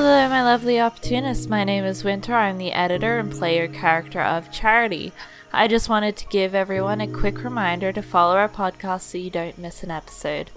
Hello, 0.00 0.28
my 0.28 0.44
lovely 0.44 0.78
opportunists. 0.78 1.48
My 1.48 1.64
name 1.64 1.82
is 1.82 2.04
Winter. 2.04 2.32
I'm 2.32 2.56
the 2.56 2.70
editor 2.70 3.18
and 3.18 3.32
player 3.32 3.66
character 3.66 4.20
of 4.20 4.52
Charity. 4.52 5.12
I 5.52 5.66
just 5.66 5.88
wanted 5.88 6.16
to 6.18 6.26
give 6.28 6.54
everyone 6.54 7.00
a 7.00 7.08
quick 7.08 7.42
reminder 7.42 7.90
to 7.92 8.00
follow 8.00 8.36
our 8.36 8.48
podcast 8.48 9.00
so 9.00 9.18
you 9.18 9.28
don't 9.28 9.58
miss 9.58 9.82
an 9.82 9.90
episode. 9.90 10.52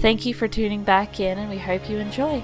Thank 0.00 0.24
you 0.24 0.32
for 0.32 0.48
tuning 0.48 0.82
back 0.82 1.20
in, 1.20 1.36
and 1.36 1.50
we 1.50 1.58
hope 1.58 1.90
you 1.90 1.98
enjoy. 1.98 2.42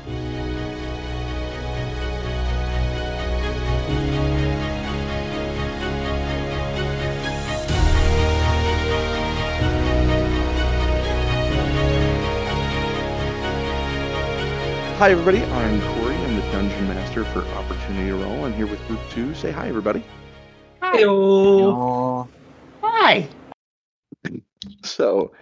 Hi, 14.99 15.11
everybody. 15.11 15.43
I'm 15.43 15.81
Corey. 15.81 16.06
I'm 16.57 16.71
Dungeon 16.71 16.89
Master 16.89 17.23
for 17.23 17.43
Opportunity 17.49 18.11
Roll. 18.13 18.47
I'm 18.47 18.55
here 18.55 18.67
with 18.67 18.81
Group 18.89 19.01
2. 19.11 19.35
Say 19.35 19.51
hi, 19.51 19.69
everybody. 19.69 20.03
Hello. 20.81 22.27
Hi. 22.81 23.29
So, 24.83 25.33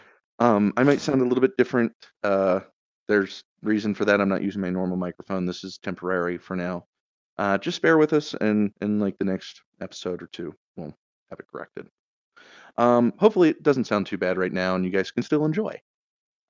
um, 0.41 0.73
I 0.77 0.83
might 0.83 1.01
sound 1.01 1.21
a 1.21 1.25
little 1.25 1.41
bit 1.41 1.57
different. 1.57 1.93
Uh, 2.25 2.61
there's 3.07 3.45
reason 3.63 3.95
for 3.95 4.05
that. 4.07 4.21
I'm 4.21 4.29
not 4.29 4.43
using 4.43 4.61
my 4.61 4.71
normal 4.71 4.97
microphone. 4.97 5.47
This 5.47 5.63
is 5.63 5.79
temporary 5.79 6.37
for 6.37 6.57
now. 6.57 6.85
Uh, 7.39 7.59
just 7.59 7.81
bear 7.81 7.97
with 7.97 8.12
us, 8.12 8.35
and 8.35 8.73
in 8.81 8.99
like 8.99 9.17
the 9.19 9.25
next 9.25 9.62
episode 9.81 10.21
or 10.21 10.27
two, 10.27 10.53
we'll 10.75 10.97
have 11.31 11.39
it 11.39 11.47
corrected. 11.47 11.87
Um, 12.77 13.12
hopefully, 13.19 13.51
it 13.51 13.62
doesn't 13.62 13.85
sound 13.85 14.07
too 14.07 14.19
bad 14.19 14.37
right 14.37 14.53
now, 14.53 14.75
and 14.75 14.85
you 14.85 14.91
guys 14.91 15.12
can 15.12 15.23
still 15.23 15.45
enjoy. 15.45 15.81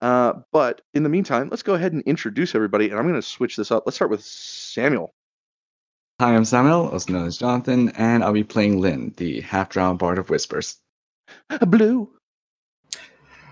Uh, 0.00 0.34
but 0.52 0.82
in 0.92 1.02
the 1.02 1.08
meantime, 1.08 1.48
let's 1.50 1.62
go 1.62 1.74
ahead 1.74 1.92
and 1.92 2.02
introduce 2.02 2.54
everybody, 2.54 2.90
and 2.90 2.98
I'm 2.98 3.06
going 3.08 3.14
to 3.14 3.22
switch 3.22 3.56
this 3.56 3.70
up. 3.70 3.84
Let's 3.86 3.96
start 3.96 4.10
with 4.10 4.22
Samuel. 4.22 5.14
Hi, 6.20 6.34
I'm 6.34 6.44
Samuel, 6.44 6.88
also 6.90 7.12
known 7.12 7.26
as 7.26 7.38
Jonathan, 7.38 7.88
and 7.96 8.22
I'll 8.22 8.32
be 8.32 8.44
playing 8.44 8.80
Lynn, 8.80 9.14
the 9.16 9.40
half-drowned 9.40 9.98
Bard 9.98 10.18
of 10.18 10.30
Whispers. 10.30 10.78
Blue. 11.66 12.10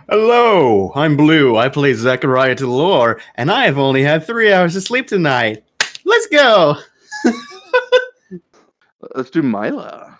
Hello, 0.08 0.92
I'm 0.94 1.16
Blue. 1.16 1.56
I 1.56 1.68
play 1.68 1.94
Zechariah 1.94 2.54
to 2.56 2.64
the 2.64 2.70
lore, 2.70 3.20
and 3.36 3.50
I 3.50 3.64
have 3.64 3.78
only 3.78 4.02
had 4.02 4.24
three 4.24 4.52
hours 4.52 4.76
of 4.76 4.82
sleep 4.82 5.06
tonight. 5.06 5.64
Let's 6.04 6.26
go. 6.26 6.76
Let's 9.14 9.30
do 9.30 9.42
Mila. 9.42 10.18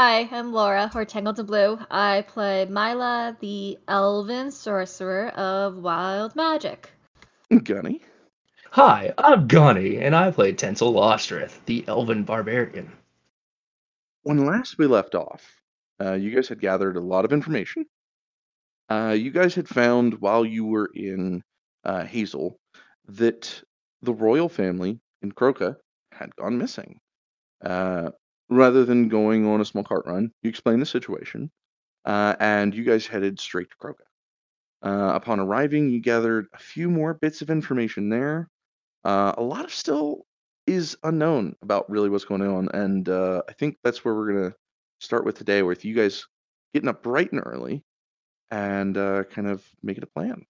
Hi, 0.00 0.28
I'm 0.30 0.52
Laura, 0.52 0.92
or 0.94 1.04
Tangled 1.04 1.34
to 1.34 1.42
Blue. 1.42 1.76
I 1.90 2.22
play 2.28 2.66
Mila, 2.66 3.36
the 3.40 3.78
elven 3.88 4.52
sorcerer 4.52 5.30
of 5.30 5.78
wild 5.78 6.36
magic. 6.36 6.92
Gunny. 7.64 8.02
Hi, 8.70 9.12
I'm 9.18 9.48
Gunny, 9.48 9.96
and 9.96 10.14
I 10.14 10.30
play 10.30 10.52
Tencel 10.52 10.92
Lostrith, 10.94 11.64
the 11.66 11.84
Elven 11.88 12.22
Barbarian. 12.22 12.92
when 14.22 14.46
last 14.46 14.78
we 14.78 14.86
left 14.86 15.16
off, 15.16 15.44
uh, 16.00 16.12
you 16.12 16.32
guys 16.32 16.46
had 16.46 16.60
gathered 16.60 16.96
a 16.96 17.00
lot 17.00 17.24
of 17.24 17.32
information. 17.32 17.84
Uh, 18.88 19.16
you 19.18 19.32
guys 19.32 19.56
had 19.56 19.66
found 19.66 20.20
while 20.20 20.44
you 20.44 20.64
were 20.64 20.92
in 20.94 21.42
uh, 21.84 22.04
Hazel 22.04 22.56
that 23.08 23.64
the 24.02 24.14
royal 24.14 24.48
family 24.48 25.00
in 25.22 25.32
Croca 25.32 25.74
had 26.12 26.36
gone 26.36 26.56
missing. 26.56 27.00
Uh, 27.60 28.10
rather 28.48 28.84
than 28.84 29.08
going 29.08 29.46
on 29.46 29.60
a 29.60 29.64
small 29.64 29.84
cart 29.84 30.04
run, 30.06 30.32
you 30.42 30.48
explained 30.50 30.82
the 30.82 30.86
situation, 30.86 31.50
uh, 32.04 32.34
and 32.40 32.74
you 32.74 32.84
guys 32.84 33.06
headed 33.06 33.38
straight 33.38 33.68
to 33.70 33.76
Croca. 33.76 34.04
Uh, 34.82 35.14
upon 35.14 35.40
arriving, 35.40 35.90
you 35.90 36.00
gathered 36.00 36.46
a 36.54 36.58
few 36.58 36.88
more 36.88 37.14
bits 37.14 37.42
of 37.42 37.50
information 37.50 38.08
there. 38.08 38.48
Uh, 39.04 39.32
a 39.36 39.42
lot 39.42 39.64
of 39.64 39.72
still 39.72 40.24
is 40.66 40.96
unknown 41.02 41.56
about 41.62 41.88
really 41.90 42.08
what's 42.08 42.24
going 42.24 42.42
on, 42.42 42.68
and 42.74 43.08
uh, 43.08 43.42
I 43.48 43.52
think 43.52 43.78
that's 43.82 44.04
where 44.04 44.14
we're 44.14 44.32
gonna 44.32 44.54
start 45.00 45.24
with 45.24 45.36
today, 45.36 45.62
with 45.62 45.84
you 45.84 45.94
guys 45.94 46.26
getting 46.74 46.88
up 46.88 47.02
bright 47.02 47.32
and 47.32 47.42
early 47.44 47.82
and 48.50 48.96
uh, 48.96 49.24
kind 49.24 49.48
of 49.48 49.64
making 49.82 50.04
a 50.04 50.06
plan. 50.06 50.44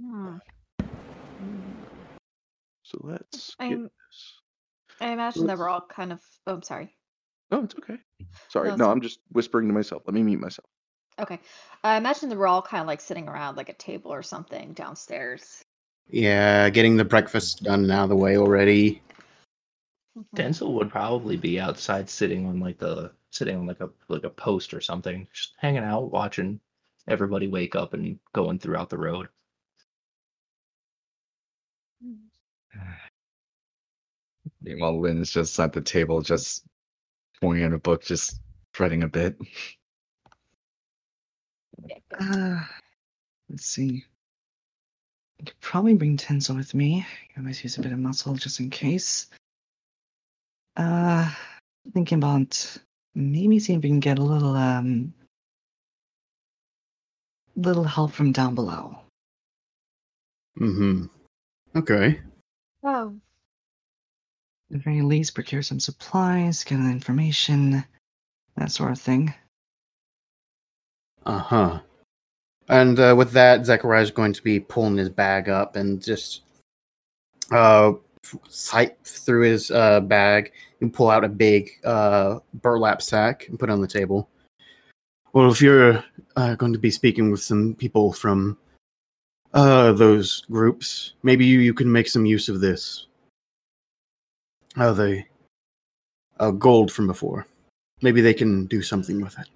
Hmm. 0.00 0.36
So 2.82 2.98
let's 3.02 3.54
get 3.60 3.72
I'm-. 3.72 3.90
I 5.00 5.12
imagine 5.12 5.46
that 5.46 5.58
we're 5.58 5.68
all 5.68 5.80
kind 5.80 6.12
of. 6.12 6.20
Oh, 6.46 6.54
I'm 6.54 6.62
sorry. 6.62 6.94
Oh, 7.50 7.64
it's 7.64 7.74
okay. 7.74 7.98
Sorry, 8.48 8.68
No, 8.68 8.76
no, 8.76 8.90
I'm 8.90 9.00
just 9.00 9.20
whispering 9.32 9.66
to 9.68 9.74
myself. 9.74 10.02
Let 10.06 10.14
me 10.14 10.22
mute 10.22 10.40
myself. 10.40 10.66
Okay. 11.18 11.40
I 11.82 11.96
imagine 11.96 12.28
that 12.28 12.38
we're 12.38 12.46
all 12.46 12.62
kind 12.62 12.80
of 12.80 12.86
like 12.86 13.00
sitting 13.00 13.28
around 13.28 13.56
like 13.56 13.68
a 13.68 13.74
table 13.74 14.12
or 14.12 14.22
something 14.22 14.72
downstairs. 14.74 15.62
Yeah, 16.08 16.70
getting 16.70 16.96
the 16.96 17.04
breakfast 17.04 17.62
done 17.62 17.84
and 17.84 17.92
out 17.92 18.04
of 18.04 18.08
the 18.10 18.16
way 18.16 18.36
already. 18.36 19.02
Mhm. 20.16 20.24
Tencel 20.34 20.74
would 20.74 20.90
probably 20.90 21.36
be 21.36 21.60
outside 21.60 22.08
sitting 22.08 22.46
on 22.46 22.60
like 22.60 22.78
the 22.78 23.12
sitting 23.30 23.56
on 23.56 23.66
like 23.66 23.80
a 23.80 23.90
like 24.08 24.24
a 24.24 24.30
post 24.30 24.74
or 24.74 24.80
something, 24.80 25.26
just 25.32 25.54
hanging 25.58 25.84
out, 25.84 26.10
watching 26.10 26.60
everybody 27.08 27.48
wake 27.48 27.74
up 27.74 27.94
and 27.94 28.18
going 28.32 28.58
throughout 28.58 28.90
the 28.90 28.98
road. 28.98 29.28
Meanwhile, 34.62 35.00
Lynn 35.00 35.20
is 35.20 35.30
just 35.30 35.58
at 35.58 35.72
the 35.72 35.80
table, 35.80 36.20
just 36.20 36.64
pointing 37.40 37.64
at 37.64 37.72
a 37.72 37.78
book, 37.78 38.04
just 38.04 38.40
fretting 38.74 39.02
a 39.02 39.08
bit. 39.08 39.36
Uh, 42.18 42.60
let's 43.48 43.66
see. 43.66 44.04
I 45.40 45.44
could 45.44 45.60
probably 45.60 45.94
bring 45.94 46.16
Tenzo 46.16 46.54
with 46.56 46.74
me. 46.74 47.06
I 47.36 47.40
always 47.40 47.62
use 47.62 47.78
a 47.78 47.82
bit 47.82 47.92
of 47.92 47.98
muscle 47.98 48.34
just 48.34 48.60
in 48.60 48.68
case. 48.68 49.28
Uh, 50.76 51.30
thinking 51.94 52.18
about 52.18 52.78
maybe 53.14 53.58
seeing 53.58 53.78
if 53.78 53.82
we 53.82 53.88
can 53.88 54.00
get 54.00 54.18
a 54.18 54.22
little 54.22 54.54
um, 54.54 55.12
little 57.56 57.84
help 57.84 58.12
from 58.12 58.32
down 58.32 58.54
below. 58.54 58.98
Mm-hmm. 60.58 61.06
Okay. 61.76 62.20
Oh, 62.82 63.08
At 63.08 63.29
the 64.70 64.78
very 64.78 65.02
least, 65.02 65.34
procure 65.34 65.62
some 65.62 65.80
supplies, 65.80 66.64
get 66.64 66.78
information, 66.78 67.84
that 68.56 68.70
sort 68.70 68.92
of 68.92 69.00
thing. 69.00 69.34
Uh-huh. 71.26 71.80
And 72.68 72.98
uh, 73.00 73.14
with 73.16 73.32
that, 73.32 73.66
Zechariah's 73.66 74.12
going 74.12 74.32
to 74.32 74.42
be 74.42 74.60
pulling 74.60 74.96
his 74.96 75.08
bag 75.08 75.48
up 75.48 75.76
and 75.76 76.02
just 76.02 76.42
uh 77.50 77.92
sight 78.48 78.96
through 79.02 79.42
his 79.42 79.70
uh 79.72 79.98
bag 79.98 80.52
and 80.80 80.92
pull 80.92 81.10
out 81.10 81.24
a 81.24 81.28
big 81.28 81.70
uh 81.84 82.38
burlap 82.54 83.02
sack 83.02 83.48
and 83.48 83.58
put 83.58 83.70
on 83.70 83.80
the 83.80 83.88
table. 83.88 84.28
Well, 85.32 85.50
if 85.50 85.60
you're 85.60 86.04
uh, 86.36 86.54
going 86.54 86.72
to 86.72 86.78
be 86.78 86.90
speaking 86.90 87.30
with 87.30 87.42
some 87.42 87.74
people 87.74 88.12
from 88.12 88.56
uh 89.52 89.92
those 89.92 90.42
groups, 90.50 91.14
maybe 91.24 91.44
you, 91.44 91.58
you 91.58 91.74
can 91.74 91.90
make 91.90 92.06
some 92.06 92.24
use 92.24 92.48
of 92.48 92.60
this. 92.60 93.06
Uh 94.76 94.92
the 94.92 95.24
uh 96.38 96.50
gold 96.52 96.92
from 96.92 97.06
before. 97.06 97.46
Maybe 98.02 98.20
they 98.20 98.34
can 98.34 98.66
do 98.66 98.82
something 98.82 99.20
with 99.20 99.38
it. 99.38 99.48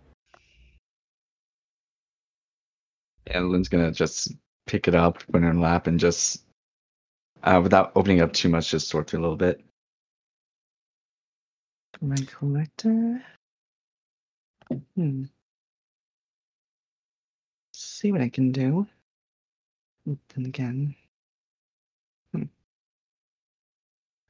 And 3.28 3.50
Lynn's 3.50 3.68
gonna 3.68 3.90
just 3.92 4.32
pick 4.66 4.88
it 4.88 4.94
up, 4.94 5.18
put 5.26 5.36
it 5.36 5.38
in 5.38 5.42
her 5.44 5.54
lap, 5.54 5.86
and 5.86 5.98
just, 5.98 6.44
uh, 7.42 7.60
without 7.62 7.92
opening 7.94 8.20
up 8.20 8.32
too 8.32 8.48
much, 8.48 8.70
just 8.70 8.88
sort 8.88 9.08
through 9.08 9.20
a 9.20 9.22
little 9.22 9.36
bit. 9.36 9.64
My 12.00 12.16
collector. 12.26 13.24
Hmm. 14.94 15.24
See 17.72 18.12
what 18.12 18.20
I 18.20 18.28
can 18.28 18.52
do. 18.52 18.86
Then 20.04 20.46
again. 20.46 20.94
Hmm. 22.32 22.42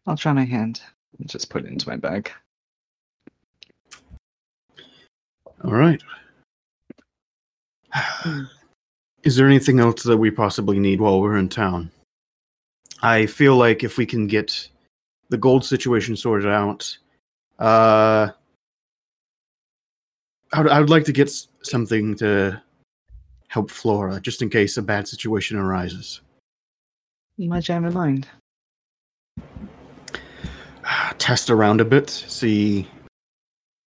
I'll 0.06 0.16
try 0.16 0.32
my 0.32 0.44
hand. 0.44 0.80
and 1.18 1.28
Just 1.28 1.50
put 1.50 1.64
it 1.64 1.70
into 1.70 1.88
my 1.88 1.96
bag. 1.96 2.30
All 5.64 5.72
right. 5.72 6.02
Is 9.22 9.36
there 9.36 9.46
anything 9.46 9.80
else 9.80 10.02
that 10.02 10.18
we 10.18 10.30
possibly 10.30 10.78
need 10.78 11.00
while 11.00 11.20
we're 11.20 11.38
in 11.38 11.48
town? 11.48 11.90
I 13.02 13.24
feel 13.26 13.56
like 13.56 13.82
if 13.82 13.96
we 13.96 14.04
can 14.04 14.26
get 14.26 14.68
the 15.30 15.38
gold 15.38 15.64
situation 15.64 16.16
sorted 16.16 16.50
out, 16.50 16.96
uh, 17.58 18.28
I 20.52 20.60
would, 20.60 20.70
I 20.70 20.80
would 20.80 20.90
like 20.90 21.04
to 21.04 21.12
get 21.12 21.30
something 21.62 22.14
to 22.16 22.62
help 23.48 23.70
Flora, 23.70 24.20
just 24.20 24.42
in 24.42 24.50
case 24.50 24.76
a 24.76 24.82
bad 24.82 25.08
situation 25.08 25.56
arises. 25.56 26.20
Much 27.38 27.70
I 27.70 27.74
have 27.74 27.84
in 27.84 27.94
mind. 27.94 28.28
Test 31.18 31.50
around 31.50 31.80
a 31.80 31.84
bit, 31.84 32.10
see 32.10 32.88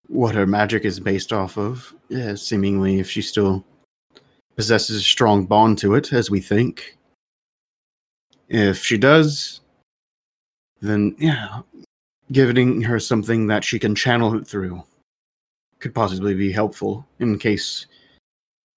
what 0.07 0.35
her 0.35 0.47
magic 0.47 0.85
is 0.85 0.99
based 0.99 1.33
off 1.33 1.57
of. 1.57 1.93
Yeah, 2.09 2.35
seemingly, 2.35 2.99
if 2.99 3.09
she 3.09 3.21
still 3.21 3.65
possesses 4.55 4.97
a 4.97 5.01
strong 5.01 5.45
bond 5.45 5.77
to 5.79 5.95
it, 5.95 6.13
as 6.13 6.31
we 6.31 6.39
think. 6.39 6.97
If 8.49 8.83
she 8.83 8.97
does, 8.97 9.59
then 10.81 11.15
yeah, 11.19 11.61
giving 12.31 12.81
her 12.81 12.99
something 12.99 13.47
that 13.47 13.63
she 13.63 13.77
can 13.77 13.93
channel 13.93 14.35
it 14.35 14.47
through 14.47 14.83
could 15.79 15.93
possibly 15.93 16.33
be 16.33 16.51
helpful 16.51 17.05
in 17.19 17.37
case 17.37 17.85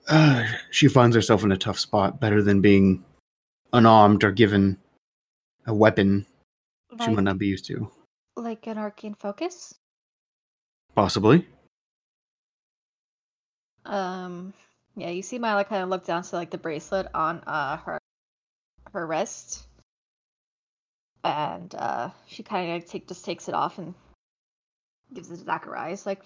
uh, 0.09 0.45
she 0.71 0.89
finds 0.89 1.17
herself 1.17 1.45
in 1.45 1.53
a 1.53 1.57
tough 1.57 1.79
spot. 1.79 2.21
Better 2.21 2.43
than 2.43 2.61
being 2.61 3.05
unarmed 3.73 4.25
or 4.25 4.33
given 4.33 4.77
a 5.67 5.73
weapon 5.75 6.27
she 7.01 7.11
might 7.11 7.25
not 7.25 7.39
be 7.39 7.47
used 7.47 7.65
to. 7.67 7.91
Like 8.41 8.67
an 8.67 8.79
arcane 8.79 9.15
focus. 9.15 9.75
Possibly. 10.95 11.47
Um, 13.85 14.53
yeah, 14.97 15.11
you 15.11 15.23
see 15.23 15.39
Mila 15.39 15.65
kind 15.65 15.83
of 15.83 15.89
look 15.89 16.05
down 16.05 16.23
to 16.23 16.37
like 16.37 16.51
the 16.51 16.59
bracelet 16.59 17.09
on 17.15 17.41
uh 17.47 17.77
her 17.79 17.99
her 18.93 19.07
wrist, 19.07 19.67
and 21.25 21.75
uh 21.75 22.11
she 22.27 22.43
kind 22.43 22.77
of 22.77 22.89
take 22.89 23.09
just 23.09 23.25
takes 23.25 23.49
it 23.49 23.55
off 23.55 23.79
and 23.79 23.95
gives 25.15 25.31
it 25.31 25.39
to 25.39 25.45
Zacharias. 25.45 26.07
Like, 26.07 26.21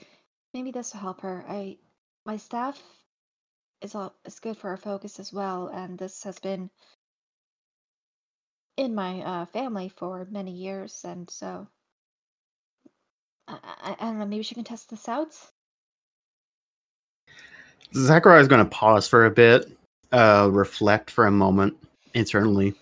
maybe 0.53 0.71
this 0.73 0.93
will 0.93 1.01
help 1.01 1.21
her. 1.21 1.45
I 1.49 1.79
my 2.27 2.39
staff 2.39 2.83
is 3.83 3.95
all 3.95 4.15
is 4.25 4.41
good 4.41 4.57
for 4.57 4.71
her 4.71 4.77
focus 4.77 5.21
as 5.21 5.33
well, 5.33 5.69
and 5.69 5.99
this 5.99 6.25
has 6.25 6.39
been 6.39 6.71
in 8.77 8.95
my 8.95 9.21
uh 9.21 9.47
family 9.47 9.89
for 9.89 10.27
many 10.31 10.53
years, 10.53 11.05
and 11.05 11.31
so 11.31 11.69
I, 13.49 13.97
I, 14.01 14.05
don't 14.07 14.19
know. 14.19 14.27
Maybe 14.27 14.43
she 14.43 14.55
can 14.55 14.65
test 14.65 14.91
this 14.91 15.09
out. 15.09 15.37
Zachariah 17.95 18.41
is 18.41 18.49
going 18.49 18.65
to 18.65 18.71
pause 18.71 19.07
for 19.07 19.27
a 19.27 19.31
bit, 19.31 19.71
uh, 20.13 20.49
reflect 20.51 21.11
for 21.11 21.27
a 21.27 21.31
moment 21.31 21.77
internally. 22.15 22.75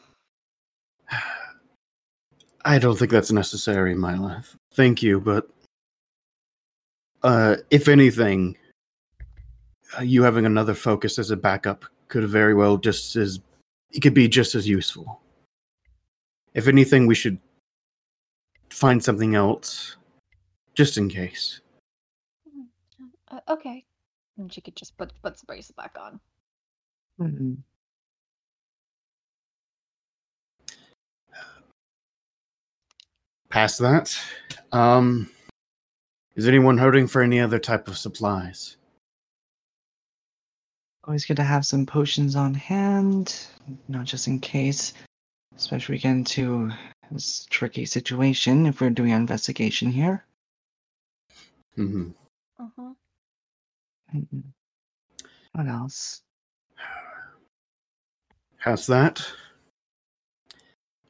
I 2.64 2.78
don't 2.78 2.96
think 2.96 3.10
that's 3.10 3.32
necessary 3.32 3.92
in 3.92 3.98
my 3.98 4.16
life. 4.16 4.56
Thank 4.72 5.02
you, 5.02 5.20
but 5.20 5.48
uh, 7.22 7.56
if 7.70 7.88
anything, 7.88 8.56
uh, 9.98 10.02
you 10.02 10.22
having 10.22 10.46
another 10.46 10.74
focus 10.74 11.18
as 11.18 11.30
a 11.30 11.36
backup 11.36 11.84
could 12.08 12.28
very 12.28 12.54
well 12.54 12.76
just 12.76 13.16
as 13.16 13.40
it 13.90 14.00
could 14.00 14.14
be 14.14 14.28
just 14.28 14.54
as 14.54 14.68
useful. 14.68 15.20
If 16.54 16.68
anything, 16.68 17.06
we 17.06 17.14
should 17.14 17.38
find 18.70 19.02
something 19.02 19.34
else, 19.34 19.96
just 20.74 20.96
in 20.96 21.08
case. 21.08 21.60
Uh, 23.30 23.40
okay. 23.48 23.84
And 24.38 24.52
she 24.52 24.60
could 24.60 24.76
just 24.76 24.96
put 24.96 25.12
put 25.22 25.38
the 25.38 25.46
bracelet 25.46 25.76
back 25.76 25.96
on. 25.98 26.20
Hmm. 27.18 27.54
Past 33.50 33.78
that, 33.80 34.18
um, 34.72 35.28
is 36.36 36.48
anyone 36.48 36.78
hurting 36.78 37.06
for 37.06 37.20
any 37.20 37.38
other 37.38 37.58
type 37.58 37.86
of 37.86 37.98
supplies? 37.98 38.78
Always 41.04 41.26
good 41.26 41.36
to 41.36 41.42
have 41.42 41.66
some 41.66 41.84
potions 41.84 42.34
on 42.34 42.54
hand, 42.54 43.46
not 43.88 44.06
just 44.06 44.26
in 44.26 44.40
case. 44.40 44.94
Especially 45.54 45.96
we 45.96 45.98
get 45.98 46.12
into 46.12 46.70
this 47.10 47.46
tricky 47.50 47.84
situation 47.84 48.64
if 48.64 48.80
we're 48.80 48.88
doing 48.88 49.12
an 49.12 49.20
investigation 49.20 49.90
here. 49.90 50.24
Hmm 51.76 52.10
Uh-huh. 52.58 52.94
Mm-mm. 54.14 54.42
What 55.52 55.66
else? 55.66 56.22
Past 58.58 58.86
that, 58.88 59.24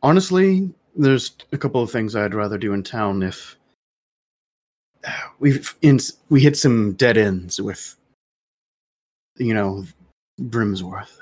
honestly, 0.02 0.72
there's 0.96 1.32
a 1.52 1.58
couple 1.58 1.82
of 1.82 1.90
things 1.90 2.16
I'd 2.16 2.34
rather 2.34 2.58
do 2.58 2.72
in 2.72 2.82
town 2.82 3.22
if 3.22 3.56
we've 5.38 5.74
in 5.82 5.98
we 6.28 6.40
hit 6.40 6.56
some 6.56 6.92
dead 6.94 7.16
ends 7.16 7.60
with, 7.60 7.96
you 9.36 9.54
know, 9.54 9.84
Brimsworth. 10.40 11.18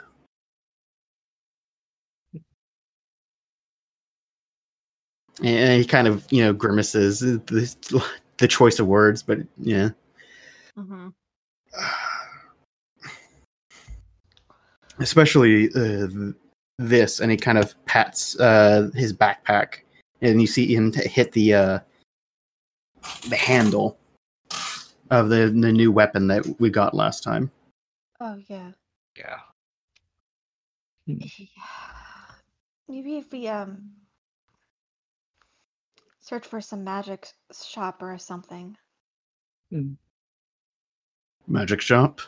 And 5.42 5.80
he 5.80 5.86
kind 5.86 6.06
of, 6.06 6.26
you 6.30 6.44
know, 6.44 6.52
grimaces 6.52 7.22
uh, 7.94 8.00
the, 8.40 8.44
the 8.44 8.48
choice 8.48 8.78
of 8.78 8.86
words, 8.86 9.22
but 9.22 9.38
yeah. 9.58 9.90
Mm-hmm. 10.78 11.08
especially 14.98 15.70
uh, 15.74 16.06
this 16.78 17.20
and 17.20 17.30
he 17.30 17.36
kind 17.36 17.56
of 17.56 17.74
pats 17.86 18.38
uh, 18.38 18.90
his 18.94 19.14
backpack 19.14 19.76
and 20.20 20.40
you 20.40 20.46
see 20.46 20.74
him 20.74 20.92
t- 20.92 21.08
hit 21.08 21.32
the 21.32 21.54
uh, 21.54 21.78
the 23.28 23.36
handle 23.36 23.98
of 25.10 25.30
the 25.30 25.46
the 25.46 25.72
new 25.72 25.90
weapon 25.90 26.26
that 26.26 26.44
we 26.60 26.68
got 26.68 26.92
last 26.92 27.22
time 27.22 27.50
Oh 28.20 28.38
yeah. 28.48 28.72
Yeah. 29.16 29.38
Maybe 32.88 33.16
if 33.16 33.32
we 33.32 33.48
um 33.48 33.92
search 36.30 36.46
for 36.46 36.60
some 36.60 36.84
magic 36.84 37.26
shop 37.52 38.00
or 38.00 38.16
something. 38.16 38.76
magic 41.48 41.80
shop 41.80 42.20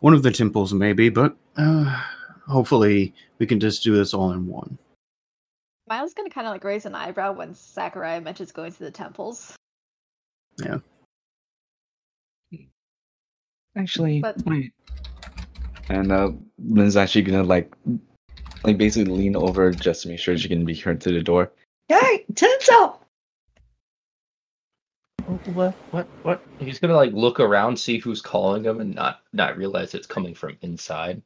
one 0.00 0.12
of 0.14 0.22
the 0.22 0.30
temples 0.30 0.72
maybe 0.74 1.08
but 1.08 1.34
uh, 1.56 2.02
hopefully 2.46 3.14
we 3.38 3.46
can 3.46 3.58
just 3.58 3.82
do 3.82 3.94
this 3.96 4.12
all 4.14 4.32
in 4.32 4.46
one 4.46 4.78
Miles 5.88 6.12
gonna 6.14 6.30
kind 6.30 6.46
of 6.46 6.52
like 6.52 6.62
raise 6.64 6.84
an 6.86 6.94
eyebrow 6.94 7.32
when 7.32 7.52
Zachariah 7.54 8.20
mentions 8.20 8.52
going 8.52 8.70
to 8.70 8.78
the 8.78 8.92
temples. 8.92 9.56
Yeah. 10.62 10.78
Actually, 13.76 14.20
But- 14.20 14.36
wait. 14.46 14.72
And 15.88 16.12
uh, 16.12 16.30
Lynn's 16.64 16.96
actually 16.96 17.22
gonna 17.22 17.42
like, 17.42 17.74
like 18.62 18.78
basically 18.78 19.12
lean 19.12 19.34
over 19.34 19.72
just 19.72 20.02
to 20.02 20.08
make 20.08 20.20
sure 20.20 20.38
she 20.38 20.46
can 20.46 20.64
be 20.64 20.76
heard 20.76 21.02
through 21.02 21.14
the 21.14 21.24
door. 21.24 21.50
Hey, 21.88 22.24
Tinsel! 22.36 22.99
What? 25.46 25.74
What? 25.90 26.06
What? 26.22 26.42
He's 26.58 26.78
gonna 26.78 26.94
like 26.94 27.12
look 27.12 27.40
around, 27.40 27.78
see 27.78 27.98
who's 27.98 28.20
calling 28.20 28.64
him, 28.64 28.80
and 28.80 28.94
not 28.94 29.20
not 29.32 29.56
realize 29.56 29.94
it's 29.94 30.06
coming 30.06 30.34
from 30.34 30.58
inside. 30.60 31.22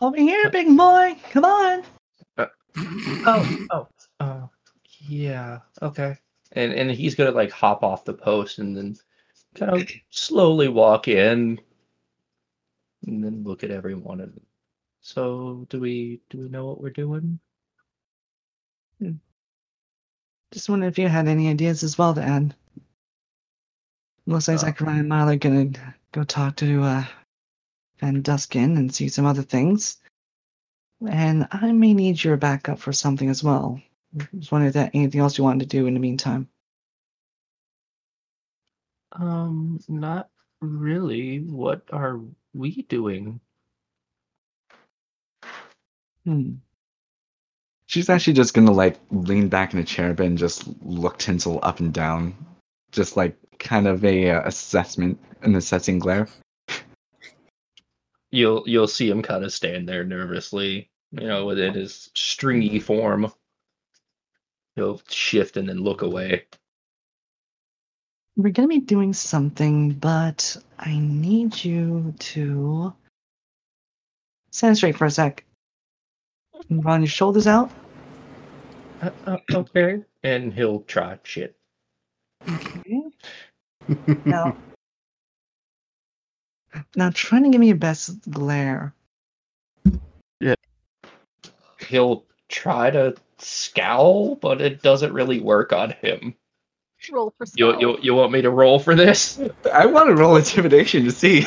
Over 0.00 0.18
here, 0.18 0.50
big 0.50 0.76
boy. 0.76 1.16
Come 1.30 1.44
on. 1.44 1.82
Oh, 3.26 3.66
oh, 3.70 3.88
uh, 4.20 4.46
yeah, 5.08 5.60
okay. 5.80 6.18
And 6.52 6.74
and 6.74 6.90
he's 6.90 7.14
gonna 7.14 7.30
like 7.30 7.50
hop 7.50 7.82
off 7.82 8.04
the 8.04 8.12
post 8.12 8.58
and 8.58 8.76
then 8.76 8.96
kind 9.54 9.80
of 9.80 9.88
slowly 10.10 10.68
walk 10.68 11.08
in, 11.08 11.58
and 13.06 13.24
then 13.24 13.42
look 13.44 13.64
at 13.64 13.70
everyone. 13.70 14.20
And 14.20 14.38
so, 15.00 15.66
do 15.70 15.80
we 15.80 16.20
do 16.28 16.38
we 16.40 16.48
know 16.50 16.66
what 16.66 16.82
we're 16.82 16.90
doing? 16.90 17.40
Just 20.52 20.68
wondering 20.68 20.90
if 20.90 20.98
you 20.98 21.08
had 21.08 21.28
any 21.28 21.48
ideas 21.48 21.82
as 21.82 21.98
well 21.98 22.14
to 22.14 22.22
add. 22.22 22.54
Looks 24.26 24.48
like 24.48 24.56
Uh, 24.56 24.58
Zachariah 24.58 25.00
and 25.00 25.08
Milo 25.08 25.32
are 25.32 25.36
gonna 25.36 25.70
go 26.12 26.24
talk 26.24 26.56
to 26.56 26.82
uh, 26.82 27.04
Van 28.00 28.22
Duskin 28.22 28.76
and 28.76 28.94
see 28.94 29.08
some 29.08 29.26
other 29.26 29.42
things. 29.42 29.98
And 31.06 31.46
I 31.52 31.72
may 31.72 31.94
need 31.94 32.22
your 32.22 32.36
backup 32.36 32.78
for 32.78 32.92
something 32.92 33.28
as 33.28 33.44
well. 33.44 33.80
Just 34.38 34.50
wondering 34.50 34.68
if 34.68 34.74
there 34.74 34.90
anything 34.94 35.20
else 35.20 35.36
you 35.36 35.44
wanted 35.44 35.68
to 35.68 35.76
do 35.76 35.86
in 35.86 35.94
the 35.94 36.00
meantime. 36.00 36.48
Um, 39.12 39.80
not 39.88 40.30
really. 40.60 41.40
What 41.40 41.82
are 41.92 42.20
we 42.54 42.82
doing? 42.82 43.40
Hmm. 46.24 46.54
She's 47.86 48.10
actually 48.10 48.32
just 48.32 48.54
gonna 48.54 48.72
like 48.72 48.98
lean 49.10 49.48
back 49.48 49.72
in 49.72 49.78
a 49.78 49.84
chair 49.84 50.10
a 50.10 50.14
bit 50.14 50.26
and 50.26 50.38
just 50.38 50.68
look 50.82 51.18
Tinsel 51.18 51.60
up 51.62 51.80
and 51.80 51.92
down, 51.92 52.34
just 52.90 53.16
like 53.16 53.36
kind 53.58 53.86
of 53.86 54.04
a 54.04 54.30
uh, 54.30 54.42
assessment, 54.44 55.18
an 55.42 55.54
assessing 55.54 55.98
glare. 55.98 56.28
You'll 58.30 58.64
you'll 58.66 58.88
see 58.88 59.08
him 59.08 59.22
kind 59.22 59.44
of 59.44 59.52
stand 59.52 59.88
there 59.88 60.04
nervously, 60.04 60.90
you 61.12 61.28
know, 61.28 61.46
within 61.46 61.74
his 61.74 62.10
stringy 62.14 62.80
form. 62.80 63.32
He'll 64.74 65.00
shift 65.08 65.56
and 65.56 65.68
then 65.68 65.78
look 65.78 66.02
away. 66.02 66.44
We're 68.36 68.52
gonna 68.52 68.68
be 68.68 68.80
doing 68.80 69.14
something, 69.14 69.92
but 69.92 70.56
I 70.78 70.98
need 70.98 71.64
you 71.64 72.14
to 72.18 72.92
stand 74.50 74.76
straight 74.76 74.98
for 74.98 75.06
a 75.06 75.10
sec. 75.10 75.45
Run 76.70 77.02
your 77.02 77.08
shoulders 77.08 77.46
out. 77.46 77.70
Uh, 79.02 79.10
uh, 79.26 79.38
okay. 79.52 80.02
And 80.22 80.52
he'll 80.52 80.80
try 80.80 81.18
shit. 81.22 81.56
Okay. 82.48 83.02
Now, 84.24 84.56
Now 86.96 87.10
try 87.10 87.40
to 87.40 87.48
give 87.48 87.60
me 87.60 87.68
your 87.68 87.76
best 87.76 88.28
glare. 88.30 88.92
Yeah. 90.40 90.54
He'll 91.88 92.24
try 92.48 92.90
to 92.90 93.14
scowl, 93.38 94.36
but 94.36 94.60
it 94.60 94.82
doesn't 94.82 95.12
really 95.12 95.40
work 95.40 95.72
on 95.72 95.90
him. 95.90 96.34
Roll 97.12 97.32
for 97.38 97.46
You, 97.54 97.78
you, 97.78 97.98
you 98.02 98.14
want 98.14 98.32
me 98.32 98.42
to 98.42 98.50
roll 98.50 98.80
for 98.80 98.96
this? 98.96 99.40
I 99.72 99.86
want 99.86 100.08
to 100.08 100.16
roll 100.16 100.34
intimidation 100.34 101.04
to 101.04 101.12
see. 101.12 101.46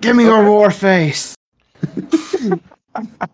Give 0.00 0.14
me 0.14 0.24
your 0.24 0.48
war 0.48 0.70
face. 0.70 1.34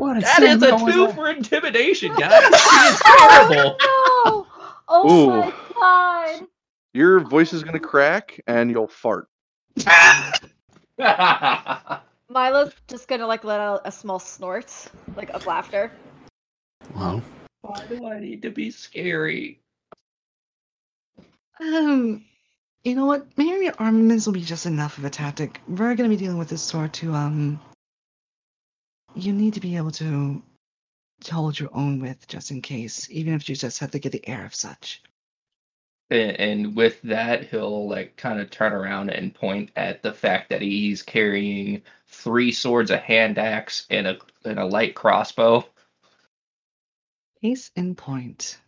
what 0.00 0.20
That 0.22 0.42
is 0.42 0.62
a 0.62 0.78
two 0.78 1.12
for 1.12 1.28
intimidation, 1.28 2.14
guys. 2.16 2.42
He 2.42 2.54
is 2.88 3.00
terrible. 3.04 3.76
Oh, 3.80 4.46
no! 4.46 4.46
Oh 4.88 5.08
Ooh. 5.08 5.26
my 5.28 5.52
god! 5.74 6.46
Your 6.94 7.20
voice 7.20 7.52
is 7.52 7.62
gonna 7.62 7.78
crack 7.78 8.40
and 8.46 8.70
you'll 8.70 8.88
fart. 8.88 9.28
Milo's 12.28 12.72
just 12.88 13.06
gonna 13.08 13.26
like 13.26 13.44
let 13.44 13.60
out 13.60 13.82
a 13.84 13.92
small 13.92 14.18
snort, 14.18 14.88
like 15.16 15.28
of 15.30 15.46
laughter. 15.46 15.92
Well, 16.96 17.22
Why 17.60 17.84
do 17.86 18.06
I 18.06 18.18
need 18.18 18.42
to 18.42 18.50
be 18.50 18.70
scary? 18.70 19.60
Um, 21.60 22.24
you 22.84 22.94
know 22.94 23.04
what? 23.04 23.26
Maybe 23.36 23.66
your 23.66 23.74
armaments 23.78 24.24
will 24.24 24.32
be 24.32 24.40
just 24.40 24.64
enough 24.64 24.96
of 24.96 25.04
a 25.04 25.10
tactic. 25.10 25.60
We're 25.68 25.94
gonna 25.94 26.08
be 26.08 26.16
dealing 26.16 26.38
with 26.38 26.48
this 26.48 26.62
sword 26.62 26.94
to 26.94 27.12
um. 27.12 27.60
You 29.14 29.32
need 29.32 29.54
to 29.54 29.60
be 29.60 29.76
able 29.76 29.90
to, 29.92 30.42
to 31.24 31.34
hold 31.34 31.58
your 31.58 31.70
own 31.72 32.00
with, 32.00 32.26
just 32.28 32.50
in 32.50 32.62
case, 32.62 33.08
even 33.10 33.34
if 33.34 33.48
you 33.48 33.56
just 33.56 33.78
have 33.80 33.90
to 33.90 33.98
get 33.98 34.12
the 34.12 34.26
air 34.28 34.44
of 34.44 34.54
such. 34.54 35.02
And, 36.10 36.40
and 36.40 36.76
with 36.76 37.00
that, 37.02 37.48
he'll 37.48 37.88
like 37.88 38.16
kind 38.16 38.40
of 38.40 38.50
turn 38.50 38.72
around 38.72 39.10
and 39.10 39.34
point 39.34 39.70
at 39.76 40.02
the 40.02 40.12
fact 40.12 40.50
that 40.50 40.60
he's 40.62 41.02
carrying 41.02 41.82
three 42.08 42.52
swords, 42.52 42.90
a 42.90 42.98
hand 42.98 43.38
axe, 43.38 43.86
and 43.90 44.06
a 44.06 44.18
and 44.44 44.58
a 44.58 44.64
light 44.64 44.94
crossbow. 44.94 45.64
Case 47.40 47.70
in 47.76 47.94
point. 47.94 48.60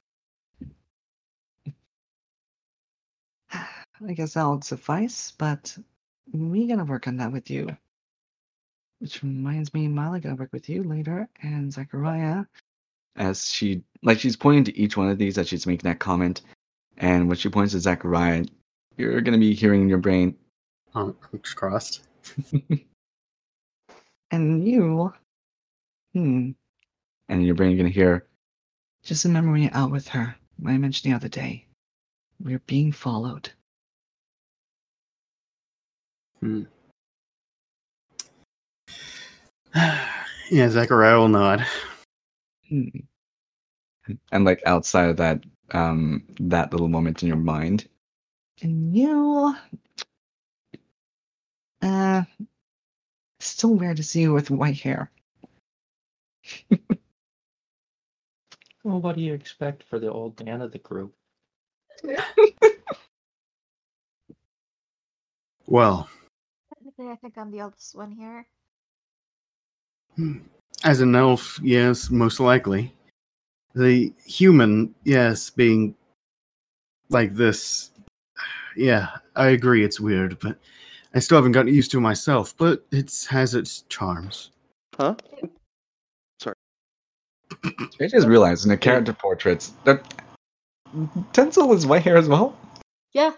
I 3.52 4.12
guess 4.14 4.34
that'll 4.34 4.62
suffice, 4.62 5.32
but 5.37 5.76
we 6.32 6.68
gotta 6.68 6.84
work 6.84 7.08
on 7.08 7.16
that 7.16 7.32
with 7.32 7.50
you. 7.50 7.76
Which 9.02 9.25
reminds 9.25 9.75
me, 9.75 9.88
Mila 9.88 10.21
gonna 10.21 10.37
work 10.37 10.52
with 10.52 10.68
you 10.68 10.85
later, 10.85 11.28
and 11.42 11.73
Zachariah. 11.73 12.44
As 13.16 13.47
she, 13.50 13.82
like, 14.04 14.21
she's 14.21 14.37
pointing 14.37 14.62
to 14.64 14.78
each 14.78 14.97
one 14.97 15.11
of 15.11 15.18
these 15.18 15.37
as 15.38 15.49
she's 15.49 15.66
making 15.66 15.90
that 15.90 15.99
comment. 15.99 16.42
And 16.99 17.26
when 17.26 17.37
she 17.37 17.49
points 17.49 17.73
to 17.73 17.80
Zachariah, 17.80 18.44
you're 18.97 19.21
going 19.21 19.32
to 19.32 19.38
be 19.38 19.54
hearing 19.54 19.82
in 19.82 19.88
your 19.88 19.99
brain, 19.99 20.37
arms 20.94 21.16
crossed. 21.54 22.02
And 24.30 24.66
you, 24.66 25.12
hmm, 26.14 26.52
and 27.28 27.40
in 27.40 27.42
your 27.42 27.54
brain, 27.54 27.71
you're 27.71 27.78
going 27.78 27.92
to 27.92 27.94
hear, 27.94 28.26
just 29.02 29.26
a 29.26 29.28
memory 29.28 29.68
out 29.73 29.90
with 29.90 30.09
her, 30.09 30.37
I 30.64 30.78
mentioned 30.78 31.12
the 31.12 31.16
other 31.16 31.28
day. 31.28 31.66
We're 32.42 32.61
being 32.61 32.92
followed. 32.92 33.50
Hmm. 36.40 36.62
yeah, 40.50 40.69
Zachariah 40.69 41.19
will 41.19 41.29
nod. 41.29 41.64
Hmm. 42.69 42.88
and 44.33 44.45
like 44.45 44.62
outside 44.67 45.09
of 45.09 45.17
that, 45.19 45.43
um, 45.73 46.23
that 46.41 46.73
little 46.73 46.88
moment 46.88 47.23
in 47.23 47.29
your 47.29 47.37
mind, 47.37 47.88
And 48.62 48.95
you, 48.97 49.55
uh, 51.83 52.23
still 53.41 53.75
weird 53.75 53.97
to 53.99 54.02
see 54.02 54.23
you 54.23 54.33
with 54.33 54.50
white 54.50 54.81
hair. 54.81 55.11
Well, 58.85 59.00
what 59.00 59.14
do 59.14 59.23
you 59.23 59.33
expect 59.33 59.85
for 59.85 60.00
the 60.00 60.11
old 60.11 60.45
man 60.45 60.61
of 60.61 60.73
the 60.73 60.79
group? 60.79 61.14
Well, 65.67 66.09
Technically, 66.75 67.09
I 67.12 67.17
think 67.17 67.38
I'm 67.38 67.50
the 67.50 67.62
oldest 67.62 67.95
one 67.95 68.11
here. 68.11 68.47
As 70.85 71.00
an 71.00 71.14
elf, 71.14 71.59
yes, 71.62 72.11
most 72.11 72.40
likely. 72.40 72.95
The 73.75 74.12
human, 74.26 74.95
yes, 75.04 75.50
being 75.50 75.95
like 77.09 77.35
this, 77.35 77.90
yeah, 78.76 79.09
I 79.37 79.49
agree 79.49 79.85
it's 79.85 80.00
weird, 80.00 80.38
but 80.40 80.59
I 81.14 81.19
still 81.19 81.38
haven't 81.38 81.52
gotten 81.52 81.73
used 81.73 81.90
to 81.92 81.99
it 81.99 82.00
myself, 82.00 82.54
but 82.57 82.85
it 82.90 83.26
has 83.31 83.54
its 83.54 83.83
charms. 83.88 84.50
Huh? 84.97 85.14
Sorry. 86.40 86.54
I 88.00 88.07
just 88.07 88.26
realized 88.26 88.64
in 88.64 88.71
the 88.71 88.76
character 88.76 89.12
portraits 89.12 89.73
that 89.85 90.14
Tencel 91.33 91.75
is 91.75 91.87
white 91.87 92.02
hair 92.02 92.16
as 92.16 92.28
well. 92.28 92.57
Yeah. 93.12 93.33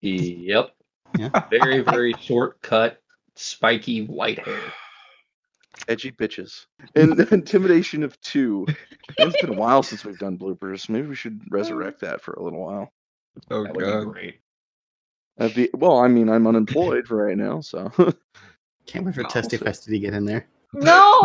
Yep. 0.00 0.74
Yeah. 1.18 1.30
Very, 1.50 1.80
very 1.80 2.14
short 2.20 2.60
cut, 2.62 3.02
spiky 3.34 4.06
white 4.06 4.44
hair. 4.44 4.60
Edgy 5.88 6.12
bitches. 6.12 6.66
And 6.94 7.18
intimidation 7.32 8.02
of 8.02 8.20
two. 8.20 8.66
It's 9.18 9.40
been 9.40 9.54
a 9.54 9.56
while 9.58 9.82
since 9.82 10.04
we've 10.04 10.18
done 10.18 10.38
bloopers. 10.38 10.88
Maybe 10.88 11.06
we 11.08 11.14
should 11.14 11.40
resurrect 11.50 12.00
that 12.00 12.20
for 12.20 12.32
a 12.34 12.42
little 12.42 12.64
while. 12.64 12.92
Oh 13.50 13.64
That 13.64 13.74
would 13.76 14.04
be 14.04 14.10
great. 14.10 14.40
That'd 15.36 15.54
be, 15.56 15.68
well, 15.74 15.98
I 15.98 16.08
mean, 16.08 16.28
I'm 16.30 16.46
unemployed 16.46 17.06
for 17.06 17.26
right 17.26 17.36
now, 17.36 17.60
so 17.60 17.92
Can't 18.86 19.04
wait 19.04 19.14
for 19.14 19.20
Oh, 19.26 19.28
Testy 19.28 19.58
so- 19.58 19.64
Festy 19.66 19.86
to 19.90 19.98
get 19.98 20.14
in 20.14 20.24
there. 20.24 20.46
No! 20.72 21.20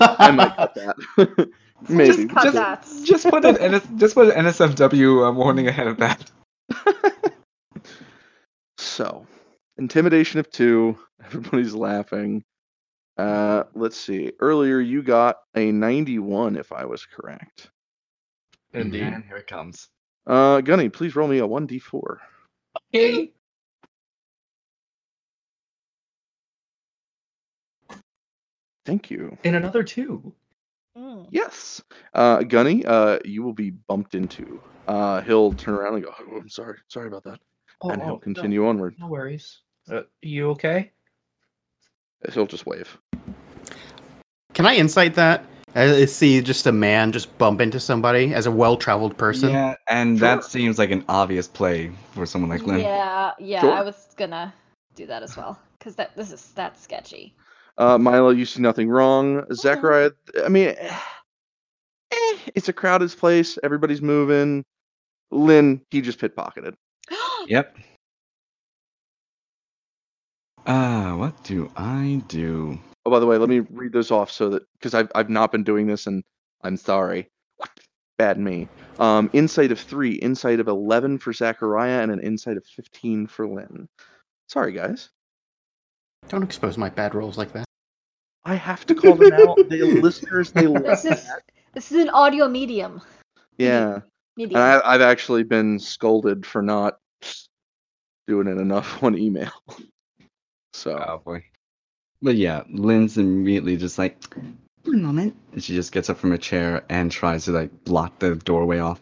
I 0.00 0.30
might 0.34 0.56
cut 0.56 0.74
that. 0.74 1.48
Maybe. 1.88 2.26
Just 2.26 2.28
cut 2.30 2.42
Just- 2.44 2.54
that. 2.54 2.86
Just 3.04 3.28
put 3.30 3.44
an 3.44 3.54
NS, 3.72 3.82
just 3.96 4.14
put 4.14 4.34
an 4.36 4.44
NSFW 4.46 5.28
uh, 5.28 5.32
warning 5.32 5.68
ahead 5.68 5.86
of 5.86 5.96
that. 5.98 6.30
So, 8.78 9.26
intimidation 9.78 10.40
of 10.40 10.50
two. 10.50 10.98
Everybody's 11.24 11.74
laughing. 11.74 12.42
Uh, 13.20 13.64
let's 13.74 13.98
see. 13.98 14.32
Earlier, 14.40 14.80
you 14.80 15.02
got 15.02 15.40
a 15.54 15.70
91, 15.70 16.56
if 16.56 16.72
I 16.72 16.86
was 16.86 17.04
correct. 17.04 17.70
Indeed. 18.72 19.02
And 19.02 19.24
here 19.24 19.36
it 19.36 19.46
comes. 19.46 19.88
Uh, 20.26 20.62
Gunny, 20.62 20.88
please 20.88 21.14
roll 21.14 21.28
me 21.28 21.38
a 21.38 21.46
1d4. 21.46 22.16
Okay. 22.94 23.32
Thank 28.86 29.10
you. 29.10 29.36
And 29.44 29.54
another 29.54 29.82
two. 29.82 30.32
Mm. 30.96 31.26
Yes. 31.30 31.82
Uh, 32.14 32.42
Gunny, 32.42 32.86
uh, 32.86 33.18
you 33.26 33.42
will 33.42 33.52
be 33.52 33.70
bumped 33.70 34.14
into. 34.14 34.62
Uh, 34.88 35.20
he'll 35.20 35.52
turn 35.52 35.74
around 35.74 35.96
and 35.96 36.04
go, 36.04 36.14
oh, 36.18 36.38
I'm 36.38 36.48
sorry. 36.48 36.78
Sorry 36.88 37.08
about 37.08 37.24
that. 37.24 37.38
Oh, 37.82 37.90
and 37.90 38.00
oh, 38.00 38.04
he'll 38.04 38.14
no- 38.14 38.20
continue 38.20 38.66
onward. 38.66 38.94
No, 38.98 39.08
worries. 39.08 39.60
Uh, 39.90 40.02
you 40.22 40.50
okay? 40.52 40.92
He'll 42.32 42.46
just 42.46 42.66
wave. 42.66 42.98
Can 44.54 44.66
I 44.66 44.74
insight 44.76 45.14
that? 45.14 45.44
I 45.74 46.04
see 46.06 46.40
just 46.42 46.66
a 46.66 46.72
man 46.72 47.12
just 47.12 47.36
bump 47.38 47.60
into 47.60 47.78
somebody 47.78 48.34
as 48.34 48.46
a 48.46 48.50
well-traveled 48.50 49.16
person. 49.16 49.50
Yeah, 49.50 49.76
and 49.88 50.18
Sure. 50.18 50.28
that 50.36 50.44
seems 50.44 50.78
like 50.78 50.90
an 50.90 51.04
obvious 51.08 51.46
play 51.46 51.92
for 52.12 52.26
someone 52.26 52.50
like 52.50 52.66
Lynn. 52.66 52.80
Yeah, 52.80 53.32
yeah, 53.38 53.60
Sure. 53.60 53.72
I 53.72 53.82
was 53.82 54.08
gonna 54.16 54.52
do 54.96 55.06
that 55.06 55.22
as 55.22 55.36
well 55.36 55.58
because 55.78 55.94
that 55.94 56.16
this 56.16 56.32
is 56.32 56.50
that's 56.54 56.82
sketchy. 56.82 57.34
Uh, 57.78 57.96
Milo, 57.98 58.30
you 58.30 58.44
see 58.44 58.60
nothing 58.60 58.88
wrong. 58.88 59.46
Zachariah, 59.52 60.10
I 60.44 60.48
mean, 60.48 60.74
eh, 60.76 60.98
eh, 62.10 62.36
it's 62.54 62.68
a 62.68 62.72
crowded 62.72 63.10
place. 63.16 63.56
Everybody's 63.62 64.02
moving. 64.02 64.64
Lynn, 65.30 65.80
he 65.90 66.00
just 66.00 66.18
pit 66.18 66.34
pocketed. 66.36 66.74
Yep. 67.46 67.76
Ah, 70.66 71.14
what 71.16 71.42
do 71.44 71.70
I 71.76 72.22
do? 72.28 72.78
Oh, 73.06 73.10
by 73.10 73.18
the 73.18 73.26
way, 73.26 73.38
let 73.38 73.48
me 73.48 73.60
read 73.60 73.92
those 73.92 74.10
off 74.10 74.30
so 74.30 74.50
that 74.50 74.62
because 74.74 74.94
I've 74.94 75.10
I've 75.14 75.30
not 75.30 75.52
been 75.52 75.64
doing 75.64 75.86
this 75.86 76.06
and 76.06 76.22
I'm 76.62 76.76
sorry. 76.76 77.28
Bad 78.18 78.38
me. 78.38 78.68
Um, 78.98 79.30
insight 79.32 79.72
of 79.72 79.80
three, 79.80 80.12
insight 80.12 80.60
of 80.60 80.68
eleven 80.68 81.16
for 81.18 81.32
Zachariah, 81.32 82.02
and 82.02 82.12
an 82.12 82.20
insight 82.20 82.58
of 82.58 82.66
fifteen 82.66 83.26
for 83.26 83.48
Lynn. 83.48 83.88
Sorry, 84.48 84.72
guys. 84.72 85.08
Don't 86.28 86.42
expose 86.42 86.76
my 86.76 86.90
bad 86.90 87.14
rolls 87.14 87.38
like 87.38 87.52
that. 87.54 87.64
I 88.44 88.54
have 88.54 88.86
to 88.86 88.94
call 88.94 89.14
them 89.14 89.32
out. 89.32 89.56
The 89.68 90.00
listeners, 90.02 90.52
they 90.52 90.66
love 90.66 90.82
This 90.84 91.04
is 91.04 91.24
that. 91.26 91.42
this 91.72 91.90
is 91.90 92.02
an 92.02 92.10
audio 92.10 92.48
medium. 92.48 93.00
Yeah, 93.56 93.94
and 93.94 94.02
Medium. 94.36 94.60
I, 94.60 94.80
I've 94.84 95.00
actually 95.00 95.42
been 95.42 95.78
scolded 95.78 96.44
for 96.46 96.62
not 96.62 96.98
doing 98.26 98.46
it 98.46 98.58
enough 98.58 99.02
on 99.02 99.18
email. 99.18 99.52
So 100.72 101.22
Oh. 101.26 101.38
But 102.22 102.36
yeah, 102.36 102.64
Lynn's 102.70 103.16
immediately 103.18 103.76
just 103.76 103.98
like, 103.98 104.22
One 104.84 105.02
moment. 105.02 105.34
and 105.52 105.62
she 105.62 105.74
just 105.74 105.92
gets 105.92 106.10
up 106.10 106.18
from 106.18 106.30
her 106.30 106.38
chair 106.38 106.84
and 106.88 107.10
tries 107.10 107.46
to 107.46 107.52
like 107.52 107.84
block 107.84 108.18
the 108.18 108.36
doorway 108.36 108.78
off. 108.78 109.00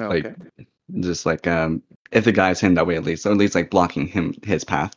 Okay. 0.00 0.34
Like 0.58 0.66
just 1.00 1.26
like 1.26 1.46
um 1.46 1.82
if 2.10 2.24
the 2.24 2.32
guy's 2.32 2.60
heading 2.60 2.74
that 2.76 2.86
way 2.86 2.96
at 2.96 3.04
least, 3.04 3.26
or 3.26 3.30
at 3.32 3.36
least 3.38 3.54
like 3.54 3.70
blocking 3.70 4.06
him 4.06 4.34
his 4.42 4.64
path. 4.64 4.94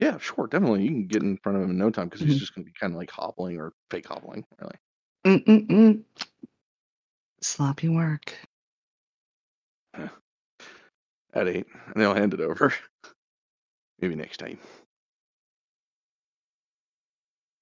yeah, 0.00 0.16
sure, 0.18 0.46
definitely. 0.46 0.82
You 0.84 0.88
can 0.88 1.06
get 1.06 1.22
in 1.22 1.36
front 1.42 1.56
of 1.58 1.64
him 1.64 1.70
in 1.70 1.78
no 1.78 1.90
time 1.90 2.08
because 2.08 2.22
he's 2.22 2.36
Mhm. 2.36 2.38
just 2.38 2.54
going 2.54 2.64
to 2.64 2.70
be 2.70 2.74
kind 2.80 2.92
of 2.94 2.96
like 2.98 3.10
hobbling 3.10 3.58
or 3.58 3.72
fake 3.90 4.06
hobbling, 4.06 4.44
really. 4.58 4.76
Mm-mm-mm. 5.26 6.02
Sloppy 7.42 7.88
work. 7.90 8.34
At 11.32 11.48
eight, 11.48 11.66
and 11.86 12.02
they'll 12.02 12.14
hand 12.14 12.34
it 12.34 12.40
over. 12.40 12.72
Maybe 14.00 14.14
next 14.14 14.38
time. 14.38 14.58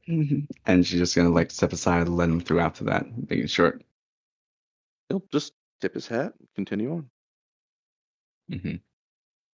Mhm. 0.09 0.47
And 0.65 0.87
she's 0.87 0.99
just 1.01 1.15
gonna 1.15 1.29
like 1.29 1.51
step 1.51 1.73
aside 1.73 2.07
and 2.07 2.17
let 2.17 2.31
him 2.31 2.41
through 2.41 2.61
after 2.61 2.85
that, 2.85 3.07
making 3.29 3.45
it 3.45 3.51
short. 3.51 3.83
He'll 5.09 5.23
just 5.33 5.53
tip 5.81 5.95
his 5.95 6.07
hat 6.07 6.33
and 6.39 6.49
continue 6.55 6.93
on. 6.93 7.11
Mm-hmm. 8.51 8.77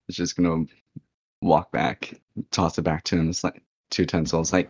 It's 0.07 0.17
just 0.17 0.37
gonna 0.37 0.65
walk 1.41 1.71
back, 1.71 2.13
toss 2.51 2.77
it 2.77 2.83
back 2.83 3.03
to 3.05 3.17
him. 3.17 3.29
It's 3.29 3.43
like 3.43 3.61
two 3.89 4.03
utensils, 4.03 4.53
like 4.53 4.69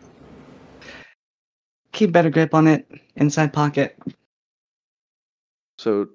Keep 1.96 2.12
better 2.12 2.28
grip 2.28 2.52
on 2.52 2.66
it. 2.66 2.86
Inside 3.14 3.54
pocket. 3.54 3.98
So, 5.78 6.08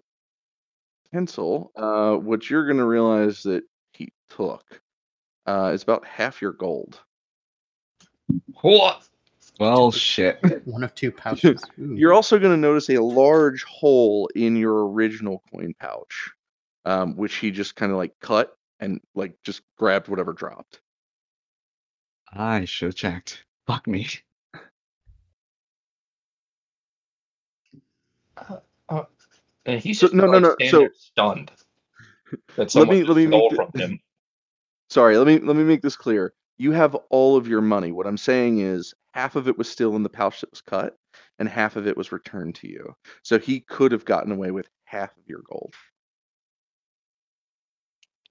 pencil, 1.14 1.72
uh, 1.76 2.16
what 2.16 2.50
you're 2.50 2.66
going 2.66 2.78
to 2.78 2.86
realize 2.86 3.44
that 3.44 3.64
he 3.94 4.12
took 4.30 4.82
uh, 5.46 5.72
is 5.74 5.84
about 5.84 6.06
half 6.06 6.42
your 6.42 6.54
gold. 6.54 7.00
What? 8.62 9.08
well, 9.60 9.92
shit. 9.92 10.40
One 10.66 10.84
of 10.84 10.96
two 10.96 11.12
pouches. 11.12 11.64
Ooh. 11.80 11.96
You're 11.96 12.14
also 12.14 12.40
going 12.40 12.54
to 12.54 12.58
notice 12.58 12.90
a 12.90 13.02
large 13.02 13.64
hole 13.64 14.30
in 14.36 14.56
your 14.56 14.90
original 14.90 15.44
coin 15.52 15.76
pouch, 15.80 16.32
um, 16.86 17.16
which 17.16 17.36
he 17.36 17.52
just 17.52 17.76
kind 17.76 17.92
of 17.92 17.98
like 17.98 18.14
cut 18.20 18.58
and 18.80 19.00
like 19.14 19.36
just 19.44 19.62
grabbed 19.78 20.08
whatever 20.08 20.34
dropped. 20.34 20.82
I 22.34 22.66
should 22.66 22.88
have 22.88 22.96
checked. 22.96 23.44
Fuck 23.68 23.88
me. 23.88 24.08
And 29.66 29.80
he's 29.80 30.00
So- 30.00 30.08
just 30.08 30.16
no, 30.16 30.26
no, 30.26 30.32
like, 30.34 30.42
no, 30.42 30.56
standing 30.60 30.90
so- 30.90 30.90
stunned. 30.98 31.52
That 32.56 32.74
Let 32.76 32.88
me- 32.88 33.04
let 33.04 33.18
me 33.18 33.28
make 33.28 33.54
from 33.54 33.70
the- 33.74 33.80
him. 33.80 34.00
Sorry, 34.90 35.18
let 35.18 35.28
me 35.28 35.40
let 35.40 35.56
me 35.56 35.64
make 35.64 35.82
this 35.82 35.98
clear. 35.98 36.34
You 36.58 36.72
have 36.72 36.96
all 37.10 37.36
of 37.36 37.48
your 37.48 37.62
money. 37.62 37.92
What 37.92 38.08
I'm 38.08 38.18
saying 38.18 38.60
is 38.60 38.94
half 39.14 39.36
of 39.36 39.48
it 39.48 39.58
was 39.58 39.70
still 39.70 39.96
in 39.96 40.04
the 40.04 40.10
pouch 40.10 40.42
that 40.42 40.52
was 40.52 40.62
cut, 40.62 40.96
and 41.40 41.50
half 41.50 41.76
of 41.76 41.88
it 41.88 41.98
was 41.98 42.12
returned 42.12 42.56
to 42.56 42.70
you. 42.70 42.96
So 43.24 43.38
he 43.40 43.60
could 43.62 43.92
have 43.92 44.06
gotten 44.06 44.32
away 44.32 44.52
with 44.52 44.70
half 44.86 45.12
of 45.18 45.24
your 45.28 45.42
gold. 45.50 45.74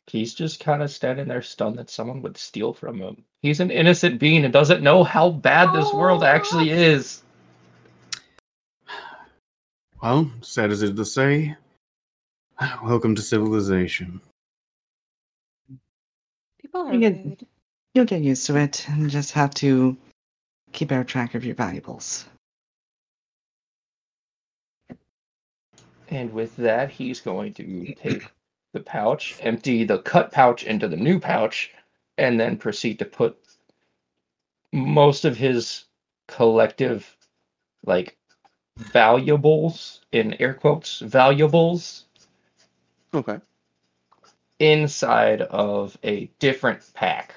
He's 0.06 0.34
just 0.34 0.60
kind 0.60 0.82
of 0.82 0.90
standing 0.90 1.28
there 1.28 1.42
stunned 1.42 1.78
that 1.78 1.90
someone 1.90 2.22
would 2.22 2.36
steal 2.36 2.72
from 2.72 2.98
him. 3.00 3.24
He's 3.42 3.60
an 3.60 3.70
innocent 3.70 4.18
being 4.18 4.44
and 4.44 4.52
doesn't 4.52 4.82
know 4.82 5.04
how 5.04 5.30
bad 5.30 5.72
this 5.72 5.92
world 5.92 6.24
actually 6.24 6.70
is. 6.70 7.22
Well, 10.02 10.30
sad 10.40 10.70
as 10.70 10.82
it 10.82 10.90
is 10.90 10.96
to 10.96 11.04
say, 11.04 11.56
welcome 12.82 13.14
to 13.14 13.22
civilization. 13.22 14.20
People 16.60 16.82
are 16.82 16.94
You 16.94 17.00
get- 17.00 17.24
rude. 17.24 17.46
You'll 17.92 18.04
get 18.04 18.22
used 18.22 18.46
to 18.46 18.56
it 18.56 18.88
and 18.88 19.10
just 19.10 19.32
have 19.32 19.52
to 19.54 19.96
keep 20.72 20.92
our 20.92 21.02
track 21.02 21.34
of 21.34 21.44
your 21.44 21.56
valuables. 21.56 22.24
And 26.08 26.32
with 26.32 26.54
that, 26.56 26.90
he's 26.90 27.20
going 27.20 27.52
to 27.54 27.94
take 27.94 28.30
the 28.72 28.80
pouch, 28.80 29.36
empty 29.40 29.82
the 29.82 29.98
cut 29.98 30.30
pouch 30.30 30.62
into 30.64 30.86
the 30.86 30.96
new 30.96 31.18
pouch, 31.18 31.72
and 32.16 32.38
then 32.38 32.56
proceed 32.56 33.00
to 33.00 33.04
put 33.04 33.36
most 34.72 35.24
of 35.24 35.36
his 35.36 35.84
collective, 36.28 37.16
like, 37.84 38.16
valuables, 38.76 40.00
in 40.12 40.34
air 40.40 40.54
quotes, 40.54 41.00
valuables, 41.00 42.04
Okay. 43.12 43.40
inside 44.58 45.42
of 45.42 45.96
a 46.02 46.26
different 46.38 46.82
pack. 46.94 47.34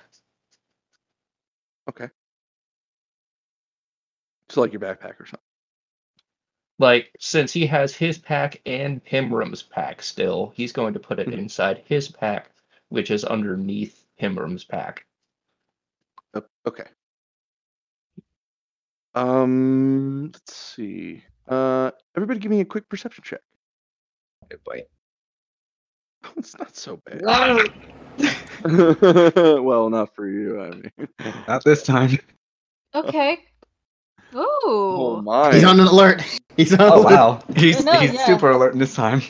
Okay 1.90 2.10
so 4.54 4.62
like 4.62 4.72
your 4.72 4.80
backpack 4.82 5.20
or 5.20 5.26
something. 5.26 5.40
Like, 6.80 7.16
since 7.20 7.52
he 7.52 7.66
has 7.68 7.96
his 7.96 8.18
pack 8.18 8.62
and 8.66 9.04
Pimram's 9.04 9.64
pack 9.64 10.02
still, 10.02 10.54
he's 10.56 10.72
going 10.72 10.94
to 10.94 11.00
put 11.00 11.20
it 11.20 11.28
Mhm. 11.28 11.38
inside 11.38 11.84
his 11.86 12.10
pack, 12.10 12.50
which 12.90 13.12
is 13.12 13.24
underneath 13.24 14.06
Pimram's 14.20 14.64
pack. 14.64 15.06
Okay. 16.66 16.88
Um, 19.16 20.32
let's 20.34 20.56
see. 20.56 21.24
Uh, 21.48 21.92
everybody, 22.16 22.40
give 22.40 22.52
me 22.52 22.62
a 22.62 22.66
quick 22.66 22.88
perception 22.90 23.24
check. 23.24 23.42
Good 24.50 24.64
boy. 24.66 24.84
It's 26.38 26.58
not 26.58 26.76
so 26.76 27.02
bad. 27.06 27.22
well, 29.62 29.90
not 29.90 30.16
for 30.16 30.28
you. 30.28 30.62
I 30.62 30.70
mean, 30.70 30.92
Not 31.48 31.64
this 31.66 31.84
time. 31.84 32.18
Okay. 32.96 33.40
oh 34.34 35.22
my! 35.22 35.54
He's 35.54 35.64
on 35.66 35.80
an 35.80 35.88
alert. 35.88 36.24
He's 36.56 36.74
on 36.74 36.80
Oh 36.82 37.02
alert. 37.02 37.12
wow. 37.12 37.44
He's 37.56 37.84
know, 37.84 37.92
he's 38.00 38.14
yeah. 38.14 38.26
super 38.26 38.52
alert 38.52 38.78
this 38.78 38.96
time. 38.96 39.22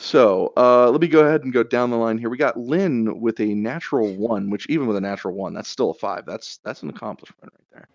So, 0.00 0.52
uh, 0.56 0.90
let 0.90 1.00
me 1.00 1.08
go 1.08 1.26
ahead 1.26 1.42
and 1.42 1.52
go 1.52 1.64
down 1.64 1.90
the 1.90 1.96
line 1.96 2.18
here. 2.18 2.30
We 2.30 2.36
got 2.36 2.56
Lynn 2.56 3.20
with 3.20 3.40
a 3.40 3.54
natural 3.54 4.14
one, 4.14 4.48
which 4.48 4.68
even 4.68 4.86
with 4.86 4.96
a 4.96 5.00
natural 5.00 5.34
one, 5.34 5.54
that's 5.54 5.68
still 5.68 5.90
a 5.90 5.94
five. 5.94 6.24
That's 6.24 6.58
that's 6.64 6.82
an 6.82 6.90
accomplishment 6.90 7.52
right 7.52 7.66
there. 7.72 7.88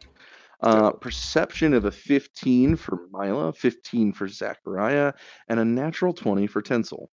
Uh, 0.61 0.91
perception 0.91 1.73
of 1.73 1.85
a 1.85 1.91
15 1.91 2.75
for 2.75 3.07
Mila, 3.11 3.53
15 3.53 4.13
for 4.13 4.27
Zachariah, 4.27 5.13
and 5.47 5.59
a 5.59 5.65
natural 5.65 6.13
20 6.13 6.47
for 6.47 6.61
Tinsel. 6.61 7.09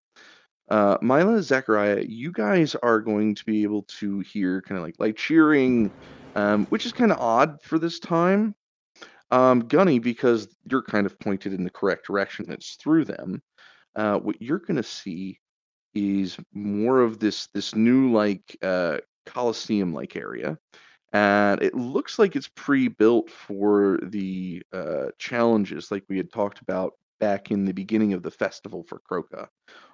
Uh, 0.70 0.98
Mila, 1.02 1.42
Zachariah, 1.42 2.04
you 2.08 2.32
guys 2.32 2.76
are 2.76 3.00
going 3.00 3.36
to 3.36 3.46
be 3.46 3.64
able 3.64 3.84
to 3.84 4.20
hear 4.22 4.62
kind 4.62 4.78
of 4.78 4.84
like 4.84 4.96
like 5.00 5.16
cheering, 5.16 5.92
um, 6.36 6.68
which 6.68 6.86
is 6.86 6.94
kind 6.94 7.12
of 7.12 7.20
odd 7.20 7.62
for 7.64 7.80
this 7.80 8.00
time. 8.00 8.56
Um, 9.32 9.62
Gunny, 9.62 9.98
because 9.98 10.48
you're 10.70 10.84
kind 10.84 11.08
of 11.08 11.20
pointed 11.20 11.54
in 11.54 11.64
the 11.64 11.72
correct 11.72 12.06
direction, 12.06 12.52
it's 12.52 12.76
through 12.76 13.06
them 13.06 13.42
uh, 13.96 14.18
what 14.18 14.42
you're 14.42 14.60
going 14.60 14.78
to 14.78 14.84
see 14.84 15.40
is 15.94 16.38
more 16.54 17.02
of 17.02 17.20
this 17.20 17.48
this 17.54 17.76
new 17.76 18.12
like 18.12 18.58
uh, 18.62 18.98
coliseum 19.26 19.94
like 19.94 20.16
area 20.16 20.58
and 21.14 21.62
it 21.62 21.74
looks 21.74 22.20
like 22.20 22.36
it's 22.36 22.50
pre-built 22.56 23.30
for 23.30 24.00
the 24.04 24.62
uh, 24.74 25.06
challenges 25.18 25.90
like 25.90 26.04
we 26.10 26.18
had 26.18 26.32
talked 26.32 26.60
about 26.60 26.94
back 27.20 27.52
in 27.52 27.64
the 27.64 27.72
beginning 27.72 28.14
of 28.14 28.22
the 28.22 28.32
festival 28.32 28.84
for 28.88 29.02
croca 29.10 29.48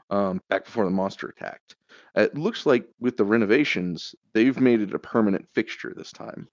um, 0.10 0.42
back 0.50 0.66
before 0.66 0.86
the 0.86 0.92
monster 0.92 1.28
attacked. 1.28 1.76
It 2.16 2.36
looks 2.36 2.66
like 2.66 2.86
with 3.00 3.18
the 3.18 3.24
renovations 3.24 4.14
they've 4.34 4.60
made 4.60 4.82
it 4.82 4.94
a 4.94 5.00
permanent 5.00 5.48
fixture 5.56 5.94
this 5.96 6.12
time. 6.12 6.48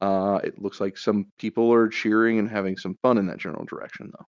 Uh, 0.00 0.40
it 0.44 0.60
looks 0.60 0.80
like 0.80 0.96
some 0.96 1.26
people 1.38 1.72
are 1.72 1.88
cheering 1.88 2.38
and 2.38 2.48
having 2.48 2.76
some 2.76 2.96
fun 3.02 3.18
in 3.18 3.26
that 3.26 3.38
general 3.38 3.64
direction 3.64 4.10
though 4.12 4.26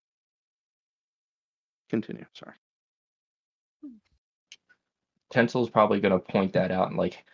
continue 1.88 2.24
sorry 2.33 2.55
Tencel's 5.31 5.70
probably 5.70 6.01
going 6.01 6.12
to 6.12 6.18
point 6.18 6.53
that 6.55 6.70
out 6.70 6.88
and 6.88 6.96
like, 6.96 7.24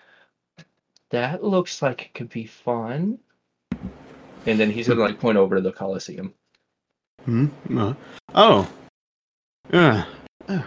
that 1.11 1.45
looks 1.45 1.81
like 1.81 2.07
it 2.07 2.15
could 2.15 2.29
be 2.29 2.47
fun. 2.47 3.19
And 4.47 4.59
then 4.61 4.71
he's 4.71 4.89
going 4.89 4.99
to 4.99 5.05
like 5.05 5.21
point 5.21 5.39
over 5.39 5.57
to 5.57 5.63
the 5.63 5.73
Coliseum. 5.73 6.35
Hmm? 7.25 7.47
Uh, 7.77 7.95
oh. 8.35 8.71
Yeah. 9.73 10.05
Uh, 10.49 10.63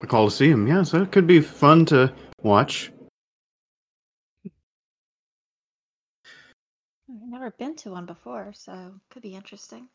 the 0.00 0.06
Coliseum, 0.06 0.66
yeah, 0.66 0.82
so 0.82 1.02
it 1.02 1.10
could 1.10 1.26
be 1.26 1.40
fun 1.40 1.84
to 1.86 2.12
watch. 2.42 2.92
I've 7.10 7.30
never 7.30 7.50
been 7.52 7.74
to 7.76 7.90
one 7.90 8.06
before, 8.06 8.52
so 8.52 8.92
could 9.10 9.22
be 9.22 9.34
interesting. 9.34 9.88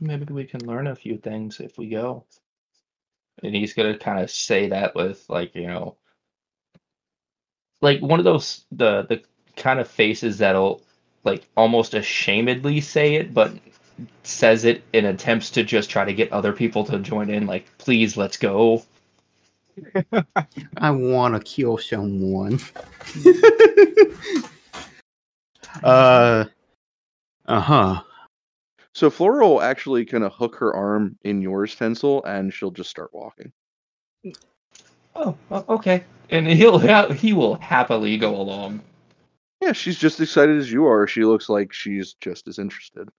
Maybe 0.00 0.32
we 0.32 0.44
can 0.44 0.66
learn 0.66 0.86
a 0.86 0.96
few 0.96 1.18
things 1.18 1.60
if 1.60 1.78
we 1.78 1.88
go. 1.88 2.24
And 3.42 3.54
he's 3.54 3.74
going 3.74 3.92
to 3.92 3.98
kind 3.98 4.20
of 4.20 4.30
say 4.30 4.68
that 4.68 4.94
with 4.94 5.24
like, 5.28 5.54
you 5.54 5.66
know, 5.66 5.96
like 7.80 8.00
one 8.00 8.18
of 8.18 8.24
those 8.24 8.64
the 8.72 9.06
the 9.08 9.22
kind 9.56 9.80
of 9.80 9.88
faces 9.88 10.38
that'll 10.38 10.82
like 11.24 11.46
almost 11.56 11.94
ashamedly 11.94 12.80
say 12.82 13.14
it 13.14 13.32
but 13.34 13.52
says 14.22 14.64
it 14.64 14.82
in 14.92 15.06
attempts 15.06 15.50
to 15.50 15.64
just 15.64 15.88
try 15.90 16.04
to 16.04 16.12
get 16.12 16.30
other 16.32 16.52
people 16.52 16.84
to 16.84 16.98
join 16.98 17.30
in 17.30 17.46
like 17.46 17.66
please 17.78 18.16
let's 18.16 18.36
go 18.36 18.82
I 20.76 20.90
want 20.90 21.34
to 21.34 21.40
kill 21.40 21.78
someone. 21.78 22.60
uh. 25.82 26.44
Uh 27.46 27.60
huh. 27.60 28.02
So 28.96 29.10
Flora 29.10 29.46
will 29.46 29.60
actually 29.60 30.06
kind 30.06 30.24
of 30.24 30.32
hook 30.32 30.56
her 30.56 30.74
arm 30.74 31.18
in 31.22 31.42
yours, 31.42 31.74
Tinsel, 31.76 32.24
and 32.24 32.50
she'll 32.50 32.70
just 32.70 32.88
start 32.88 33.10
walking. 33.12 33.52
Mm. 34.24 34.34
Oh, 35.14 35.36
okay. 35.50 36.02
And 36.30 36.46
he'll 36.46 36.78
ha- 36.78 37.12
he 37.12 37.34
will 37.34 37.56
happily 37.56 38.16
go 38.16 38.34
along. 38.34 38.80
Yeah, 39.60 39.72
she's 39.72 39.98
just 39.98 40.18
excited 40.18 40.56
as 40.56 40.72
you 40.72 40.86
are. 40.86 41.06
She 41.06 41.26
looks 41.26 41.50
like 41.50 41.74
she's 41.74 42.14
just 42.22 42.48
as 42.48 42.58
interested. 42.58 43.10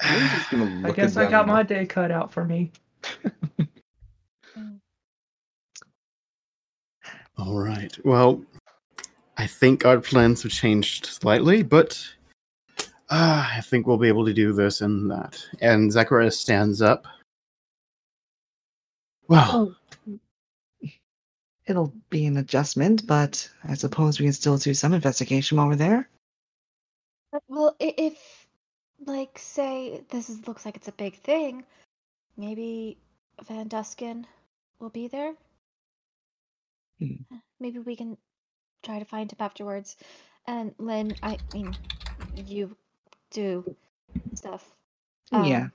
I'm 0.00 0.30
just 0.30 0.86
I 0.86 0.92
guess 0.92 1.18
I 1.18 1.30
got 1.30 1.46
my 1.46 1.62
day 1.62 1.84
cut 1.84 2.10
out 2.10 2.32
for 2.32 2.46
me. 2.46 2.72
All 7.36 7.58
right. 7.58 7.94
Well, 8.02 8.42
I 9.36 9.46
think 9.46 9.84
our 9.84 10.00
plans 10.00 10.42
have 10.42 10.52
changed 10.52 11.04
slightly, 11.04 11.62
but 11.62 12.02
uh, 13.12 13.46
I 13.56 13.60
think 13.60 13.86
we'll 13.86 13.98
be 13.98 14.08
able 14.08 14.24
to 14.24 14.32
do 14.32 14.52
this 14.52 14.80
and 14.80 15.10
that. 15.10 15.38
And 15.60 15.92
Zacharias 15.92 16.38
stands 16.38 16.82
up. 16.82 17.06
Well, 19.28 19.76
It'll 21.66 21.92
be 22.10 22.26
an 22.26 22.38
adjustment, 22.38 23.06
but 23.06 23.48
I 23.64 23.74
suppose 23.74 24.18
we 24.18 24.26
can 24.26 24.32
still 24.32 24.58
do 24.58 24.74
some 24.74 24.92
investigation 24.92 25.58
while 25.58 25.68
we're 25.68 25.76
there. 25.76 26.08
Well, 27.48 27.76
if, 27.78 28.46
like, 29.06 29.38
say 29.38 30.02
this 30.10 30.28
is, 30.28 30.46
looks 30.48 30.66
like 30.66 30.76
it's 30.76 30.88
a 30.88 30.92
big 30.92 31.16
thing, 31.20 31.64
maybe 32.36 32.98
Van 33.46 33.68
Duskin 33.68 34.26
will 34.80 34.90
be 34.90 35.06
there. 35.06 35.34
Hmm. 36.98 37.36
Maybe 37.60 37.78
we 37.78 37.94
can 37.94 38.16
try 38.82 38.98
to 38.98 39.04
find 39.04 39.30
him 39.30 39.38
afterwards. 39.38 39.96
And 40.48 40.74
Lynn, 40.78 41.14
I 41.22 41.38
mean, 41.54 41.76
you 42.34 42.76
do 43.32 43.76
stuff. 44.34 44.70
Yeah, 45.32 45.68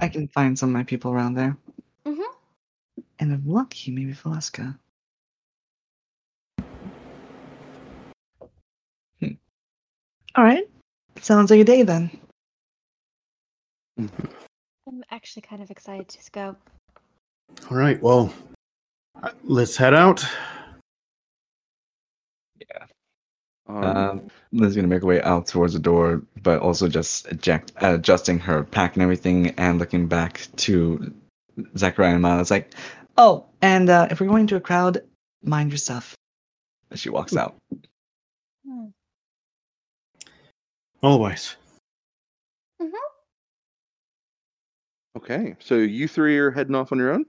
I 0.00 0.08
can 0.08 0.26
find 0.28 0.58
some 0.58 0.70
of 0.70 0.72
my 0.72 0.84
people 0.84 1.12
around 1.12 1.34
there. 1.34 1.56
Mhm. 2.06 2.24
And 3.18 3.32
if 3.32 3.40
lucky, 3.44 3.90
maybe 3.90 4.12
Valeska. 4.14 4.78
Hmm. 9.20 9.34
All 10.34 10.44
right. 10.44 10.68
Sounds 11.20 11.50
like 11.50 11.60
a 11.60 11.64
day 11.64 11.82
then. 11.82 12.10
I'm 13.98 15.04
actually 15.10 15.42
kind 15.42 15.62
of 15.62 15.70
excited 15.70 16.08
to 16.08 16.30
go. 16.32 16.56
all 17.70 17.76
right. 17.76 18.00
Well, 18.02 18.32
let's 19.44 19.76
head 19.76 19.94
out. 19.94 20.24
Um, 23.68 23.84
Um, 23.84 24.28
Lynn's 24.52 24.74
gonna 24.74 24.88
make 24.88 25.00
her 25.02 25.06
way 25.06 25.22
out 25.22 25.46
towards 25.46 25.72
the 25.72 25.78
door, 25.78 26.22
but 26.42 26.60
also 26.60 26.88
just 26.88 27.26
eject, 27.28 27.72
uh, 27.82 27.94
adjusting 27.94 28.38
her 28.40 28.64
pack 28.64 28.94
and 28.96 29.02
everything, 29.02 29.50
and 29.50 29.78
looking 29.78 30.08
back 30.08 30.46
to 30.56 31.14
Zachariah 31.76 32.14
and 32.14 32.22
Miles, 32.22 32.50
like 32.50 32.74
Oh, 33.18 33.46
and 33.60 33.88
uh, 33.90 34.08
if 34.10 34.20
we're 34.20 34.26
going 34.26 34.46
to 34.48 34.56
a 34.56 34.60
crowd, 34.60 35.02
mind 35.42 35.70
your 35.70 35.78
stuff. 35.78 36.14
as 36.90 36.98
she 37.00 37.08
walks 37.10 37.36
out. 37.36 37.54
Always. 41.02 41.56
okay, 45.16 45.56
so 45.60 45.76
you 45.76 46.08
three 46.08 46.38
are 46.38 46.50
heading 46.50 46.74
off 46.74 46.90
on 46.92 46.98
your 46.98 47.12
own. 47.12 47.24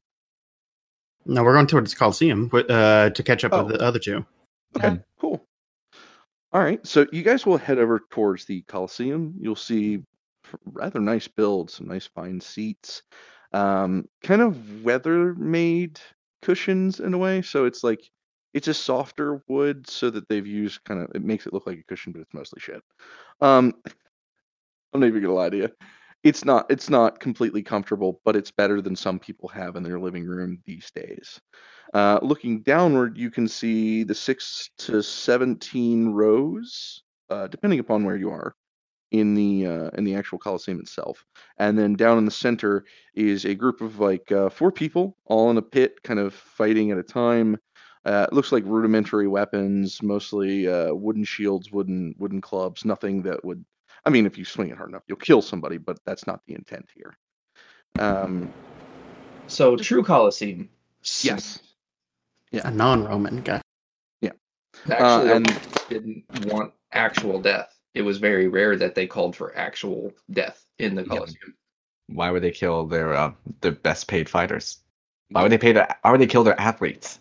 No, 1.25 1.43
we're 1.43 1.53
going 1.53 1.67
towards 1.67 1.93
Coliseum 1.93 2.47
wi- 2.49 2.67
uh, 2.67 3.09
to 3.11 3.23
catch 3.23 3.43
up 3.43 3.53
Oh. 3.53 3.63
with 3.65 3.77
the 3.77 3.83
other 3.83 3.99
two. 3.99 4.25
Okay, 4.77 4.89
cool. 4.89 4.99
All 6.53 6.61
right, 6.61 6.85
so 6.85 7.07
you 7.11 7.23
guys 7.23 7.45
will 7.45 7.57
head 7.57 7.79
over 7.79 7.99
towards 8.11 8.45
the 8.45 8.61
Coliseum. 8.63 9.33
You'll 9.39 9.55
see 9.55 10.03
rather 10.65 10.99
nice 10.99 11.27
builds, 11.27 11.73
some 11.73 11.87
nice 11.87 12.05
fine 12.05 12.39
seats, 12.39 13.01
um, 13.53 14.07
kind 14.21 14.41
of 14.41 14.83
weather-made 14.83 15.99
cushions 16.43 16.99
in 16.99 17.13
a 17.15 17.17
way. 17.17 17.41
So 17.41 17.65
it's 17.65 17.83
like 17.83 18.01
it's 18.53 18.67
a 18.67 18.73
softer 18.73 19.41
wood, 19.47 19.89
so 19.89 20.11
that 20.11 20.29
they've 20.29 20.45
used 20.45 20.83
kind 20.83 21.01
of 21.01 21.09
it 21.15 21.23
makes 21.23 21.47
it 21.47 21.53
look 21.53 21.65
like 21.65 21.79
a 21.79 21.83
cushion, 21.83 22.13
but 22.13 22.21
it's 22.21 22.33
mostly 22.35 22.59
shit. 22.59 22.83
Um, 23.41 23.73
I'm 24.93 24.99
not 25.01 25.07
even 25.07 25.21
gonna 25.23 25.33
lie 25.33 25.49
to 25.49 25.57
you. 25.57 25.69
It's 26.23 26.45
not 26.45 26.65
it's 26.71 26.89
not 26.89 27.19
completely 27.19 27.63
comfortable, 27.63 28.21
but 28.25 28.35
it's 28.35 28.51
better 28.51 28.81
than 28.81 28.95
some 28.95 29.19
people 29.19 29.49
have 29.49 29.75
in 29.75 29.83
their 29.83 29.99
living 29.99 30.25
room 30.25 30.61
these 30.65 30.89
days. 30.91 31.39
Uh, 31.93 32.19
looking 32.21 32.61
downward, 32.63 33.17
you 33.17 33.31
can 33.31 33.47
see 33.47 34.03
the 34.03 34.15
six 34.15 34.69
to 34.79 35.03
seventeen 35.03 36.09
rows, 36.09 37.03
uh, 37.29 37.47
depending 37.47 37.79
upon 37.79 38.05
where 38.05 38.15
you 38.17 38.29
are, 38.31 38.55
in 39.11 39.35
the 39.35 39.67
uh, 39.67 39.89
in 39.97 40.03
the 40.05 40.15
actual 40.15 40.39
Coliseum 40.39 40.79
itself. 40.79 41.25
And 41.59 41.77
then 41.77 41.95
down 41.95 42.17
in 42.19 42.25
the 42.25 42.31
center 42.31 42.85
is 43.15 43.45
a 43.45 43.55
group 43.55 43.81
of 43.81 43.99
like 43.99 44.31
uh, 44.31 44.49
four 44.49 44.71
people, 44.71 45.17
all 45.25 45.51
in 45.51 45.57
a 45.57 45.61
pit, 45.63 46.03
kind 46.03 46.19
of 46.19 46.33
fighting 46.33 46.91
at 46.91 46.97
a 46.99 47.03
time. 47.03 47.57
Uh, 48.05 48.27
it 48.31 48.35
looks 48.35 48.51
like 48.51 48.63
rudimentary 48.65 49.27
weapons, 49.27 50.01
mostly 50.03 50.67
uh, 50.67 50.93
wooden 50.93 51.23
shields, 51.25 51.71
wooden 51.71 52.15
wooden 52.19 52.41
clubs. 52.41 52.85
Nothing 52.85 53.23
that 53.23 53.43
would. 53.45 53.65
I 54.05 54.09
mean, 54.09 54.25
if 54.25 54.37
you 54.37 54.45
swing 54.45 54.69
it 54.69 54.77
hard 54.77 54.89
enough, 54.89 55.03
you'll 55.07 55.17
kill 55.17 55.41
somebody, 55.41 55.77
but 55.77 55.97
that's 56.05 56.27
not 56.27 56.41
the 56.47 56.55
intent 56.55 56.87
here. 56.93 57.17
Um, 57.99 58.51
So 59.47 59.75
true 59.77 60.03
Colosseum. 60.03 60.69
yes. 61.21 61.59
Yeah. 62.51 62.67
A 62.67 62.71
non-Roman 62.71 63.41
guy. 63.41 63.61
Yeah. 64.21 64.31
Actually, 64.89 65.31
and- 65.31 65.47
and 65.49 65.79
didn't 65.89 66.25
want 66.53 66.73
actual 66.91 67.41
death. 67.41 67.77
It 67.93 68.01
was 68.01 68.17
very 68.17 68.47
rare 68.47 68.75
that 68.77 68.95
they 68.95 69.05
called 69.07 69.35
for 69.35 69.55
actual 69.57 70.11
death 70.31 70.65
in 70.79 70.95
the 70.95 71.03
Yeah. 71.03 71.07
Colosseum. 71.09 71.55
Why 72.07 72.31
would 72.31 72.43
they 72.43 72.51
kill 72.51 72.85
their 72.85 73.13
uh, 73.13 73.33
their 73.61 73.71
best 73.71 74.07
paid 74.07 74.27
fighters? 74.29 74.79
Why 75.29 75.41
would 75.43 75.51
they 75.51 75.57
pay 75.57 75.71
their, 75.71 75.87
Why 76.01 76.11
would 76.11 76.19
they 76.21 76.27
kill 76.27 76.43
their 76.43 76.59
athletes? 76.59 77.19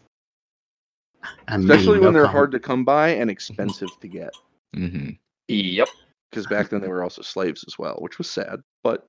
I 1.48 1.56
mean, 1.56 1.70
especially 1.70 1.98
when 1.98 2.08
no 2.08 2.12
they're 2.12 2.22
comment. 2.22 2.32
hard 2.36 2.50
to 2.52 2.60
come 2.60 2.84
by 2.84 3.10
and 3.10 3.30
expensive 3.36 3.90
to 4.00 4.08
get. 4.08 4.34
hmm 4.74 5.10
Yep. 5.48 5.88
Because 6.32 6.46
back 6.46 6.70
then 6.70 6.80
they 6.80 6.88
were 6.88 7.02
also 7.04 7.20
slaves 7.22 7.62
as 7.68 7.78
well, 7.78 7.96
which 8.00 8.16
was 8.16 8.28
sad. 8.30 8.60
But 8.82 9.06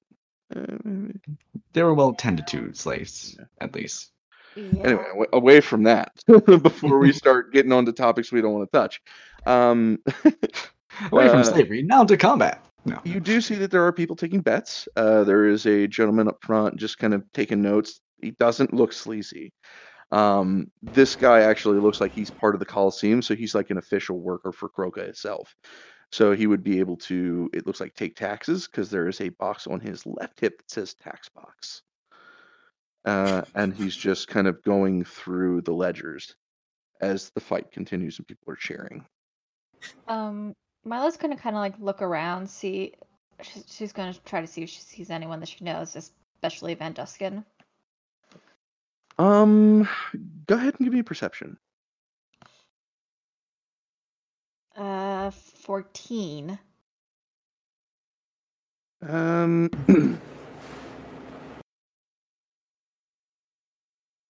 uh, 0.56 0.66
They 1.72 1.82
were 1.82 1.94
well 1.94 2.14
tended 2.14 2.48
to 2.48 2.74
slaves, 2.74 3.38
at 3.62 3.74
least. 3.74 4.12
anyway, 4.58 5.06
awa- 5.16 5.28
away 5.34 5.62
from 5.62 5.84
that, 5.84 6.12
before 6.28 7.00
we 7.00 7.14
start 7.14 7.54
getting 7.54 7.72
on 7.72 7.86
to 7.86 7.94
topics 7.94 8.32
we 8.32 8.42
don't 8.42 8.54
want 8.54 8.70
to 8.72 8.78
touch, 8.78 9.02
um, 9.46 10.00
Away 11.12 11.28
from 11.28 11.40
Uh, 11.40 11.44
slavery, 11.44 11.82
now 11.82 12.04
to 12.04 12.16
combat. 12.18 12.64
No. 12.86 13.00
you 13.06 13.20
do 13.22 13.40
see 13.42 13.56
that 13.56 13.72
there 13.72 13.84
are 13.88 13.94
people 13.94 14.16
taking 14.18 14.42
bets. 14.42 14.88
Uh, 14.98 15.24
there 15.24 15.46
is 15.48 15.66
a 15.66 15.88
gentleman 15.88 16.28
up 16.28 16.38
front 16.44 16.76
just 16.76 17.00
kind 17.00 17.14
of 17.14 17.24
taking 17.34 17.62
notes. 17.62 18.02
He 18.22 18.32
doesn't 18.32 18.74
look 18.74 18.92
sleazy. 18.94 19.54
Um, 20.12 20.70
this 20.84 21.16
guy 21.16 21.40
actually 21.42 21.80
looks 21.80 22.00
like 22.02 22.12
he's 22.12 22.30
part 22.30 22.54
of 22.54 22.60
the 22.60 22.66
Coliseum, 22.66 23.22
so 23.24 23.34
he's 23.36 23.56
like 23.56 23.70
an 23.72 23.78
official 23.78 24.20
worker 24.20 24.52
for 24.52 24.70
Kroka 24.70 24.98
itself. 25.00 25.56
So 26.14 26.34
he 26.34 26.46
would 26.46 26.64
be 26.64 26.80
able 26.80 26.98
to, 26.98 27.50
it 27.54 27.66
looks 27.66 27.80
like, 27.80 27.96
take 27.96 28.16
taxes 28.16 28.68
because 28.68 28.92
there 28.92 29.08
is 29.08 29.20
a 29.20 29.30
box 29.30 29.66
on 29.66 29.80
his 29.80 30.06
left 30.06 30.40
hip 30.40 30.60
that 30.60 30.70
says 30.70 30.94
tax 30.94 31.28
box. 31.28 31.82
Uh, 33.04 33.42
and 33.56 33.74
he's 33.74 33.96
just 33.96 34.28
kind 34.28 34.46
of 34.46 34.62
going 34.62 35.06
through 35.06 35.62
the 35.62 35.74
ledgers 35.74 36.36
as 37.02 37.32
the 37.32 37.40
fight 37.40 37.72
continues 37.72 38.20
and 38.20 38.28
people 38.28 38.54
are 38.54 38.56
cheering. 38.56 39.04
Um, 40.08 40.56
Mila's 40.86 41.18
gonna 41.18 41.36
kind 41.36 41.56
of 41.56 41.62
like 41.62 41.80
look 41.80 42.04
around, 42.04 42.48
see. 42.48 42.94
She's, 43.42 43.66
she's 43.68 43.92
gonna 43.92 44.14
try 44.24 44.40
to 44.40 44.46
see 44.46 44.62
if 44.62 44.70
she 44.70 44.82
sees 44.82 45.10
anyone 45.10 45.40
that 45.40 45.50
she 45.50 45.66
knows, 45.66 45.96
especially 45.96 46.76
Van 46.76 46.94
Duskin. 46.94 47.44
Um, 49.18 49.90
go 50.46 50.54
ahead 50.58 50.76
and 50.78 50.86
give 50.86 50.94
me 50.94 51.00
a 51.00 51.04
perception. 51.04 51.58
Uh, 54.76 55.03
fourteen. 55.64 56.60
Um, 59.08 59.70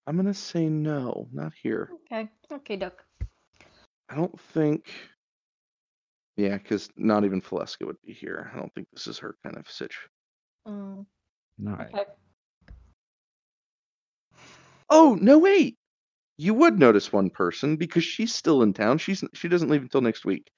I'm 0.08 0.16
gonna 0.18 0.34
say 0.34 0.68
no, 0.68 1.28
not 1.32 1.54
here. 1.62 1.90
Okay. 2.06 2.30
Okay, 2.52 2.76
Duck. 2.76 3.04
I 4.10 4.16
don't 4.16 4.40
think. 4.40 4.92
Yeah, 6.36 6.58
because 6.58 6.90
not 6.98 7.26
even 7.26 7.42
Valeska 7.42 7.86
would 7.86 8.02
be 8.06 8.12
here. 8.12 8.52
I 8.54 8.58
don't 8.58 8.74
think 8.74 8.88
this 8.92 9.06
is 9.08 9.20
her 9.20 9.36
kind 9.44 9.56
of 9.56 9.70
sitch. 9.70 9.98
Mm, 10.68 11.06
All 11.68 11.74
right. 11.76 11.94
okay. 11.94 12.06
Oh 14.90 15.18
no, 15.22 15.38
wait. 15.38 15.78
You 16.38 16.56
would 16.56 16.80
notice 16.80 17.14
one 17.14 17.30
person 17.30 17.76
because 17.78 18.04
she's 18.04 18.34
still 18.34 18.64
in 18.64 18.74
town. 18.74 18.98
She's 18.98 19.24
she 19.34 19.48
doesn't 19.48 19.70
leave 19.70 19.84
until 19.84 20.02
next 20.02 20.26
week. 20.26 20.50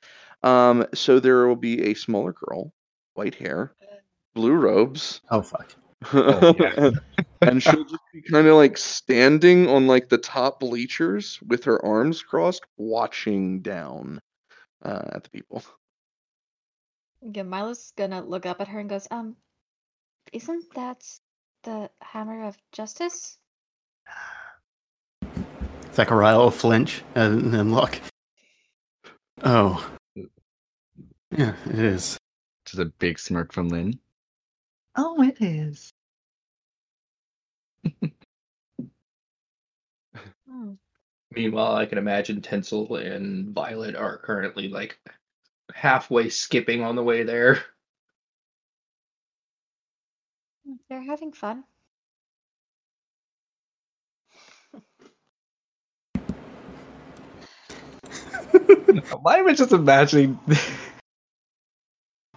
Um, 0.43 0.85
so 0.93 1.19
there 1.19 1.47
will 1.47 1.55
be 1.55 1.81
a 1.83 1.93
smaller 1.93 2.33
girl, 2.33 2.71
white 3.13 3.35
hair, 3.35 3.73
blue 4.33 4.53
robes, 4.53 5.21
Oh 5.31 5.41
fuck. 5.41 5.73
Oh, 6.13 6.53
yeah. 6.59 6.91
and 7.41 7.63
she'll 7.63 7.83
just 7.83 8.03
be 8.13 8.21
kind 8.21 8.47
of 8.47 8.55
like 8.55 8.77
standing 8.77 9.67
on 9.67 9.87
like 9.87 10.09
the 10.09 10.17
top 10.17 10.59
bleachers 10.59 11.39
with 11.47 11.63
her 11.63 11.83
arms 11.83 12.21
crossed, 12.21 12.63
watching 12.77 13.61
down 13.61 14.19
uh, 14.83 15.01
at 15.13 15.23
the 15.23 15.29
people. 15.29 15.63
Yeah, 17.21 17.43
Milo's 17.43 17.91
gonna 17.97 18.23
look 18.23 18.45
up 18.45 18.61
at 18.61 18.67
her 18.67 18.79
and 18.79 18.89
goes, 18.89 19.07
um, 19.09 19.35
isn't 20.31 20.73
that 20.75 21.03
the 21.63 21.89
hammer 22.01 22.45
of 22.45 22.57
justice? 22.71 23.37
Zechariah 25.93 26.37
will 26.37 26.51
flinch 26.51 27.03
and 27.15 27.53
then 27.53 27.73
look. 27.73 27.99
Oh. 29.43 29.91
Yeah, 31.37 31.53
it 31.65 31.79
is. 31.79 32.17
Just 32.65 32.79
a 32.79 32.85
big 32.85 33.19
smirk 33.19 33.51
from 33.51 33.67
Lynn. 33.67 33.99
Oh, 34.95 35.21
it 35.21 35.41
is. 35.41 35.91
Meanwhile, 41.35 41.75
I 41.75 41.85
can 41.87 41.97
imagine 41.97 42.41
Tinsel 42.41 42.95
and 42.95 43.49
Violet 43.49 43.97
are 43.97 44.17
currently 44.17 44.69
like 44.69 44.97
halfway 45.73 46.29
skipping 46.29 46.81
on 46.81 46.95
the 46.95 47.03
way 47.03 47.23
there. 47.23 47.61
They're 50.89 51.03
having 51.03 51.33
fun. 51.33 51.65
Why 59.21 59.37
am 59.39 59.47
I 59.49 59.53
just 59.53 59.73
imagining? 59.73 60.39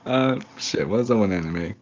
Uh, 0.09 0.41
shit. 0.59 0.89
What's 0.89 1.09
that 1.09 1.19
one 1.19 1.33
anime? 1.33 1.75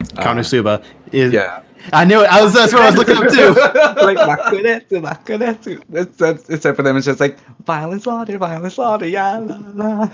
Uh, 0.00 0.22
Konosuba 0.22 0.84
is. 1.10 1.32
yeah. 1.32 1.62
I 1.92 2.04
knew 2.04 2.20
it. 2.22 2.26
I 2.26 2.42
was. 2.42 2.52
That's 2.52 2.72
what 2.72 2.82
I 2.82 2.90
was 2.90 2.96
looking 2.96 3.16
up 3.16 3.32
too. 3.32 3.48
like 4.04 4.18
Bakuretsu, 4.18 5.02
Bakuretsu. 5.02 5.82
That's, 5.88 6.16
that's, 6.16 6.50
except 6.50 6.76
for 6.76 6.82
them, 6.82 6.96
it's 6.96 7.06
just 7.06 7.18
like 7.18 7.38
violent 7.64 8.02
slaughter, 8.02 8.38
violent 8.38 8.72
slaughter, 8.72 9.08
yeah, 9.08 9.38
la 9.38 9.58
la. 9.74 10.10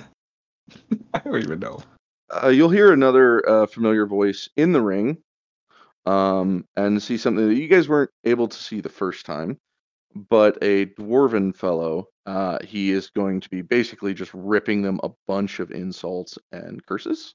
I 1.15 1.19
don't 1.19 1.43
even 1.43 1.59
know. 1.59 1.81
Uh, 2.31 2.49
you'll 2.49 2.71
hear 2.71 2.93
another 2.93 3.47
uh, 3.49 3.67
familiar 3.67 4.07
voice 4.07 4.49
in 4.57 4.73
the 4.73 4.81
ring, 4.81 5.19
um, 6.07 6.65
and 6.77 7.03
see 7.03 7.19
something 7.19 7.49
that 7.49 7.55
you 7.55 7.69
guys 7.69 7.89
weren't 7.89 8.11
able 8.25 8.49
to 8.49 8.57
see 8.57 8.81
the 8.81 8.89
first 8.89 9.27
time. 9.27 9.59
But 10.15 10.57
a 10.63 10.87
dwarven 10.87 11.55
fellow, 11.55 12.09
uh, 12.25 12.59
he 12.65 12.93
is 12.93 13.11
going 13.11 13.41
to 13.41 13.49
be 13.51 13.63
basically 13.63 14.15
just 14.15 14.33
ripping 14.33 14.81
them 14.83 15.01
a 15.03 15.11
bunch 15.27 15.61
of 15.61 15.71
insults 15.71 16.39
and 16.53 16.85
curses. 16.87 17.35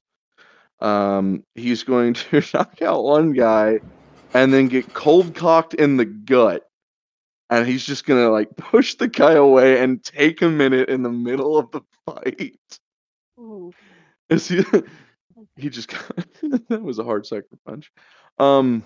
Um, 0.84 1.44
he's 1.54 1.82
going 1.82 2.12
to 2.14 2.42
knock 2.54 2.82
out 2.82 3.04
one 3.04 3.32
guy, 3.32 3.80
and 4.34 4.52
then 4.52 4.68
get 4.68 4.92
cold 4.92 5.34
cocked 5.34 5.72
in 5.72 5.96
the 5.96 6.04
gut, 6.04 6.68
and 7.48 7.66
he's 7.66 7.86
just 7.86 8.04
gonna 8.04 8.28
like 8.28 8.54
push 8.56 8.94
the 8.96 9.08
guy 9.08 9.32
away 9.32 9.80
and 9.80 10.04
take 10.04 10.42
a 10.42 10.48
minute 10.50 10.90
in 10.90 11.02
the 11.02 11.10
middle 11.10 11.56
of 11.56 11.70
the 11.70 11.80
fight. 12.04 12.58
Ooh. 13.38 13.72
Is 14.28 14.48
he? 14.48 14.62
He 15.56 15.68
just 15.68 15.88
got, 15.88 16.16
that 16.68 16.82
was 16.82 16.98
a 16.98 17.04
hard 17.04 17.26
sucker 17.26 17.46
punch. 17.64 17.92
Um, 18.38 18.82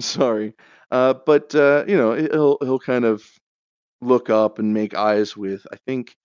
sorry, 0.00 0.54
uh, 0.90 1.14
but 1.24 1.54
uh, 1.54 1.84
you 1.86 1.96
know 1.96 2.14
he'll 2.14 2.58
he'll 2.60 2.80
kind 2.80 3.04
of 3.04 3.24
look 4.00 4.28
up 4.28 4.58
and 4.58 4.74
make 4.74 4.94
eyes 4.94 5.36
with. 5.36 5.66
I 5.72 5.76
think 5.86 6.16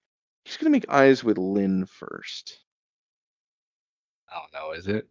he's 0.46 0.58
gonna 0.58 0.72
make 0.72 0.90
eyes 0.90 1.24
with 1.24 1.38
Lynn 1.38 1.86
first. 1.86 2.60
I 4.32 4.40
don't 4.40 4.54
know. 4.54 4.72
Is 4.74 4.88
it? 4.88 5.08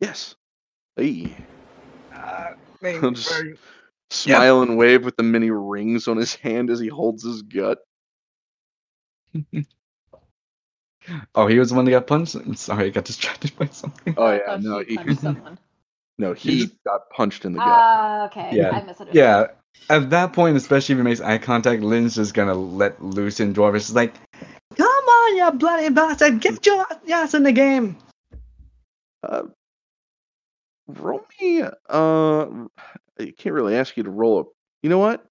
Yes. 0.00 0.34
Hey. 0.96 1.34
Uh, 2.14 2.52
I'll 3.02 3.10
just 3.12 3.32
smile 4.10 4.62
and 4.62 4.76
wave 4.76 5.04
with 5.04 5.16
the 5.16 5.22
many 5.22 5.50
rings 5.50 6.08
on 6.08 6.16
his 6.16 6.34
hand 6.34 6.70
as 6.70 6.78
he 6.80 6.88
holds 6.88 7.22
his 7.24 7.42
gut. 7.42 7.78
Oh, 11.34 11.46
he 11.46 11.58
was 11.58 11.68
the 11.68 11.74
one 11.76 11.84
that 11.84 11.90
got 11.90 12.06
punched. 12.06 12.34
I'm 12.34 12.54
sorry, 12.54 12.86
I 12.86 12.88
got 12.88 13.04
distracted 13.04 13.54
by 13.58 13.66
something. 13.66 14.14
Oh 14.16 14.30
yeah, 14.32 14.38
thought 14.46 14.62
no, 14.62 14.78
he 14.78 14.96
he, 14.96 15.14
someone. 15.14 15.58
no, 16.18 16.32
he 16.32 16.58
He's- 16.60 16.70
got 16.86 17.10
punched 17.10 17.44
in 17.44 17.52
the 17.52 17.58
gut. 17.58 17.68
Ah, 17.68 18.24
okay. 18.26 18.48
Yeah. 18.52 18.70
I 18.70 18.76
misunderstood. 18.82 19.14
Yeah, 19.14 19.48
at 19.90 20.08
that 20.08 20.32
point, 20.32 20.56
especially 20.56 20.94
if 20.94 20.98
he 20.98 21.02
makes 21.02 21.20
eye 21.20 21.36
contact, 21.36 21.82
Lynn's 21.82 22.14
just 22.14 22.32
gonna 22.32 22.54
let 22.54 23.04
loose 23.04 23.38
in 23.40 23.52
Dwarvish. 23.52 23.76
Is 23.76 23.94
like, 23.94 24.14
come 24.78 24.86
on, 24.86 24.93
you 25.34 25.50
bloody 25.52 25.88
bastard, 25.90 26.40
get 26.40 26.64
your 26.66 26.86
ass 27.10 27.34
in 27.34 27.42
the 27.42 27.52
game. 27.52 27.96
Uh, 29.22 29.44
roll 30.86 31.24
me. 31.40 31.62
Uh, 31.88 32.46
I 33.18 33.32
can't 33.36 33.54
really 33.54 33.76
ask 33.76 33.96
you 33.96 34.02
to 34.02 34.10
roll 34.10 34.40
a. 34.40 34.44
You 34.82 34.90
know 34.90 34.98
what? 34.98 35.24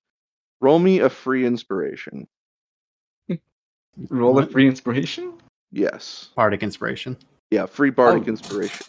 Roll 0.62 0.80
me 0.80 1.00
a 1.00 1.10
free 1.10 1.46
inspiration. 1.46 2.28
Roll 4.10 4.40
a 4.40 4.48
free 4.48 4.68
inspiration. 4.68 5.34
Yes. 5.72 6.30
Bardic 6.36 6.64
inspiration. 6.64 7.18
Yeah, 7.52 7.68
free 7.68 7.92
bardic 7.92 8.24
Oh. 8.26 8.30
inspiration. 8.30 8.88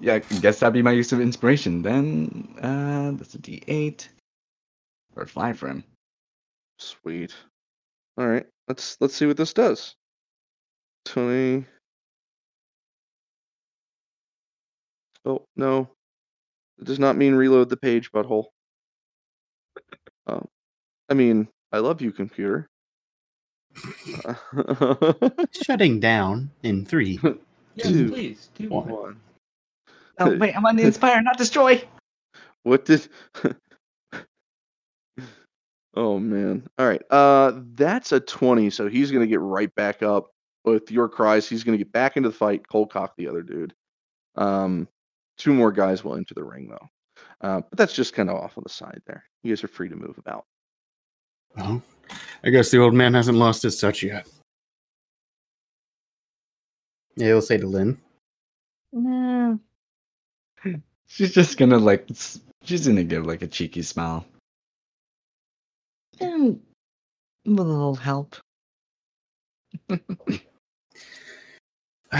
Yeah, 0.00 0.14
I 0.14 0.18
guess 0.20 0.60
that'd 0.60 0.72
be 0.72 0.80
my 0.82 0.92
use 0.92 1.12
of 1.12 1.20
inspiration. 1.20 1.82
Then, 1.82 2.54
uh, 2.62 3.10
that's 3.18 3.34
a 3.34 3.38
D8 3.38 4.08
or 5.16 5.26
five 5.26 5.58
for 5.58 5.68
him. 5.68 5.84
Sweet. 6.78 7.34
All 8.16 8.26
right. 8.26 8.46
Let's 8.68 8.96
let's 9.00 9.14
see 9.14 9.26
what 9.26 9.36
this 9.36 9.52
does. 9.52 9.94
Twenty. 11.04 11.66
Oh 15.24 15.42
no, 15.56 15.88
it 16.78 16.84
does 16.84 16.98
not 16.98 17.16
mean 17.16 17.34
reload 17.34 17.68
the 17.68 17.76
page, 17.76 18.10
butthole. 18.12 18.46
Um, 20.26 20.46
I 21.08 21.14
mean, 21.14 21.48
I 21.72 21.78
love 21.78 22.00
you, 22.00 22.12
computer. 22.12 22.68
Shutting 25.64 26.00
down 26.00 26.50
in 26.62 26.84
three. 26.84 27.20
Yes, 27.74 27.88
Two, 27.88 28.10
please 28.10 28.50
do 28.54 28.68
one. 28.68 28.86
one. 28.86 29.00
one. 29.00 29.20
Oh 30.18 30.36
wait, 30.36 30.54
I'm 30.54 30.66
on 30.66 30.76
the 30.76 30.82
inspire, 30.82 31.22
not 31.22 31.38
destroy. 31.38 31.82
What 32.64 32.84
did? 32.84 33.08
oh 35.94 36.18
man! 36.18 36.68
All 36.78 36.86
right. 36.86 37.00
Uh, 37.10 37.60
that's 37.74 38.12
a 38.12 38.20
twenty. 38.20 38.68
So 38.68 38.90
he's 38.90 39.10
gonna 39.10 39.26
get 39.26 39.40
right 39.40 39.74
back 39.74 40.02
up 40.02 40.28
with 40.64 40.90
your 40.90 41.08
cries. 41.08 41.48
He's 41.48 41.64
gonna 41.64 41.78
get 41.78 41.92
back 41.92 42.16
into 42.16 42.28
the 42.28 42.34
fight. 42.34 42.66
Cold 42.68 42.90
cock 42.90 43.14
the 43.16 43.28
other 43.28 43.42
dude. 43.42 43.74
Um, 44.36 44.88
two 45.38 45.52
more 45.52 45.72
guys 45.72 46.04
will 46.04 46.16
enter 46.16 46.34
the 46.34 46.44
ring 46.44 46.68
though. 46.68 46.88
Uh, 47.40 47.60
but 47.68 47.76
that's 47.76 47.92
just 47.94 48.14
kind 48.14 48.30
of 48.30 48.36
off 48.36 48.56
on 48.56 48.62
the 48.64 48.70
side 48.70 49.02
there. 49.06 49.24
You 49.42 49.52
guys 49.52 49.64
are 49.64 49.68
free 49.68 49.88
to 49.88 49.96
move 49.96 50.16
about. 50.18 50.44
Well, 51.56 51.82
I 52.44 52.50
guess 52.50 52.70
the 52.70 52.78
old 52.78 52.94
man 52.94 53.14
hasn't 53.14 53.38
lost 53.38 53.62
his 53.62 53.78
touch 53.78 54.02
yet. 54.02 54.26
Yeah, 57.16 57.26
he'll 57.26 57.42
say 57.42 57.58
to 57.58 57.66
Lynn. 57.66 57.98
No. 58.92 59.58
She's 61.06 61.32
just 61.32 61.58
gonna 61.58 61.78
like, 61.78 62.08
she's 62.64 62.86
gonna 62.86 63.04
give 63.04 63.26
like 63.26 63.42
a 63.42 63.46
cheeky 63.46 63.82
smile. 63.82 64.24
And 66.20 66.60
With 67.44 67.58
a 67.58 67.62
little 67.62 67.94
help. 67.94 68.36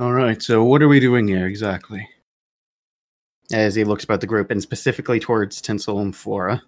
All 0.00 0.12
right, 0.12 0.42
so 0.42 0.64
what 0.64 0.82
are 0.82 0.88
we 0.88 0.98
doing 0.98 1.28
here 1.28 1.46
exactly? 1.46 2.08
As 3.52 3.76
he 3.76 3.84
looks 3.84 4.02
about 4.02 4.20
the 4.20 4.26
group 4.26 4.50
and 4.50 4.60
specifically 4.60 5.20
towards 5.20 5.60
Tinsel 5.60 6.00
and 6.00 6.16
Flora. 6.16 6.62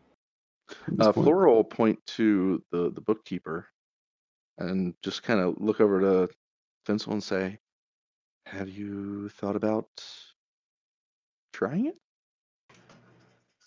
Uh. 1.00 1.12
Flora 1.12 1.52
will 1.52 1.64
point 1.64 1.98
to 2.06 2.62
the 2.70 2.92
the 2.92 3.00
bookkeeper, 3.00 3.66
and 4.58 4.94
just 5.02 5.22
kind 5.22 5.40
of 5.40 5.54
look 5.58 5.80
over 5.80 6.00
to 6.00 6.28
Tinsel 6.84 7.12
and 7.12 7.22
say, 7.22 7.58
"Have 8.46 8.68
you 8.68 9.28
thought 9.30 9.56
about 9.56 9.88
trying 11.52 11.86
it?" 11.86 11.96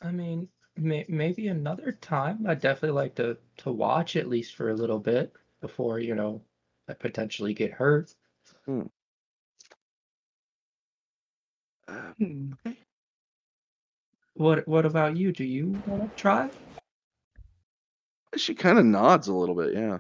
I 0.01 0.11
mean, 0.11 0.47
may, 0.77 1.05
maybe 1.09 1.47
another 1.47 1.93
time. 2.01 2.45
I'd 2.47 2.61
definitely 2.61 2.95
like 2.95 3.15
to 3.15 3.37
to 3.57 3.71
watch 3.71 4.15
at 4.15 4.29
least 4.29 4.55
for 4.55 4.69
a 4.69 4.75
little 4.75 4.99
bit 4.99 5.33
before 5.61 5.99
you 5.99 6.15
know 6.15 6.41
I 6.89 6.93
potentially 6.93 7.53
get 7.53 7.71
hurt. 7.71 8.13
Uh, 8.67 8.83
Hmm. 12.17 12.51
What 14.33 14.67
What 14.67 14.85
about 14.85 15.15
you? 15.15 15.31
Do 15.31 15.43
you 15.43 15.81
want 15.85 16.09
to 16.09 16.21
try? 16.21 16.49
she 18.35 18.53
kind 18.53 18.77
of 18.77 18.85
nods 18.85 19.27
a 19.27 19.33
little 19.33 19.55
bit. 19.55 19.73
Yeah. 19.73 19.99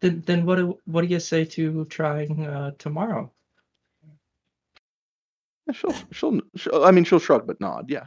Then 0.00 0.22
Then 0.26 0.44
what 0.44 0.56
do 0.56 0.78
What 0.84 1.02
do 1.02 1.08
you 1.08 1.20
say 1.20 1.44
to 1.44 1.84
trying 1.86 2.46
uh, 2.46 2.72
tomorrow? 2.78 3.32
Yeah, 5.66 5.72
She'll, 5.72 5.94
she'll, 6.12 6.40
she'll, 6.56 6.84
I 6.84 6.92
mean, 6.92 7.04
she'll 7.04 7.18
shrug 7.18 7.46
but 7.46 7.60
nod. 7.60 7.90
Yeah. 7.90 8.06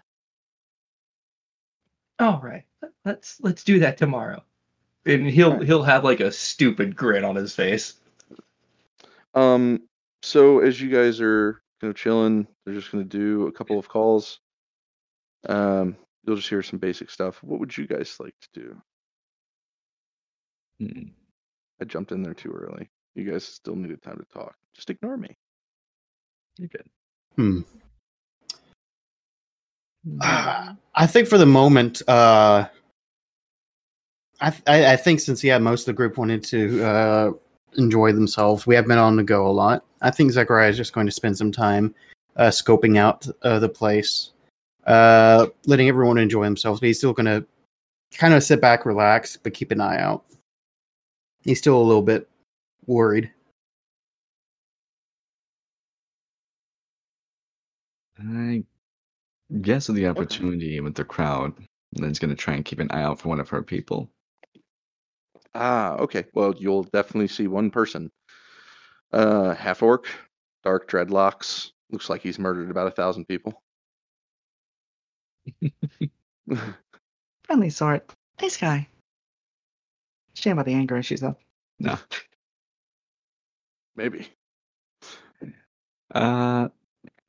All 2.20 2.40
right, 2.42 2.64
let's 3.06 3.40
let's 3.42 3.64
do 3.64 3.80
that 3.80 3.98
tomorrow. 3.98 4.44
And 5.10 5.28
he'll 5.28 5.52
Alright. 5.52 5.66
he'll 5.68 5.84
have 5.84 6.04
like 6.04 6.20
a 6.20 6.32
stupid 6.32 6.96
grin 6.96 7.26
on 7.26 7.36
his 7.36 7.56
face. 7.56 7.96
Um. 9.34 9.82
So 10.22 10.60
as 10.60 10.80
you 10.82 10.90
guys 10.90 11.22
are 11.22 11.62
kind 11.82 11.92
of 11.92 11.98
chilling, 11.98 12.48
they're 12.66 12.76
just 12.76 12.92
going 12.92 13.08
to 13.08 13.18
do 13.18 13.48
a 13.48 13.52
couple 13.52 13.80
of 13.80 13.88
calls. 13.90 14.40
Um. 15.48 15.98
You'll 16.26 16.36
just 16.36 16.50
hear 16.50 16.62
some 16.62 16.80
basic 16.80 17.10
stuff. 17.10 17.42
What 17.42 17.60
would 17.60 17.76
you 17.76 17.88
guys 17.88 18.18
like 18.20 18.36
to 18.42 18.60
do? 18.60 18.82
Hmm. 20.80 21.10
I 21.82 21.86
jumped 21.86 22.12
in 22.12 22.22
there 22.22 22.34
too 22.34 22.52
early. 22.52 22.90
You 23.16 23.30
guys 23.32 23.46
still 23.46 23.76
needed 23.76 24.02
time 24.02 24.18
to 24.18 24.26
talk. 24.34 24.54
Just 24.76 24.90
ignore 24.90 25.18
me. 25.18 25.36
You're 26.58 26.68
good. 26.68 26.86
Hmm. 27.36 27.62
Uh, 30.22 30.74
I 30.96 31.08
think 31.08 31.28
for 31.28 31.38
the 31.38 31.46
moment, 31.46 32.02
uh, 32.08 32.68
I, 34.42 34.54
I 34.68 34.94
I 34.94 34.96
think 34.96 35.20
since 35.20 35.44
yeah, 35.44 35.58
most 35.58 35.82
of 35.82 35.86
the 35.88 35.94
group 35.94 36.18
wanted 36.18 36.44
to 36.46 36.84
uh, 36.84 37.32
enjoy 37.78 38.12
themselves, 38.12 38.66
we 38.66 38.76
have 38.76 38.88
been 38.88 38.98
on 38.98 39.16
the 39.16 39.24
go 39.24 39.48
a 39.48 39.52
lot. 39.52 39.86
I 40.02 40.12
think 40.12 40.32
Zachariah 40.32 40.70
is 40.70 40.78
just 40.78 40.94
going 40.94 41.06
to 41.08 41.12
spend 41.12 41.38
some 41.38 41.52
time 41.52 41.94
uh, 42.36 42.50
scoping 42.50 42.98
out 42.98 43.28
uh, 43.44 43.60
the 43.60 43.70
place, 43.70 44.32
uh, 44.88 45.48
letting 45.66 45.90
everyone 45.90 46.18
enjoy 46.18 46.46
themselves. 46.46 46.80
But 46.80 46.88
he's 46.88 46.98
still 46.98 47.14
going 47.14 47.26
to 47.26 47.46
kind 48.18 48.34
of 48.34 48.44
sit 48.44 48.62
back, 48.62 48.86
relax, 48.86 49.38
but 49.38 49.54
keep 49.54 49.72
an 49.72 49.82
eye 49.82 50.00
out. 50.00 50.26
He's 51.44 51.60
still 51.60 51.80
a 51.80 51.84
little 51.84 52.02
bit 52.02 52.30
worried. 52.86 53.32
I 58.22 58.64
guess 59.62 59.88
with 59.88 59.96
the 59.96 60.08
opportunity 60.08 60.80
with 60.80 60.96
the 60.96 61.06
crowd, 61.06 61.54
Lynn's 61.96 62.20
gonna 62.20 62.36
try 62.36 62.56
and 62.56 62.66
keep 62.66 62.80
an 62.80 62.92
eye 62.92 63.02
out 63.02 63.20
for 63.20 63.30
one 63.30 63.40
of 63.40 63.50
her 63.50 63.64
people. 63.64 64.10
Ah, 65.56 65.96
okay. 65.98 66.26
Well, 66.34 66.54
you'll 66.58 66.84
definitely 66.84 67.28
see 67.28 67.48
one 67.48 67.72
person. 67.72 68.12
Uh, 69.12 69.54
half 69.56 69.82
orc, 69.82 70.08
dark 70.64 70.90
dreadlocks. 70.90 71.72
Looks 71.92 72.10
like 72.10 72.22
he's 72.22 72.38
murdered 72.38 72.70
about 72.70 72.88
a 72.88 72.92
thousand 72.92 73.26
people. 73.26 73.62
Friendly 77.44 77.70
sort. 77.70 78.12
Nice 78.42 78.58
guy. 78.58 78.88
Shame 80.36 80.54
about 80.54 80.66
the 80.66 80.74
anger 80.74 80.98
issues 80.98 81.22
though. 81.22 81.36
No. 81.80 81.98
Maybe. 83.96 84.28
Uh, 86.14 86.70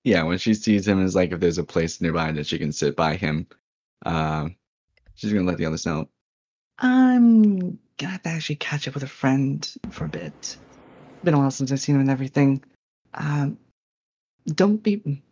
yeah. 0.05 0.23
When 0.23 0.39
she 0.39 0.55
sees 0.55 0.87
him, 0.87 1.03
is 1.03 1.15
like 1.15 1.33
if 1.33 1.41
there's 1.41 1.59
a 1.59 1.65
place 1.65 2.01
nearby 2.01 2.33
that 2.33 2.47
she 2.47 2.59
can 2.59 2.73
sit 2.73 2.95
by 2.97 3.17
him. 3.17 3.47
Uh, 4.05 4.51
she's 5.15 5.33
gonna 5.33 5.47
let 5.47 5.59
the 5.59 5.67
others 5.67 5.87
know. 5.87 6.09
I'm 6.79 7.79
gonna 8.01 8.13
have 8.13 8.23
to 8.23 8.31
actually 8.31 8.57
catch 8.57 8.89
up 8.89 8.95
with 8.95 9.03
a 9.03 9.09
friend 9.09 9.71
for 9.91 10.07
a 10.07 10.09
bit. 10.09 10.57
Been 11.23 11.35
a 11.35 11.39
while 11.39 11.51
since 11.51 11.71
I've 11.71 11.81
seen 11.81 11.97
him 11.97 12.01
and 12.01 12.11
everything. 12.11 12.65
Um, 13.15 13.59
don't 14.47 14.83
be 14.83 15.23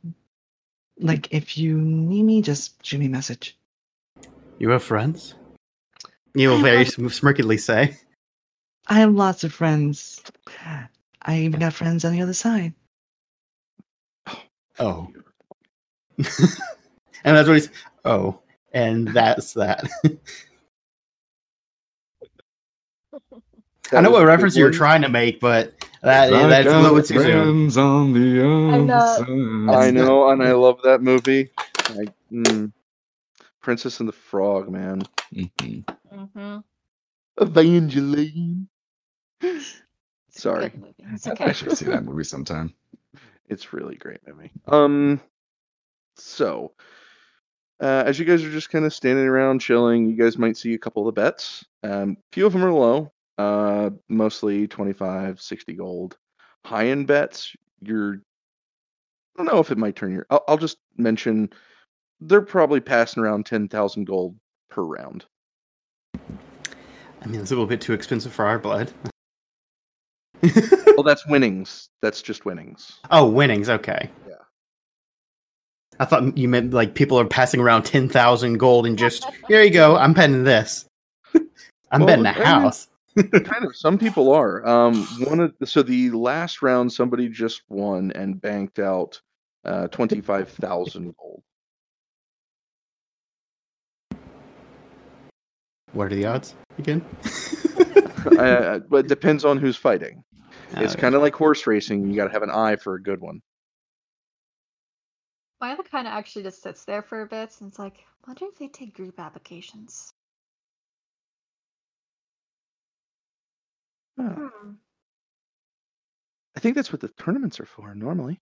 like 1.00 1.32
if 1.32 1.56
you 1.56 1.78
need 1.78 2.24
me, 2.24 2.42
just 2.42 2.84
shoot 2.84 2.98
me 2.98 3.06
a 3.06 3.10
message. 3.10 3.56
You 4.58 4.68
have 4.70 4.82
friends? 4.82 5.34
You 6.34 6.50
will 6.50 6.58
very 6.58 6.84
sm- 6.84 7.06
smirkedly 7.06 7.58
say. 7.58 7.96
I 8.86 8.94
have 9.00 9.14
lots 9.14 9.44
of 9.44 9.52
friends. 9.52 10.22
I 11.22 11.38
even 11.38 11.60
got 11.60 11.72
friends 11.72 12.04
on 12.04 12.12
the 12.12 12.22
other 12.22 12.34
side. 12.34 12.74
Oh. 14.78 15.08
and 16.18 16.26
that's 17.36 17.48
what 17.48 17.54
he's. 17.54 17.70
Oh, 18.04 18.40
and 18.72 19.08
that's 19.08 19.54
that. 19.54 19.88
I 23.92 24.00
know 24.00 24.10
what 24.10 24.24
reference 24.26 24.56
you 24.56 24.64
were 24.64 24.70
trying 24.70 25.02
to 25.02 25.08
make, 25.08 25.40
but 25.40 25.74
that, 26.02 26.32
I 26.32 26.46
that's 26.48 26.68
a 26.68 26.78
little 26.80 26.96
bit 26.96 27.06
too 27.06 27.20
soon. 27.20 27.82
on 27.82 28.12
the 28.12 28.44
I'm 28.44 29.68
other. 29.68 29.78
I 29.78 29.90
know, 29.90 30.30
and 30.30 30.42
I 30.42 30.52
love 30.52 30.80
that 30.84 31.02
movie. 31.02 31.50
I, 31.58 32.06
mm, 32.32 32.72
Princess 33.62 34.00
and 34.00 34.08
the 34.08 34.12
Frog, 34.12 34.68
man. 34.68 35.02
Mhm. 35.34 35.84
Mm-hmm. 36.12 36.58
Evangeline. 37.40 38.68
Sorry. 40.30 40.72
It's 41.12 41.26
I 41.26 41.52
should 41.52 41.76
see 41.76 41.86
that 41.86 42.04
movie 42.04 42.24
sometime. 42.24 42.74
It's 43.48 43.72
really 43.72 43.96
great 43.96 44.20
movie. 44.26 44.50
Um, 44.66 45.20
so 46.16 46.72
uh, 47.80 48.04
as 48.06 48.18
you 48.18 48.24
guys 48.24 48.44
are 48.44 48.50
just 48.50 48.70
kind 48.70 48.84
of 48.84 48.92
standing 48.92 49.24
around 49.26 49.60
chilling, 49.60 50.08
you 50.08 50.16
guys 50.16 50.38
might 50.38 50.56
see 50.56 50.74
a 50.74 50.78
couple 50.78 51.06
of 51.08 51.14
the 51.14 51.20
bets. 51.20 51.64
Um, 51.82 52.16
few 52.32 52.46
of 52.46 52.52
them 52.52 52.64
are 52.64 52.72
low, 52.72 53.12
uh, 53.38 53.90
mostly 54.08 54.66
25, 54.66 55.40
60 55.40 55.72
gold. 55.74 56.18
High 56.64 56.88
end 56.88 57.06
bets, 57.06 57.54
you're, 57.80 58.14
I 58.14 58.18
don't 59.42 59.46
know 59.46 59.60
if 59.60 59.70
it 59.70 59.78
might 59.78 59.96
turn 59.96 60.12
your, 60.12 60.26
I'll, 60.30 60.44
I'll 60.48 60.58
just 60.58 60.78
mention 60.96 61.48
they're 62.20 62.42
probably 62.42 62.80
passing 62.80 63.22
around 63.22 63.46
10,000 63.46 64.04
gold 64.04 64.36
per 64.70 64.82
round. 64.82 65.24
I 66.14 67.26
mean, 67.26 67.40
it's 67.40 67.50
a 67.50 67.54
little 67.54 67.66
bit 67.66 67.80
too 67.80 67.92
expensive 67.92 68.32
for 68.32 68.44
our 68.44 68.58
blood. 68.58 68.92
Well, 70.42 71.04
that's 71.04 71.26
winnings. 71.26 71.88
That's 72.02 72.22
just 72.22 72.44
winnings. 72.44 72.98
oh, 73.12 73.28
winnings. 73.28 73.68
Okay. 73.68 74.10
Yeah. 74.28 74.34
I 76.00 76.04
thought 76.04 76.36
you 76.36 76.48
meant 76.48 76.72
like 76.72 76.94
people 76.94 77.18
are 77.20 77.24
passing 77.24 77.60
around 77.60 77.84
10,000 77.84 78.58
gold 78.58 78.86
and 78.86 78.98
just, 78.98 79.24
here 79.46 79.62
you 79.62 79.70
go, 79.70 79.96
I'm 79.96 80.12
betting 80.12 80.42
this. 80.42 80.86
I'm 81.92 82.00
Well, 82.00 82.06
betting 82.06 82.26
a 82.26 82.32
house. 82.32 82.88
Kind 83.44 83.64
of 83.64 83.74
some 83.76 83.98
people 83.98 84.32
are 84.32 84.66
um 84.66 85.06
one 85.26 85.40
of 85.40 85.54
so 85.64 85.82
the 85.82 86.10
last 86.10 86.62
round 86.62 86.92
somebody 86.92 87.28
just 87.28 87.62
won 87.68 88.10
and 88.12 88.40
banked 88.40 88.78
out 88.78 89.20
uh 89.64 89.86
25,000 89.88 91.14
gold 91.18 91.42
What 95.92 96.12
are 96.12 96.14
the 96.14 96.26
odds 96.26 96.54
again? 96.78 97.02
uh, 98.38 98.78
but 98.88 99.04
it 99.04 99.08
depends 99.08 99.44
on 99.44 99.58
who's 99.58 99.76
fighting 99.76 100.22
it's 100.72 100.92
Okay. 100.92 101.00
kind 101.00 101.14
of 101.14 101.22
like 101.22 101.34
horse 101.34 101.66
racing 101.66 102.08
you 102.10 102.16
got 102.16 102.26
to 102.26 102.32
have 102.32 102.42
an 102.42 102.50
eye 102.50 102.76
for 102.76 102.94
a 102.94 103.02
good 103.02 103.20
one 103.20 103.40
Mila 105.60 105.82
kind 105.82 106.06
of 106.06 106.12
actually 106.12 106.44
just 106.44 106.62
sits 106.62 106.84
there 106.84 107.02
for 107.02 107.22
a 107.22 107.26
bit 107.26 107.50
and 107.60 107.68
it's 107.68 107.78
like, 107.78 108.04
wonder 108.26 108.44
if 108.46 108.58
they 108.58 108.68
take 108.68 108.94
group 108.94 109.18
applications. 109.18 110.12
Huh. 114.18 114.34
Hmm. 114.34 114.70
i 116.56 116.60
think 116.60 116.74
that's 116.74 116.92
what 116.92 117.00
the 117.00 117.08
tournaments 117.08 117.60
are 117.60 117.66
for 117.66 117.94
normally 117.94 118.40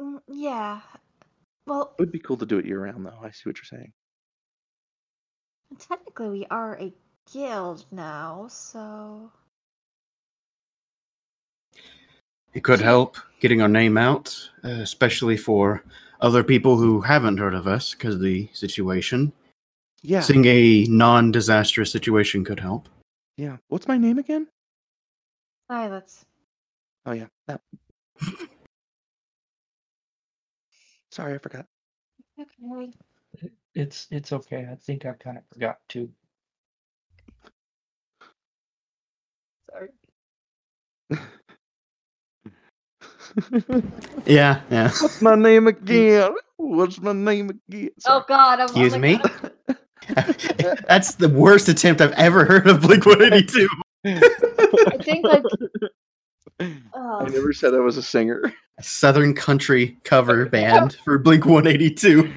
Mm, 0.00 0.18
yeah. 0.26 0.80
Well, 1.68 1.94
it 1.96 2.02
would 2.02 2.10
be 2.10 2.18
cool 2.18 2.36
to 2.38 2.46
do 2.46 2.58
it 2.58 2.66
year 2.66 2.80
round 2.84 3.06
though 3.06 3.18
i 3.22 3.30
see 3.30 3.48
what 3.48 3.56
you're 3.56 3.78
saying 3.78 3.92
technically 5.78 6.28
we 6.28 6.46
are 6.50 6.78
a 6.80 6.92
guild 7.32 7.84
now, 7.90 8.46
so 8.48 9.30
It 12.52 12.62
could 12.62 12.80
help 12.80 13.16
getting 13.40 13.60
our 13.60 13.68
name 13.68 13.98
out, 13.98 14.50
uh, 14.64 14.68
especially 14.68 15.36
for 15.36 15.82
other 16.20 16.44
people 16.44 16.76
who 16.76 17.00
haven't 17.00 17.38
heard 17.38 17.54
of 17.54 17.66
us 17.66 17.94
because 17.94 18.14
of 18.14 18.20
the 18.20 18.48
situation. 18.52 19.32
yeah 20.02 20.20
Seeing 20.20 20.44
a 20.44 20.84
non 20.84 21.32
disastrous 21.32 21.90
situation 21.90 22.44
could 22.44 22.60
help. 22.60 22.88
Yeah 23.36 23.56
what's 23.68 23.88
my 23.88 23.96
name 23.98 24.18
again 24.18 24.46
Violet's. 25.68 26.24
oh 27.06 27.12
yeah 27.12 27.26
that 27.46 27.60
sorry 31.10 31.34
i 31.34 31.38
forgot 31.38 31.66
Okay. 32.40 32.90
It's 33.74 34.06
it's 34.10 34.32
okay. 34.32 34.68
I 34.70 34.74
think 34.76 35.04
I 35.06 35.12
kind 35.12 35.38
of 35.38 35.44
forgot 35.52 35.78
too. 35.88 36.10
Sorry. 39.70 39.88
Yeah, 44.26 44.60
yeah. 44.70 44.90
what's 45.00 45.20
my 45.20 45.34
name 45.34 45.66
again 45.74 46.34
what's 46.56 47.00
my 47.00 47.12
name 47.12 47.50
again 47.50 47.90
Oh 48.06 48.24
God! 48.26 48.60
I'm, 48.60 48.66
Excuse 48.66 48.94
I'm 48.94 49.00
me? 49.00 49.20
Like, 50.16 50.86
That's 50.88 51.14
the 51.16 51.28
worst 51.28 51.68
attempt 51.68 52.00
I've 52.00 52.12
ever 52.12 52.44
heard 52.44 52.66
of 52.68 52.80
Blink 52.82 53.06
182. 53.06 53.68
I 54.06 54.98
think 55.02 55.24
like. 55.26 55.42
I 56.60 56.72
Oh, 56.94 57.24
never 57.26 57.52
said 57.52 57.74
I 57.74 57.78
was 57.80 57.96
a 57.96 58.02
singer. 58.02 58.52
A 58.78 58.82
Southern 58.82 59.34
country 59.34 59.98
cover 60.04 60.46
band 60.46 60.96
for 61.04 61.18
Blink 61.18 61.46
182. 61.46 62.32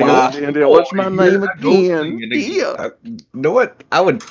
Wow. 0.00 0.30
What's 0.68 0.92
my 0.92 1.08
name 1.08 1.42
again? 1.44 1.60
sing 1.62 2.20
it 2.22 2.36
Yeah. 2.36 2.64
Uh, 2.66 2.90
you 3.04 3.18
know 3.34 3.52
what? 3.52 3.82
I 3.92 4.00
would, 4.00 4.22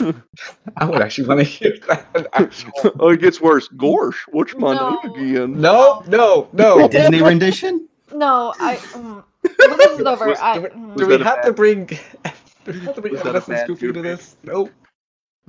I 0.78 0.86
would 0.86 1.02
actually 1.02 1.28
want 1.28 1.40
to 1.40 1.44
hear 1.46 1.76
that. 1.88 2.92
Oh, 3.00 3.10
it 3.10 3.22
gets 3.22 3.40
worse. 3.42 3.68
Gorsh, 3.70 4.16
what's 4.32 4.54
my 4.56 4.76
No. 4.76 4.90
name 5.04 5.14
again? 5.32 5.62
No, 5.62 6.04
no, 6.08 6.50
no. 6.54 6.86
A 6.86 6.90
Disney 6.90 7.22
rendition? 7.22 7.88
no, 8.14 8.54
I. 8.60 8.76
Mm, 8.78 9.24
well, 9.44 9.78
this 9.78 10.00
is 10.00 10.06
over. 10.06 10.28
Was- 10.28 10.40
I, 10.40 10.56
do 10.56 10.62
we-. 10.62 10.96
Do 10.98 11.08
we 11.08 11.18
have 11.24 11.42
to 11.46 11.54
bring? 11.54 11.86
Do 11.86 11.98
we 12.68 12.80
have 12.82 12.96
to 12.96 13.02
bring 13.02 13.14
Was 13.14 13.24
that 13.24 13.36
a 13.36 13.38
Evanescence 13.38 13.48
bad 13.60 13.68
Goofy 13.68 13.94
to 13.94 14.02
this? 14.02 14.36
Nope. 14.44 14.72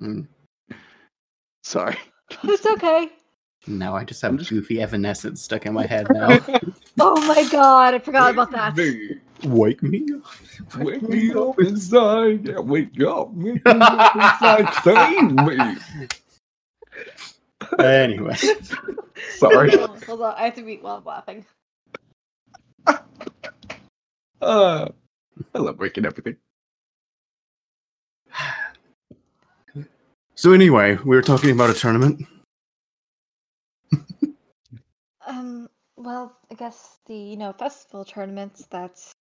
Mm. 0.00 0.26
Sorry. 1.62 1.96
It's 2.44 2.64
okay. 2.64 3.08
No, 3.66 3.94
I 3.94 4.04
just 4.04 4.22
have 4.22 4.36
just- 4.36 4.50
goofy 4.50 4.80
evanescence 4.80 5.42
stuck 5.42 5.66
in 5.66 5.74
my 5.74 5.84
head 5.84 6.06
now. 6.12 6.38
Oh 6.98 7.20
my 7.26 7.46
God! 7.50 7.92
I 7.94 7.98
forgot 7.98 8.30
about 8.30 8.50
that. 8.52 8.74
Wake 9.44 9.82
me 9.82 10.06
up. 10.14 10.76
Wake 10.78 11.02
me 11.02 11.32
up 11.34 11.58
inside. 11.60 12.46
Yeah, 12.48 12.60
wake 12.60 12.98
up. 13.02 13.32
Wake 13.34 13.64
me 13.64 13.72
up 13.74 14.14
inside. 14.16 14.72
Save 14.84 15.32
me. 15.32 15.76
Anyway, 17.78 18.36
Sorry. 19.36 19.70
Hold 19.76 20.22
on, 20.22 20.34
I 20.36 20.44
have 20.46 20.54
to 20.54 20.62
mute 20.62 20.82
while 20.82 20.96
I'm 20.96 21.04
laughing. 21.04 21.44
Uh, 24.40 24.88
I 25.54 25.58
love 25.58 25.76
breaking 25.76 26.06
everything. 26.06 26.36
so 30.34 30.52
anyway, 30.52 30.96
we 31.04 31.16
were 31.16 31.22
talking 31.22 31.50
about 31.50 31.70
a 31.70 31.74
tournament. 31.74 32.24
Um, 35.26 35.68
well, 35.96 36.36
I 36.50 36.54
guess 36.54 36.98
the 37.06 37.14
you 37.14 37.36
know 37.36 37.52
festival 37.52 38.04
tournaments. 38.04 38.66
That's 38.70 39.12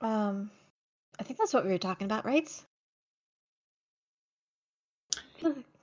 um, 0.00 0.50
I 1.18 1.22
think 1.22 1.38
that's 1.38 1.54
what 1.54 1.64
we 1.64 1.70
were 1.72 1.78
talking 1.78 2.04
about, 2.04 2.24
right? 2.24 2.48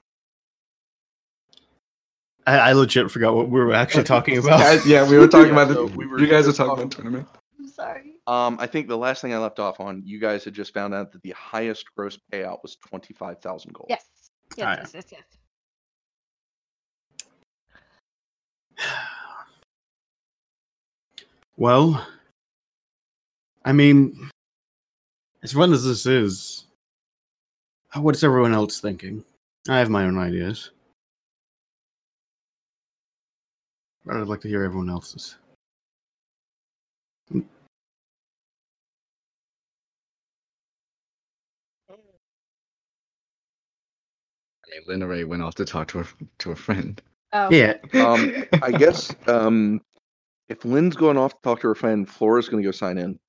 I, 2.45 2.57
I 2.57 2.71
legit 2.73 3.09
forgot 3.09 3.35
what 3.35 3.49
we 3.49 3.59
were 3.59 3.73
actually 3.73 4.03
talking 4.03 4.37
about. 4.37 4.59
Guys, 4.59 4.85
yeah, 4.85 5.07
we 5.09 5.17
were 5.17 5.27
talking 5.27 5.47
Yeah, 5.55 5.63
about 5.63 5.67
the. 5.69 5.73
so 5.75 5.85
we 5.95 6.05
were 6.05 6.19
you 6.19 6.27
guys 6.27 6.47
are 6.47 6.51
talking 6.53 6.69
talking- 6.69 6.83
about 6.83 6.91
tournament. 6.91 7.27
I'm 7.59 7.67
sorry. 7.67 8.09
Um, 8.27 8.57
I 8.59 8.67
think 8.67 8.87
the 8.87 8.97
last 8.97 9.21
thing 9.21 9.33
I 9.33 9.37
left 9.37 9.59
off 9.59 9.79
on, 9.79 10.01
you 10.05 10.19
guys 10.19 10.43
had 10.45 10.53
just 10.53 10.73
found 10.73 10.93
out 10.93 11.11
that 11.11 11.21
the 11.23 11.31
highest 11.31 11.85
gross 11.95 12.17
payout 12.31 12.61
was 12.63 12.75
twenty 12.77 13.13
five 13.13 13.39
thousand 13.41 13.73
gold. 13.73 13.87
Yes. 13.89 14.05
Yes. 14.57 14.57
yeah. 14.57 14.75
Yes. 14.93 15.05
Yes. 15.11 15.23
Yes. 18.77 18.87
Well, 21.55 22.05
I 23.63 23.73
mean, 23.73 24.29
as 25.43 25.53
fun 25.53 25.71
as 25.71 25.85
this 25.85 26.05
is, 26.05 26.65
what's 27.95 28.23
everyone 28.23 28.53
else 28.53 28.79
thinking? 28.79 29.23
I 29.69 29.77
have 29.77 29.89
my 29.89 30.03
own 30.05 30.17
ideas. 30.17 30.71
I'd 34.09 34.27
like 34.27 34.41
to 34.41 34.47
hear 34.49 34.63
everyone 34.63 34.89
else's. 34.89 35.37
I 37.31 37.35
mean, 44.87 44.99
Lynn 44.99 45.29
went 45.29 45.41
off 45.43 45.55
to 45.55 45.65
talk 45.65 45.87
to 45.89 45.99
her 45.99 46.07
to 46.39 46.51
a 46.51 46.55
friend. 46.55 47.01
Oh. 47.31 47.49
Yeah, 47.49 47.77
Um, 47.93 48.45
I 48.61 48.71
guess 48.77 49.13
um, 49.27 49.81
if 50.49 50.65
Lynn's 50.65 50.95
going 50.95 51.17
off 51.17 51.33
to 51.35 51.41
talk 51.43 51.61
to 51.61 51.67
her 51.67 51.75
friend, 51.75 52.07
Flora's 52.07 52.49
going 52.49 52.61
to 52.61 52.67
go 52.67 52.71
sign 52.71 52.97
in. 52.97 53.19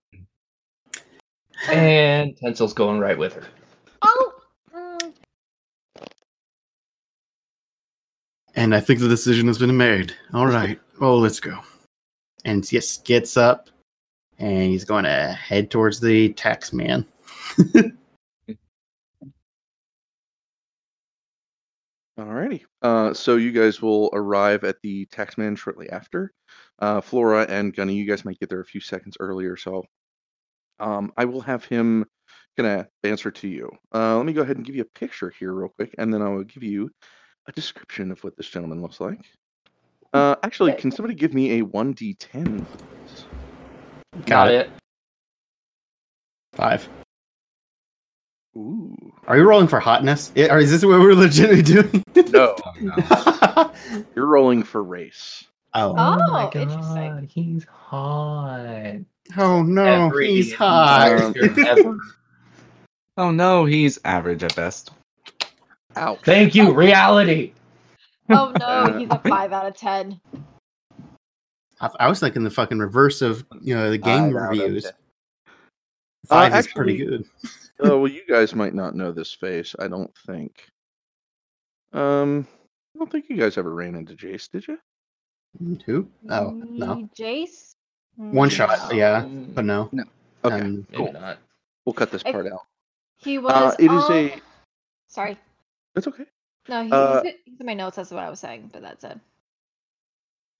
And 1.71 2.37
Tencel's 2.37 2.75
going 2.75 2.99
right 3.01 3.17
with 3.17 3.35
her. 3.35 3.45
Oh. 4.03 4.33
mm, 4.75 5.15
and 8.57 8.75
I 8.75 8.81
think 8.81 9.01
the 9.01 9.09
decision 9.09 9.47
has 9.49 9.59
been 9.59 9.77
made. 9.77 10.15
All 10.33 10.47
right, 10.47 10.81
well, 11.01 11.19
let's 11.19 11.41
go. 11.41 11.61
And 12.45 12.71
yes, 12.73 12.99
gets 12.99 13.37
up, 13.37 13.69
and 14.39 14.71
he's 14.71 14.85
going 14.85 15.05
to 15.05 15.33
head 15.33 15.71
towards 15.71 16.01
the 16.01 16.33
tax 16.35 16.73
man. 16.73 17.07
Alrighty. 22.19 22.63
Uh, 22.81 23.13
so 23.13 23.37
you 23.37 23.51
guys 23.51 23.83
will 23.83 24.09
arrive 24.13 24.63
at 24.63 24.77
the 24.83 25.07
taxman 25.07 25.59
shortly 25.59 25.91
after. 25.91 26.33
Uh, 26.79 27.01
Flora 27.01 27.45
and 27.49 27.75
Gunny, 27.75 27.95
you 27.95 28.07
guys 28.07 28.25
might 28.25 28.39
get 28.39 28.49
there 28.49 28.61
a 28.61 28.65
few 28.65 28.81
seconds 28.81 29.17
earlier, 29.19 29.57
so 29.57 29.85
um, 30.79 31.13
I 31.17 31.25
will 31.25 31.41
have 31.41 31.65
him 31.65 32.05
gonna 32.57 32.87
answer 33.03 33.33
to 33.33 33.49
you. 33.49 33.69
Uh, 33.93 34.17
let 34.17 34.27
me 34.27 34.33
go 34.33 34.43
ahead 34.43 34.57
and 34.57 34.65
give 34.65 34.77
you 34.77 34.83
a 34.83 34.99
picture 34.99 35.31
here 35.31 35.53
real 35.53 35.71
quick, 35.71 35.93
and 35.99 36.15
then 36.15 36.23
I 36.23 36.29
will 36.29 36.45
give 36.45 36.63
you 36.63 36.89
a 37.47 37.53
description 37.53 38.11
of 38.11 38.23
what 38.25 38.37
this 38.37 38.49
gentleman 38.49 38.83
looks 38.83 39.01
like. 39.01 39.21
Uh, 40.13 40.37
actually, 40.43 40.73
can 40.75 40.91
somebody 40.91 41.15
give 41.15 41.35
me 41.35 41.59
a 41.59 41.63
one 41.63 41.95
d10? 41.95 42.65
please? 42.67 43.25
Got 44.27 44.51
it. 44.53 44.71
Five. 46.53 46.89
Ooh. 48.57 48.95
Are 49.27 49.37
you 49.37 49.43
rolling 49.43 49.67
for 49.67 49.81
hotness? 49.81 50.31
Yeah, 50.37 50.55
Or 50.55 50.59
is 50.61 50.71
this 50.71 50.85
what 50.85 51.01
we're 51.01 51.15
legitimately 51.15 51.63
doing? 51.63 52.05
No, 52.33 52.55
Oh 52.65 52.73
no. 52.81 52.95
oh. 52.99 53.73
you're 54.15 54.27
rolling 54.27 54.63
for 54.63 54.83
race. 54.83 55.45
Oh, 55.75 55.93
my 55.95 56.45
interesting. 56.55 57.29
He's 57.29 57.65
hot. 57.65 58.97
Oh 59.37 59.63
no, 59.65 60.07
Every 60.07 60.29
he's 60.29 60.55
hot. 60.55 61.35
year 61.37 61.53
ever. 61.67 61.99
Oh 63.17 63.33
no, 63.33 63.65
he's 63.65 63.99
average 64.05 64.45
at 64.45 64.55
best. 64.55 64.93
Ouch. 65.97 66.21
Thank 66.25 66.55
you, 66.55 66.73
reality. 66.75 67.53
Oh 68.31 68.53
no, 68.59 68.99
he's 68.99 69.09
a 69.11 69.19
five 69.29 69.53
out 69.53 69.67
of 69.67 69.77
ten. 69.77 70.21
I, 71.81 71.91
I 72.01 72.09
was 72.09 72.21
thinking 72.21 72.45
the 72.45 72.51
fucking 72.51 72.79
reverse 72.79 73.21
of 73.23 73.45
you 73.61 73.75
know 73.75 73.91
the 73.91 73.99
game 73.99 74.33
Five 74.33 74.49
reviews. 74.51 74.87
Five 76.27 76.55
Uh, 76.55 76.57
is 76.59 76.67
pretty 76.69 76.97
good. 76.97 77.25
oh 77.81 77.99
well, 78.01 78.11
you 78.11 78.23
guys 78.29 78.55
might 78.55 78.75
not 78.75 78.95
know 78.95 79.13
this 79.13 79.33
face. 79.33 79.75
I 79.79 79.89
don't 79.89 80.11
think. 80.27 80.67
Um, 81.93 82.47
I 82.95 82.99
don't 82.99 83.11
think 83.13 83.27
you 83.29 83.37
guys 83.37 83.59
ever 83.59 83.73
ran 83.75 83.95
into 83.95 84.15
Jace, 84.15 84.51
did 84.51 84.67
you? 84.67 84.79
Who? 85.87 86.09
Oh 86.31 86.51
no, 86.51 86.87
Mm, 86.97 87.15
Jace. 87.15 87.75
one 88.17 88.49
Mm, 88.49 88.53
shot. 88.53 88.95
Yeah, 88.95 89.23
Mm, 89.23 89.55
but 89.55 89.65
no. 89.65 89.89
No. 89.93 90.05
Okay, 90.45 90.61
Um, 90.61 90.87
cool. 90.95 91.13
not. 91.13 91.39
We'll 91.85 91.93
cut 91.93 92.11
this 92.11 92.23
I- 92.27 92.33
part 92.33 92.47
out. 92.47 92.63
He 93.19 93.39
was. 93.39 93.53
Uh, 93.53 93.75
it 93.79 93.85
is 93.85 93.91
on- 94.05 94.13
a. 94.13 94.41
Sorry. 95.09 95.39
It's 95.97 96.07
okay. 96.07 96.25
No, 96.69 96.85
he, 96.85 96.91
Uh, 96.91 97.23
he's, 97.23 97.35
he's 97.45 97.61
in 97.61 97.67
my 97.67 97.75
notes. 97.75 97.97
That's 97.97 98.11
what 98.11 98.23
I 98.23 98.31
was 98.31 98.41
saying, 98.41 98.71
but 98.73 98.83
that's 98.83 99.05
it. 99.05 99.19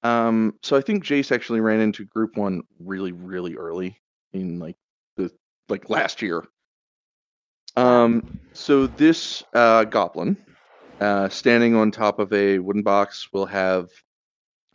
Um, 0.03 0.55
so 0.63 0.77
I 0.77 0.83
think 0.83 1.05
Jace 1.05 1.33
actually 1.33 1.61
ran 1.61 1.81
into 1.81 2.05
Group 2.05 2.37
One 2.37 2.63
really, 2.79 3.13
really 3.13 3.57
early 3.57 3.99
in 4.33 4.59
like 4.59 4.77
the 5.17 5.31
like 5.69 5.89
last 5.89 6.21
year. 6.21 6.45
Um, 7.77 8.39
so 8.53 8.87
this 8.87 9.43
uh, 9.55 9.85
goblin, 9.85 10.37
uh, 11.01 11.29
standing 11.31 11.75
on 11.75 11.91
top 11.91 12.19
of 12.19 12.33
a 12.33 12.59
wooden 12.59 12.83
box, 12.83 13.33
will 13.33 13.47
have 13.47 13.89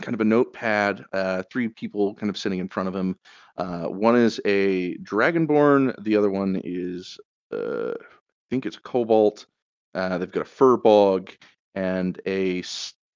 kind 0.02 0.16
of 0.16 0.22
a 0.22 0.26
notepad. 0.26 1.06
Uh, 1.14 1.44
three 1.52 1.68
people 1.68 2.16
kind 2.16 2.30
of 2.30 2.38
sitting 2.38 2.60
in 2.60 2.68
front 2.68 2.90
of 2.90 2.96
him. 2.96 3.18
Uh, 3.58 3.84
one 3.84 4.16
is 4.16 4.42
a 4.46 4.98
dragonborn. 4.98 5.94
The 6.04 6.16
other 6.16 6.32
one 6.32 6.60
is, 6.64 7.20
uh, 7.54 7.92
I 7.92 8.46
think 8.50 8.66
it's 8.66 8.78
a 8.78 8.82
kobold. 8.82 9.46
Uh, 9.94 10.18
they've 10.18 10.32
got 10.32 10.42
a 10.42 10.50
firbolg 10.50 11.32
and 11.76 12.20
a, 12.26 12.64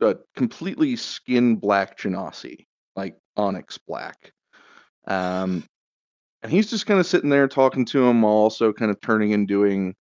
a 0.02 0.16
completely 0.36 0.96
skin 0.96 1.56
black 1.56 1.98
genasi, 1.98 2.66
like 2.96 3.18
onyx 3.38 3.78
black. 3.78 4.34
Um, 5.08 5.64
and 6.42 6.52
he's 6.52 6.70
just 6.70 6.86
kind 6.86 7.00
of 7.00 7.06
sitting 7.06 7.30
there 7.30 7.48
talking 7.48 7.86
to 7.86 8.06
him, 8.06 8.22
while 8.22 8.34
also 8.34 8.74
kind 8.74 8.92
of 8.92 9.00
turning 9.02 9.34
and 9.34 9.48
doing 9.48 9.96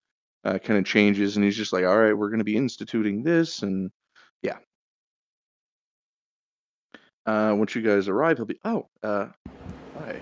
uh, 0.44 0.58
kind 0.58 0.78
of 0.78 0.84
changes. 0.84 1.36
And 1.36 1.44
he's 1.44 1.56
just 1.56 1.72
like, 1.72 1.84
"All 1.84 1.96
right, 1.96 2.16
we're 2.16 2.30
going 2.30 2.38
to 2.38 2.44
be 2.44 2.56
instituting 2.56 3.22
this," 3.22 3.62
and 3.62 3.90
yeah. 4.42 4.58
Uh, 7.24 7.54
once 7.56 7.74
you 7.76 7.82
guys 7.82 8.08
arrive, 8.08 8.38
he'll 8.38 8.46
be, 8.46 8.58
"Oh, 8.64 8.88
uh, 9.04 9.28
hi." 9.98 10.20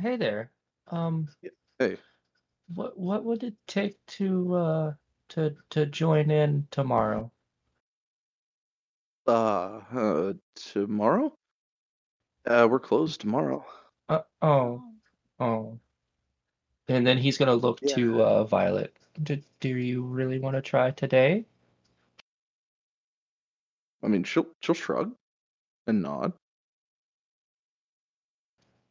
Hey 0.00 0.16
there. 0.16 0.50
Um. 0.90 1.28
Hey. 1.78 1.96
What 2.74 2.98
What 2.98 3.24
would 3.24 3.44
it 3.44 3.54
take 3.68 3.96
to 4.18 4.54
uh 4.54 4.92
to 5.34 5.54
to 5.70 5.86
join 5.86 6.30
in 6.30 6.66
tomorrow? 6.70 7.30
Uh, 9.26 9.80
uh 9.94 10.32
tomorrow? 10.54 11.32
Uh, 12.46 12.66
we're 12.70 12.80
closed 12.80 13.20
tomorrow. 13.20 13.64
Uh, 14.08 14.20
oh. 14.42 14.82
Oh. 15.38 15.78
And 16.88 17.06
then 17.06 17.18
he's 17.18 17.38
gonna 17.38 17.54
look 17.54 17.80
to 17.80 18.22
uh 18.22 18.44
Violet. 18.44 18.94
Do, 19.22 19.38
do 19.60 19.68
you 19.68 20.02
really 20.02 20.38
want 20.38 20.56
to 20.56 20.62
try 20.62 20.90
today? 20.90 21.44
I 24.02 24.08
mean, 24.08 24.24
she'll 24.24 24.48
she'll 24.60 24.74
shrug 24.74 25.14
and 25.86 26.02
nod. 26.02 26.32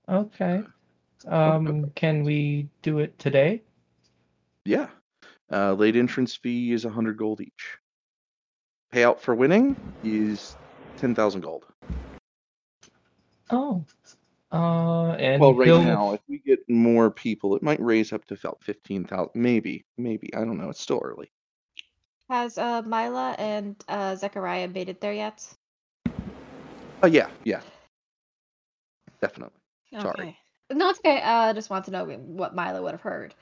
Okay. 0.08 0.64
Um, 1.28 1.92
can 1.96 2.24
we 2.24 2.68
do 2.82 3.00
it 3.00 3.18
today? 3.20 3.62
Yeah. 4.66 4.88
Uh, 5.52 5.74
late 5.74 5.96
entrance 5.96 6.36
fee 6.36 6.72
is 6.72 6.86
a 6.86 6.90
hundred 6.90 7.18
gold 7.18 7.42
each. 7.42 7.78
Payout 8.94 9.20
for 9.20 9.36
winning 9.36 9.76
is 10.04 10.56
ten 10.98 11.14
thousand 11.14 11.42
gold. 11.42 11.66
Oh. 13.50 13.84
Uh, 14.52 15.12
and 15.14 15.42
well, 15.42 15.54
right 15.54 15.68
he'll- 15.68 15.84
now, 15.84 16.14
if 16.14 16.22
we 16.28 16.40
get 16.40 16.60
more 16.70 17.10
people, 17.10 17.56
it 17.56 17.64
might 17.64 17.80
raise 17.82 18.12
up 18.14 18.26
to 18.26 18.34
about 18.34 18.62
fifteen 18.64 19.06
thousand. 19.06 19.32
Maybe, 19.36 19.86
maybe 19.98 20.34
I 20.34 20.40
don't 20.40 20.58
know. 20.58 20.70
It's 20.70 20.82
still 20.82 21.02
early. 21.04 21.32
Has 22.30 22.58
uh, 22.58 22.82
Mila 22.84 23.36
and 23.38 23.76
uh, 23.90 24.16
Zechariah 24.16 24.70
made 24.70 24.88
it 24.88 25.02
there 25.02 25.14
yet? 25.14 25.46
Oh 27.04 27.08
yeah, 27.08 27.30
yeah, 27.44 27.62
definitely. 29.22 29.58
Sorry. 30.00 30.14
Okay. 30.18 30.38
No, 30.72 30.90
it's 30.90 31.00
okay. 31.00 31.22
Uh, 31.22 31.50
I 31.50 31.54
just 31.54 31.70
want 31.70 31.84
to 31.86 31.92
know 31.92 32.06
what 32.06 32.56
Mila 32.56 32.82
would 32.82 32.92
have 32.92 33.02
heard. 33.02 33.36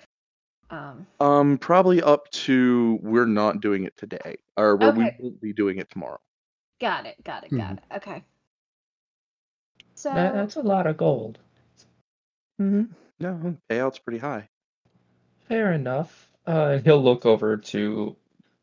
Um, 0.69 1.07
Um, 1.19 1.57
probably 1.57 2.01
up 2.01 2.29
to 2.31 2.99
we're 3.01 3.25
not 3.25 3.61
doing 3.61 3.85
it 3.85 3.97
today, 3.97 4.37
or 4.57 4.75
well, 4.75 4.93
we 4.93 5.11
won't 5.19 5.41
be 5.41 5.53
doing 5.53 5.79
it 5.79 5.89
tomorrow. 5.89 6.19
got 6.79 7.05
it, 7.05 7.15
got 7.23 7.43
it, 7.43 7.51
got 7.51 7.73
it. 7.73 7.83
Okay. 7.97 8.23
So 9.95 10.13
That, 10.13 10.33
that's 10.33 10.55
a 10.55 10.61
lot 10.61 10.87
of 10.87 10.95
gold. 10.97 11.39
Mm-hmm. 12.61 12.83
No, 13.19 13.57
payout's 13.69 13.99
pretty 13.99 14.19
high. 14.19 14.47
Fair 15.47 15.73
enough. 15.73 16.31
Uh, 16.47 16.73
and 16.75 16.83
he'll 16.85 17.03
look 17.03 17.25
over 17.25 17.57
to 17.57 18.15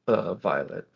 uh, 0.07 0.35
Violet. 0.35 0.87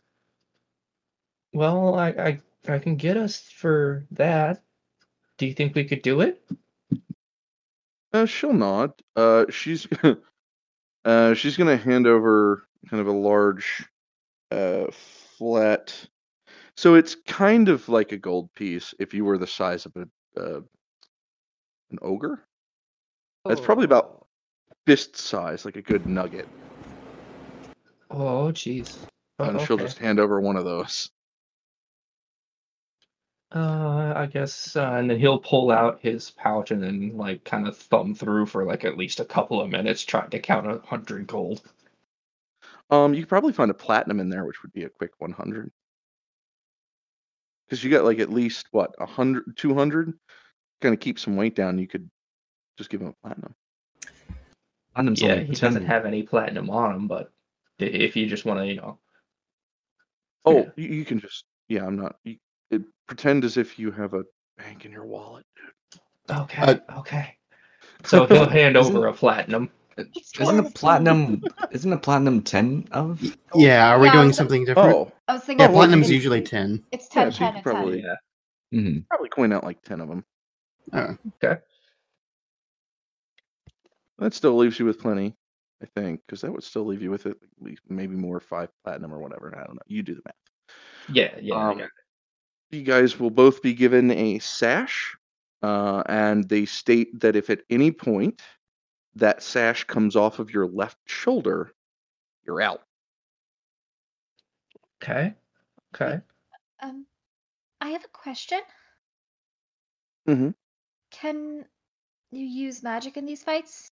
Well, 1.52 1.94
I, 1.96 2.08
I 2.10 2.40
I 2.68 2.78
can 2.78 2.96
get 2.96 3.16
us 3.16 3.40
for 3.40 4.06
that. 4.12 4.62
Do 5.38 5.46
you 5.46 5.54
think 5.54 5.74
we 5.74 5.84
could 5.84 6.02
do 6.02 6.20
it? 6.20 6.42
Uh, 8.12 8.26
she'll 8.26 8.52
not. 8.52 9.00
Uh, 9.16 9.46
she's 9.50 9.86
uh, 11.04 11.34
she's 11.34 11.56
gonna 11.56 11.76
hand 11.76 12.06
over 12.06 12.64
kind 12.88 13.00
of 13.00 13.06
a 13.06 13.12
large, 13.12 13.86
uh, 14.50 14.86
flat. 15.38 15.94
So 16.76 16.94
it's 16.94 17.14
kind 17.26 17.68
of 17.68 17.88
like 17.88 18.12
a 18.12 18.16
gold 18.16 18.52
piece 18.54 18.94
if 18.98 19.12
you 19.12 19.24
were 19.24 19.38
the 19.38 19.46
size 19.46 19.86
of 19.86 19.92
a 19.96 20.40
uh, 20.40 20.60
an 21.90 21.98
ogre. 22.02 22.42
It's 23.46 23.60
probably 23.60 23.84
about 23.84 24.26
fist 24.86 25.16
size, 25.16 25.64
like 25.64 25.76
a 25.76 25.82
good 25.82 26.06
nugget. 26.06 26.48
Oh, 28.10 28.50
jeez. 28.52 28.96
Oh, 29.38 29.44
and 29.44 29.60
she'll 29.62 29.74
okay. 29.74 29.84
just 29.84 29.98
hand 29.98 30.20
over 30.20 30.40
one 30.40 30.56
of 30.56 30.64
those. 30.64 31.10
Uh, 33.52 34.12
I 34.14 34.26
guess, 34.26 34.76
uh, 34.76 34.92
and 34.92 35.10
then 35.10 35.18
he'll 35.18 35.40
pull 35.40 35.72
out 35.72 35.98
his 36.00 36.30
pouch 36.30 36.70
and 36.70 36.80
then 36.80 37.16
like 37.16 37.42
kind 37.42 37.66
of 37.66 37.76
thumb 37.76 38.14
through 38.14 38.46
for 38.46 38.64
like 38.64 38.84
at 38.84 38.96
least 38.96 39.18
a 39.18 39.24
couple 39.24 39.60
of 39.60 39.70
minutes 39.70 40.02
trying 40.02 40.30
to 40.30 40.38
count 40.38 40.70
a 40.70 40.80
hundred 40.86 41.26
gold. 41.26 41.60
Um, 42.90 43.12
you 43.12 43.22
could 43.22 43.28
probably 43.28 43.52
find 43.52 43.70
a 43.70 43.74
platinum 43.74 44.20
in 44.20 44.28
there, 44.28 44.44
which 44.44 44.62
would 44.62 44.72
be 44.72 44.84
a 44.84 44.88
quick 44.88 45.12
100. 45.18 45.70
Because 47.66 47.82
you 47.82 47.90
got 47.90 48.04
like 48.04 48.20
at 48.20 48.30
least 48.30 48.66
what 48.70 48.98
100, 48.98 49.56
200. 49.56 50.12
Kind 50.80 50.94
of 50.94 51.00
keep 51.00 51.18
some 51.18 51.36
weight 51.36 51.56
down. 51.56 51.78
You 51.78 51.88
could 51.88 52.08
just 52.78 52.90
give 52.90 53.00
him 53.00 53.08
a 53.08 53.26
platinum. 53.26 53.54
Platinum's 54.94 55.22
yeah, 55.22 55.34
only 55.34 55.46
he 55.46 55.54
10. 55.54 55.70
doesn't 55.70 55.86
have 55.86 56.06
any 56.06 56.22
platinum 56.22 56.70
on 56.70 56.94
him, 56.94 57.06
but 57.08 57.32
if 57.78 58.16
you 58.16 58.26
just 58.26 58.44
want 58.44 58.60
to, 58.60 58.66
you 58.66 58.76
know, 58.76 58.98
Oh, 60.44 60.54
Yeah. 60.54 60.70
you, 60.76 60.88
you 60.88 61.04
can 61.04 61.20
just 61.20 61.44
yeah. 61.68 61.84
I'm 61.84 61.96
not. 61.96 62.16
You, 62.24 62.32
it, 62.32 62.40
pretend 63.10 63.44
as 63.44 63.56
if 63.56 63.76
you 63.76 63.90
have 63.90 64.14
a 64.14 64.22
bank 64.56 64.84
in 64.84 64.92
your 64.92 65.04
wallet. 65.04 65.44
okay, 66.30 66.62
Uh, 66.62 66.76
okay. 66.98 67.36
So 68.04 68.24
he'll 68.26 68.48
hand 68.48 68.76
over 68.76 69.08
a 69.08 69.12
platinum. 69.12 69.68
Isn't 70.38 70.60
a 70.60 70.70
platinum 70.70 71.44
isn't 71.72 71.92
a 71.92 71.98
platinum 71.98 72.40
ten 72.40 72.88
of 72.92 73.20
Yeah, 73.54 73.90
are 73.90 73.98
we 73.98 74.06
Yeah, 74.06 74.12
doing 74.12 74.32
something 74.32 74.64
different? 74.64 74.96
Oh, 74.96 75.12
I 75.28 75.34
was 75.34 75.42
thinking 75.42 75.64
yeah, 75.64 75.66
well, 75.70 75.78
platinum's 75.78 76.04
it's, 76.04 76.12
usually 76.12 76.40
ten. 76.40 76.84
it's 76.92 77.08
yeah. 77.14 77.28
10, 77.28 77.32
So 77.32 77.44
you 77.44 77.46
10, 77.46 77.46
could 77.48 77.54
and 77.56 77.64
10. 77.64 77.74
probably 77.74 78.02
Yeah. 78.02 78.14
Mhm. 78.78 79.06
probably 79.08 79.28
coin 79.28 79.52
out 79.52 79.64
like 79.64 79.82
ten 79.82 80.00
of 80.00 80.08
them. 80.08 80.24
Oh, 80.92 81.16
Okay. 81.42 81.60
That 84.18 84.32
still 84.32 84.56
leaves 84.56 84.78
you 84.78 84.86
with 84.86 85.00
plenty, 85.00 85.34
I 85.82 85.86
think, 85.86 86.20
because 86.26 86.40
that 86.42 86.52
would 86.52 86.62
still 86.62 86.84
leave 86.86 87.02
you 87.02 87.10
with 87.10 87.26
at 87.26 87.36
least 87.58 87.82
maybe 87.88 88.14
more 88.14 88.38
five 88.40 88.70
platinum 88.84 89.12
or 89.12 89.18
whatever. 89.18 89.52
I 89.54 89.64
don't 89.66 89.74
know. 89.74 89.82
You 89.86 90.02
do 90.04 90.14
the 90.14 90.22
math. 90.24 90.34
Yeah, 91.08 91.36
yeah, 91.42 91.54
I 91.56 91.58
Um, 91.58 91.78
got 91.78 91.84
it. 91.86 91.90
You 92.72 92.82
guys 92.82 93.18
will 93.18 93.30
both 93.30 93.62
be 93.62 93.74
given 93.74 94.10
a 94.10 94.38
sash, 94.38 95.16
uh, 95.62 96.02
and 96.06 96.48
they 96.48 96.64
state 96.64 97.20
that 97.20 97.36
if 97.36 97.50
at 97.50 97.62
any 97.70 97.90
point 97.90 98.40
that 99.16 99.42
sash 99.42 99.84
comes 99.84 100.16
off 100.16 100.38
of 100.38 100.52
your 100.52 100.66
left 100.66 100.98
shoulder, 101.06 101.72
you're 102.46 102.60
out. 102.60 102.82
Okay, 105.02 105.34
okay. 105.94 106.20
Um, 106.80 107.06
I 107.80 107.88
have 107.90 108.04
a 108.04 108.08
question. 108.08 108.60
Mhm. 110.28 110.54
Can 111.10 111.64
you 112.30 112.46
use 112.46 112.82
magic 112.82 113.16
in 113.16 113.26
these 113.26 113.42
fights? 113.42 113.90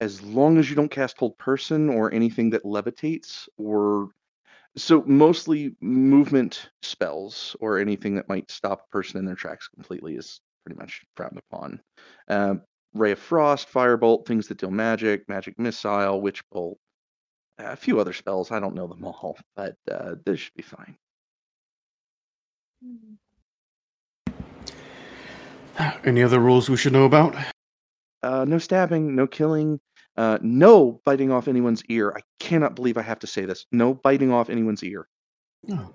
As 0.00 0.22
long 0.22 0.58
as 0.58 0.70
you 0.70 0.76
don't 0.76 0.90
cast 0.90 1.18
hold 1.18 1.36
person 1.38 1.88
or 1.88 2.12
anything 2.12 2.50
that 2.50 2.64
levitates, 2.64 3.48
or 3.56 4.10
so 4.78 5.02
mostly 5.06 5.74
movement 5.80 6.70
spells 6.82 7.56
or 7.60 7.78
anything 7.78 8.14
that 8.14 8.28
might 8.28 8.50
stop 8.50 8.84
a 8.86 8.92
person 8.92 9.18
in 9.18 9.24
their 9.24 9.34
tracks 9.34 9.68
completely 9.68 10.14
is 10.14 10.40
pretty 10.64 10.78
much 10.78 11.02
frowned 11.16 11.38
upon. 11.50 11.80
Um, 12.28 12.62
Ray 12.94 13.12
of 13.12 13.18
Frost, 13.18 13.68
Firebolt, 13.70 14.26
things 14.26 14.48
that 14.48 14.58
deal 14.58 14.70
magic, 14.70 15.28
Magic 15.28 15.58
Missile, 15.58 16.20
Witch 16.20 16.42
Bolt, 16.50 16.78
a 17.58 17.76
few 17.76 18.00
other 18.00 18.12
spells. 18.12 18.50
I 18.50 18.60
don't 18.60 18.74
know 18.74 18.86
them 18.86 19.04
all, 19.04 19.38
but 19.56 19.74
uh, 19.90 20.14
this 20.24 20.40
should 20.40 20.54
be 20.54 20.62
fine. 20.62 20.96
Any 26.04 26.22
other 26.22 26.40
rules 26.40 26.68
we 26.68 26.76
should 26.76 26.92
know 26.92 27.04
about? 27.04 27.34
Uh, 28.22 28.44
no 28.44 28.58
stabbing, 28.58 29.14
no 29.14 29.26
killing, 29.26 29.80
uh, 30.18 30.36
no 30.42 31.00
biting 31.04 31.30
off 31.30 31.46
anyone's 31.46 31.84
ear. 31.84 32.12
I 32.14 32.20
cannot 32.40 32.74
believe 32.74 32.98
I 32.98 33.02
have 33.02 33.20
to 33.20 33.28
say 33.28 33.44
this. 33.44 33.66
No 33.70 33.94
biting 33.94 34.32
off 34.32 34.50
anyone's 34.50 34.82
ear. 34.82 35.06
Oh, 35.70 35.94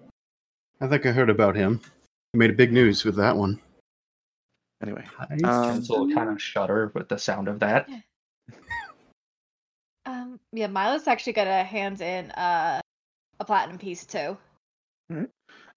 I 0.80 0.88
think 0.88 1.05
I 1.05 1.11
heard 1.11 1.30
about 1.30 1.57
him. 1.57 1.82
He 2.32 2.39
made 2.39 2.49
a 2.49 2.53
big 2.53 2.71
news 2.71 3.03
with 3.03 3.17
that 3.17 3.36
one. 3.36 3.59
Anyway, 4.82 5.05
Nice. 5.30 5.43
Um, 5.43 5.82
Tencel 5.82 6.07
will 6.07 6.15
kind 6.15 6.30
of 6.30 6.41
shudder 6.41 6.91
with 6.95 7.09
the 7.09 7.17
sound 7.17 7.49
of 7.49 7.59
that. 7.59 7.89
Yeah. 7.89 7.99
Um, 10.05 10.39
yeah, 10.53 10.67
Milo's 10.67 11.07
actually 11.07 11.34
gonna 11.34 11.63
hand 11.63 12.01
in 12.01 12.32
uh, 12.32 12.80
a 13.39 13.45
platinum 13.45 13.78
piece 13.78 14.05
too. 14.05 14.38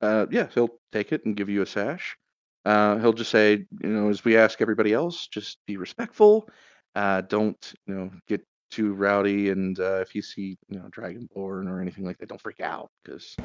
uh, 0.00 0.26
yeah, 0.30 0.46
he'll 0.54 0.78
take 0.92 1.12
it 1.12 1.24
and 1.24 1.36
give 1.36 1.48
you 1.48 1.62
a 1.62 1.66
sash. 1.66 2.16
Uh, 2.64 2.98
he'll 2.98 3.12
just 3.12 3.30
say, 3.30 3.66
you 3.82 3.88
know, 3.88 4.08
as 4.08 4.24
we 4.24 4.36
ask 4.36 4.60
everybody 4.60 4.92
else, 4.92 5.26
just 5.28 5.58
be 5.66 5.76
respectful. 5.76 6.48
Uh, 6.96 7.22
don't, 7.22 7.74
you 7.86 7.94
know, 7.94 8.10
get 8.28 8.44
too 8.70 8.94
rowdy. 8.94 9.50
And 9.50 9.78
uh, 9.78 10.00
if 10.00 10.16
you 10.16 10.22
see, 10.22 10.58
you 10.68 10.80
know, 10.80 10.88
Dragonborn 10.90 11.68
or 11.70 11.80
anything 11.80 12.04
like 12.04 12.18
that, 12.18 12.30
don't 12.30 12.42
freak 12.42 12.60
out 12.60 12.90
because 13.04 13.36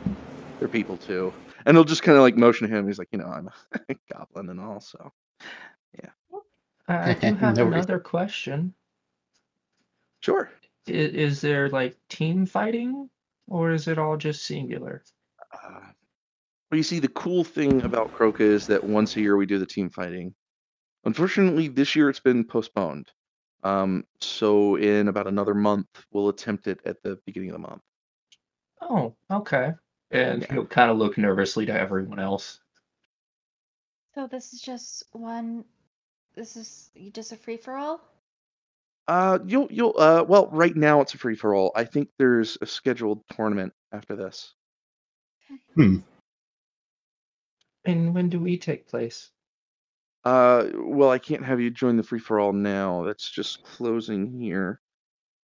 they're 0.59 0.69
people 0.69 0.97
too. 0.97 1.33
And 1.65 1.77
he'll 1.77 1.83
just 1.85 2.03
kind 2.03 2.17
of 2.17 2.23
like 2.23 2.37
motion 2.37 2.69
him. 2.69 2.87
He's 2.87 2.99
like, 2.99 3.09
you 3.11 3.19
know, 3.19 3.27
I'm 3.27 3.49
a 3.89 3.95
goblin 4.13 4.49
and 4.49 4.59
all. 4.59 4.81
So 4.81 5.11
I 6.87 7.11
I 7.11 7.13
do 7.15 7.35
have 7.35 7.57
No 7.57 7.67
another 7.67 7.99
question. 7.99 8.75
sure. 10.21 10.51
Is, 10.87 11.13
is 11.13 11.41
there 11.41 11.69
like 11.69 11.97
team 12.09 12.45
fighting, 12.45 13.09
or 13.47 13.71
is 13.71 13.87
it 13.87 13.99
all 13.99 14.17
just 14.17 14.45
singular? 14.45 15.03
Uh, 15.53 15.81
well, 16.71 16.77
you 16.77 16.83
see, 16.83 16.99
the 16.99 17.09
cool 17.09 17.43
thing 17.43 17.81
about 17.83 18.13
Croca 18.13 18.41
is 18.41 18.67
that 18.67 18.83
once 18.83 19.15
a 19.15 19.21
year 19.21 19.37
we 19.37 19.45
do 19.45 19.59
the 19.59 19.65
team 19.65 19.89
fighting. 19.89 20.33
Unfortunately, 21.05 21.67
this 21.67 21.95
year 21.95 22.09
it's 22.09 22.19
been 22.19 22.45
postponed. 22.45 23.11
Um, 23.63 24.05
so 24.19 24.75
in 24.75 25.07
about 25.07 25.27
another 25.27 25.53
month, 25.53 25.87
we'll 26.11 26.29
attempt 26.29 26.67
it 26.67 26.79
at 26.85 27.01
the 27.03 27.19
beginning 27.25 27.49
of 27.49 27.53
the 27.53 27.67
month. 27.67 27.81
Oh, 28.81 29.15
okay. 29.29 29.73
And 30.11 30.41
Yeah. 30.41 30.53
he'll 30.53 30.65
kind 30.65 30.91
of 30.91 30.97
look 30.97 31.17
nervously 31.17 31.65
to 31.67 31.73
everyone 31.73 32.19
else. 32.19 32.59
So 34.15 34.27
this 34.27 34.53
is 34.53 34.61
just 34.61 35.05
one. 35.13 35.63
This 36.35 36.55
is 36.55 36.91
just 37.13 37.31
a 37.31 37.37
free 37.37 37.57
for 37.57 37.75
all. 37.75 38.01
Uh, 39.07 39.39
you'll 39.45 39.67
you'll 39.71 39.95
uh, 39.97 40.23
well, 40.27 40.47
right 40.51 40.75
now 40.75 41.01
it's 41.01 41.13
a 41.13 41.17
free 41.17 41.35
for 41.35 41.55
all. 41.55 41.71
I 41.75 41.83
think 41.83 42.09
there's 42.17 42.57
a 42.61 42.65
scheduled 42.65 43.23
tournament 43.33 43.73
after 43.91 44.15
this. 44.15 44.53
Hmm. 45.75 45.97
And 47.85 48.13
when 48.13 48.29
do 48.29 48.39
we 48.39 48.57
take 48.57 48.87
place? 48.87 49.31
Uh, 50.23 50.67
well, 50.75 51.09
I 51.09 51.17
can't 51.17 51.43
have 51.43 51.59
you 51.59 51.71
join 51.71 51.97
the 51.97 52.03
free 52.03 52.19
for 52.19 52.39
all 52.39 52.53
now. 52.53 53.03
That's 53.03 53.29
just 53.29 53.63
closing 53.63 54.27
here. 54.27 54.79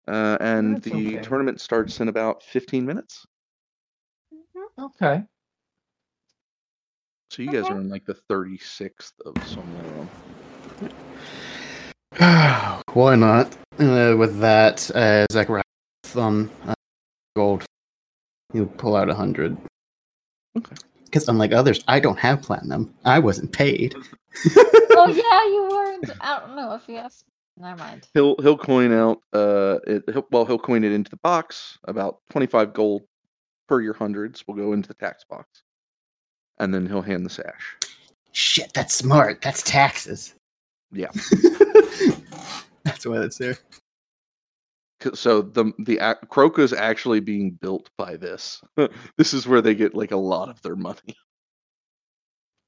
Uh, 0.08 0.38
and 0.40 0.76
That's 0.78 0.86
the 0.86 1.18
okay. 1.18 1.28
tournament 1.28 1.60
starts 1.60 2.00
in 2.00 2.08
about 2.08 2.44
15 2.44 2.86
minutes. 2.86 3.26
Okay. 4.80 5.24
So 7.32 7.42
you 7.42 7.52
guys 7.52 7.66
Okay. 7.66 7.74
are 7.74 7.80
in 7.82 7.90
like 7.90 8.06
the 8.06 8.18
36th 8.30 9.14
of 9.26 9.36
somewhere. 9.48 10.08
Why 12.94 13.16
not? 13.16 13.56
Uh, 13.80 14.16
with 14.18 14.40
that, 14.40 14.90
uh, 14.96 15.26
Zachariah 15.32 15.64
thumb 16.04 16.50
uh, 16.66 16.74
gold. 17.36 17.66
He'll 18.54 18.66
pull 18.66 18.96
out 18.96 19.10
a 19.10 19.14
hundred. 19.14 19.58
Okay. 20.58 20.76
Because 21.08 21.28
unlike 21.28 21.53
others, 21.53 21.84
I 21.88 21.99
don't 21.99 22.20
have 22.20 22.41
platinum. 22.41 22.93
I 23.05 23.20
wasn't 23.20 23.51
paid. 23.51 23.95
oh 24.55 25.08
yeah, 25.08 25.45
you 25.47 25.68
weren't. 25.72 26.12
I 26.22 26.39
don't 26.39 26.55
know 26.55 26.74
if 26.76 26.88
you 26.88 26.97
asked. 26.97 27.26
Never 27.58 27.78
mind. 27.78 28.08
He'll 28.14 28.36
he'll 28.41 28.58
coin 28.58 28.93
out 28.93 29.22
uh 29.34 29.80
it, 29.88 30.03
he'll, 30.14 30.28
well 30.32 30.45
he'll 30.45 30.60
coin 30.60 30.84
it 30.84 30.91
into 30.91 31.10
the 31.10 31.18
box 31.18 31.80
about 31.86 32.20
25 32.30 32.72
gold 32.72 33.01
per 33.68 33.82
your 33.82 33.93
hundreds 33.93 34.47
will 34.47 34.53
go 34.53 34.74
into 34.74 34.88
the 34.88 34.93
tax 34.93 35.24
box. 35.24 35.64
And 36.60 36.74
then 36.74 36.86
he'll 36.88 37.01
hand 37.01 37.26
the 37.26 37.30
sash. 37.30 37.78
Shit, 38.32 38.74
that's 38.74 38.93
smart. 38.95 39.41
That's 39.41 39.62
taxes. 39.64 40.34
Yeah. 40.91 41.10
That's 42.84 43.05
why 43.05 43.20
that's 43.20 43.38
there. 43.38 43.58
'Cause- 45.00 45.20
So 45.20 45.41
the 45.41 45.72
the 45.80 46.00
ac- 46.00 46.26
Croca 46.28 46.60
is 46.60 46.74
actually 46.74 47.20
being 47.20 47.52
built 47.52 47.89
by 47.98 48.16
this. 48.18 48.62
this 49.18 49.34
is 49.34 49.48
where 49.48 49.62
they 49.62 49.76
get 49.76 49.93
like 49.95 50.12
a 50.12 50.18
lot 50.18 50.50
of 50.50 50.62
their 50.62 50.76
money. 50.76 51.16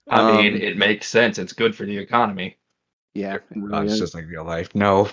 I 0.09 0.32
mean, 0.41 0.55
Um, 0.55 0.61
it 0.61 0.77
makes 0.77 1.07
sense. 1.07 1.38
It's 1.38 1.53
good 1.53 1.75
for 1.75 1.86
the 1.86 1.97
economy. 1.97 2.57
Yeah, 3.13 3.36
it 3.36 3.43
really 3.55 3.86
it's 3.86 3.93
is. 3.93 3.99
just 3.99 4.13
like 4.15 4.25
real 4.27 4.43
life. 4.43 4.73
No. 4.75 5.07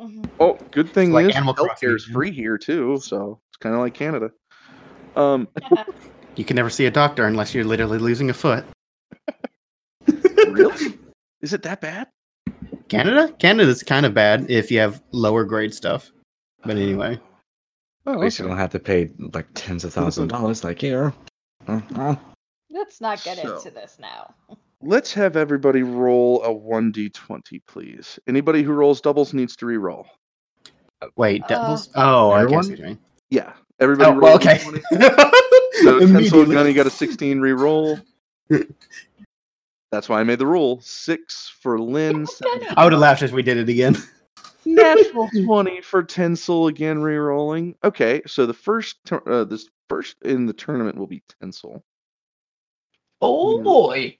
Mhm. 0.00 0.28
Oh, 0.38 0.54
good 0.70 0.88
thing 0.90 1.12
like 1.12 1.28
is 1.30 1.34
Animal 1.36 1.54
healthcare 1.54 1.94
is 1.96 2.04
free 2.04 2.30
here 2.30 2.56
too, 2.56 2.98
so 3.02 3.40
it's 3.50 3.56
kind 3.58 3.74
of 3.74 3.80
like 3.80 3.94
Canada. 3.94 4.30
Um, 5.16 5.48
You 6.36 6.44
can 6.44 6.54
never 6.54 6.70
see 6.70 6.86
a 6.86 6.90
doctor 6.90 7.26
unless 7.26 7.52
you're 7.52 7.64
literally 7.64 7.98
losing 7.98 8.30
a 8.30 8.34
foot. 8.34 8.64
really? 10.46 10.96
Is 11.42 11.52
it 11.52 11.62
that 11.64 11.80
bad? 11.80 12.06
Canada? 12.88 13.32
Canada's 13.40 13.82
kind 13.82 14.06
of 14.06 14.14
bad 14.14 14.48
if 14.48 14.70
you 14.70 14.78
have 14.78 15.02
lower 15.10 15.42
grade 15.44 15.74
stuff. 15.74 16.12
But 16.64 16.76
anyway. 16.76 17.20
Oh, 18.06 18.12
At 18.14 18.18
least 18.20 18.38
you 18.38 18.46
don't 18.46 18.56
have 18.56 18.70
to 18.70 18.78
pay 18.78 19.10
like 19.34 19.46
tens 19.54 19.84
of 19.84 19.92
thousands 19.92 20.24
of 20.32 20.38
dollars 20.40 20.64
like 20.64 20.80
here. 20.80 21.12
Uh-uh. 21.66 22.16
Let's 22.70 23.00
not 23.00 23.22
get 23.22 23.38
So- 23.38 23.56
into 23.56 23.70
this 23.70 23.96
now. 24.00 24.34
Let's 24.80 25.12
have 25.14 25.36
everybody 25.36 25.82
roll 25.82 26.40
a 26.44 26.52
one 26.52 26.92
d 26.92 27.08
twenty, 27.10 27.58
please. 27.66 28.16
Anybody 28.28 28.62
who 28.62 28.72
rolls 28.72 29.00
doubles 29.00 29.34
needs 29.34 29.56
to 29.56 29.66
re-roll. 29.66 30.06
Wait, 31.16 31.42
Uh, 31.50 31.76
oh, 31.96 32.30
I 32.30 32.42
everyone? 32.42 32.68
guess 32.68 32.78
you're. 32.78 32.96
Yeah, 33.30 33.52
everybody. 33.80 34.08
Oh, 34.10 34.12
roll 34.12 34.20
well, 34.22 34.34
okay. 34.36 34.58
D20. 34.58 35.30
So 35.82 36.00
Tencel 36.00 36.02
Immediately. 36.02 36.54
Gunny 36.54 36.72
got 36.74 36.86
a 36.86 36.90
16 36.90 37.40
re-roll. 37.40 37.98
That's 39.90 40.08
why 40.08 40.20
I 40.20 40.24
made 40.24 40.38
the 40.38 40.46
rule. 40.46 40.80
Six 40.80 41.52
for 41.60 41.78
Lynn. 41.80 42.26
seven 42.26 42.66
I 42.76 42.84
would 42.84 42.92
have 42.92 43.00
laughed 43.00 43.22
if 43.22 43.32
we 43.32 43.42
did 43.42 43.56
it 43.58 43.68
again. 43.68 43.96
Natural 44.78 45.30
20 45.44 45.80
for 45.82 46.02
Tencel 46.04 46.68
again 46.68 47.00
re-rolling. 47.00 47.76
Okay, 47.84 48.22
so 48.26 48.46
the 48.46 48.54
first 48.54 48.98
tur- 49.06 49.28
uh, 49.28 49.44
this 49.44 49.68
first 49.88 50.16
in 50.22 50.46
the 50.46 50.52
tournament 50.52 50.98
will 50.98 51.06
be 51.06 51.22
Tencel. 51.42 51.82
Oh 53.20 53.58
Hmm. 53.58 53.64
boy. 53.64 54.18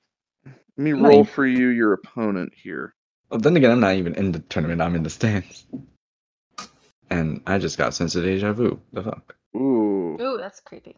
Let 0.76 0.84
me 0.84 0.92
roll 0.92 1.24
for 1.24 1.46
you 1.46 1.68
your 1.68 1.92
opponent 1.94 2.52
here. 2.54 2.94
Well, 3.30 3.40
then 3.40 3.56
again, 3.56 3.70
I'm 3.72 3.80
not 3.80 3.96
even 3.96 4.14
in 4.14 4.32
the 4.32 4.38
tournament. 4.40 4.80
I'm 4.80 4.94
in 4.96 5.02
the 5.02 5.10
stands. 5.10 5.66
And 7.10 7.42
I 7.46 7.58
just 7.58 7.78
got 7.78 7.94
sense 7.94 8.14
of 8.16 8.24
deja 8.24 8.52
vu. 8.52 8.80
The 8.92 9.02
fuck? 9.02 9.36
Ooh. 9.56 10.18
Ooh, 10.20 10.38
that's 10.38 10.60
creepy. 10.60 10.96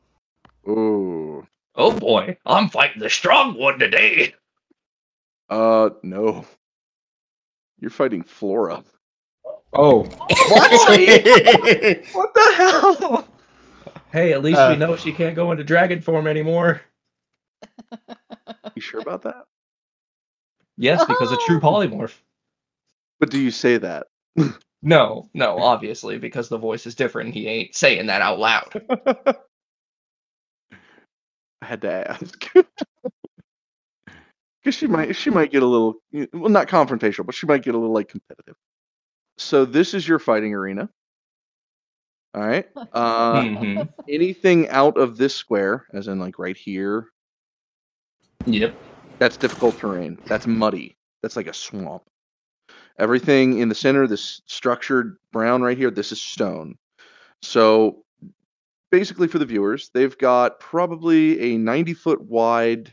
Ooh. 0.69 1.47
Oh 1.75 1.93
boy. 1.99 2.37
I'm 2.47 2.69
fighting 2.69 3.01
the 3.01 3.11
strong 3.11 3.59
one 3.59 3.79
today. 3.79 4.35
Uh 5.49 5.91
no. 6.03 6.45
You're 7.81 7.91
fighting 7.91 8.23
Flora. 8.23 8.85
Oh, 9.73 10.03
What? 10.05 10.71
What 12.13 12.35
the 12.35 12.55
hell? 12.57 13.29
Hey, 14.13 14.33
at 14.33 14.43
least 14.43 14.59
Uh, 14.59 14.71
we 14.73 14.77
know 14.79 14.97
she 14.97 15.13
can't 15.13 15.37
go 15.37 15.53
into 15.53 15.63
dragon 15.65 16.01
form 16.01 16.27
anymore. 16.27 16.81
You 18.75 18.83
sure 18.83 19.01
about 19.01 19.23
that? 19.23 19.45
Yes, 20.77 21.05
because 21.05 21.31
a 21.33 21.37
true 21.47 21.61
polymorph. 21.61 22.19
But 23.21 23.31
do 23.31 23.39
you 23.39 23.51
say 23.51 23.79
that? 23.79 24.07
No, 24.83 25.29
no, 25.35 25.59
obviously, 25.59 26.17
because 26.17 26.49
the 26.49 26.57
voice 26.57 26.87
is 26.87 26.95
different. 26.95 27.35
He 27.35 27.47
ain't 27.47 27.75
saying 27.75 28.07
that 28.07 28.23
out 28.23 28.39
loud. 28.39 28.83
I 31.61 31.67
had 31.67 31.83
to 31.83 32.11
ask. 32.11 32.51
Because 34.65 34.75
she 34.75 34.87
might, 34.87 35.15
she 35.17 35.29
might 35.29 35.53
get 35.53 35.63
a 35.63 35.67
little, 35.67 35.97
well, 36.33 36.49
not 36.49 36.67
confrontational, 36.69 37.27
but 37.27 37.35
she 37.35 37.47
might 37.47 37.63
get 37.63 37.75
a 37.75 37.79
little 37.79 37.93
like 37.93 38.09
competitive. 38.09 38.57
So 39.41 39.65
this 39.65 39.95
is 39.95 40.07
your 40.07 40.19
fighting 40.19 40.55
arena. 40.55 40.89
All 42.35 42.47
right. 42.47 42.67
Uh, 42.93 43.43
Mhm. 43.43 43.89
anything 44.09 44.69
out 44.69 44.97
of 44.99 45.17
this 45.17 45.35
square, 45.35 45.87
as 45.93 46.09
in 46.09 46.19
like 46.19 46.39
right 46.39 46.57
here, 46.57 47.07
Yep. 48.47 48.75
that's 49.19 49.37
difficult 49.37 49.79
terrain. 49.79 50.19
That's 50.27 50.47
muddy. 50.47 50.97
That's 51.23 51.37
like 51.37 51.47
a 51.47 51.55
swamp. 51.55 52.03
Everything 52.99 53.59
in 53.59 53.69
the 53.69 53.75
center, 53.75 54.07
this 54.07 54.43
structured 54.47 55.17
brown 55.33 55.63
right 55.63 55.79
here, 55.79 55.91
this 55.91 56.11
is 56.13 56.21
stone. 56.21 56.77
So 57.43 58.05
basically, 58.91 59.29
for 59.29 59.39
the 59.39 59.47
viewers, 59.47 59.91
they've 59.95 60.17
got 60.19 60.59
probably 60.61 61.55
a 61.55 61.59
90 61.59 61.95
foot 61.95 62.21
wide 62.21 62.93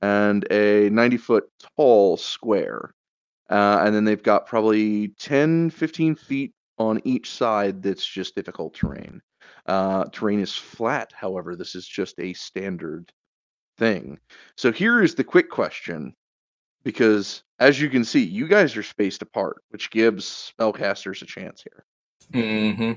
and 0.00 0.50
a 0.50 0.88
90 0.90 1.18
foot 1.18 1.44
tall 1.76 2.16
square. 2.16 2.94
Uh, 3.50 3.82
and 3.84 3.94
then 3.94 4.04
they've 4.04 4.22
got 4.22 4.46
probably 4.46 5.08
10, 5.18 5.70
15 5.70 6.14
feet 6.14 6.52
on 6.78 7.00
each 7.04 7.30
side 7.30 7.82
that's 7.82 8.04
just 8.06 8.34
difficult 8.34 8.74
terrain. 8.74 9.20
Uh, 9.66 10.04
terrain 10.06 10.40
is 10.40 10.54
flat, 10.54 11.12
however, 11.14 11.54
this 11.56 11.74
is 11.74 11.86
just 11.86 12.18
a 12.18 12.32
standard 12.32 13.12
thing. 13.78 14.18
So 14.56 14.72
here 14.72 15.02
is 15.02 15.14
the 15.14 15.24
quick 15.24 15.50
question 15.50 16.14
because 16.84 17.42
as 17.58 17.80
you 17.80 17.88
can 17.88 18.04
see, 18.04 18.22
you 18.22 18.46
guys 18.46 18.76
are 18.76 18.82
spaced 18.82 19.22
apart, 19.22 19.62
which 19.70 19.90
gives 19.90 20.52
spellcasters 20.58 21.22
a 21.22 21.26
chance 21.26 21.62
here. 21.62 21.84
hmm 22.76 22.92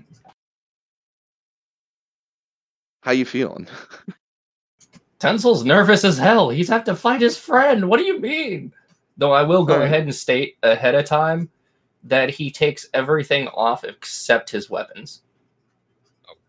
How 3.02 3.12
you 3.12 3.26
feeling? 3.26 3.68
Tencel's 5.20 5.64
nervous 5.64 6.04
as 6.04 6.18
hell. 6.18 6.50
He's 6.50 6.70
have 6.70 6.84
to 6.86 6.96
fight 6.96 7.22
his 7.22 7.38
friend. 7.38 7.90
What 7.90 7.98
do 7.98 8.06
you 8.06 8.20
mean? 8.20 8.74
Though 9.18 9.32
I 9.32 9.44
will 9.44 9.64
go 9.66 9.74
Alright. 9.74 9.88
ahead 9.88 10.04
and 10.04 10.14
state 10.14 10.58
ahead 10.64 10.96
of 10.96 11.06
time 11.06 11.50
that 12.04 12.30
he 12.30 12.52
takes 12.52 12.88
everything 12.94 13.48
off 13.50 13.84
except 13.84 14.50
his 14.50 14.70
weapons. 14.70 15.22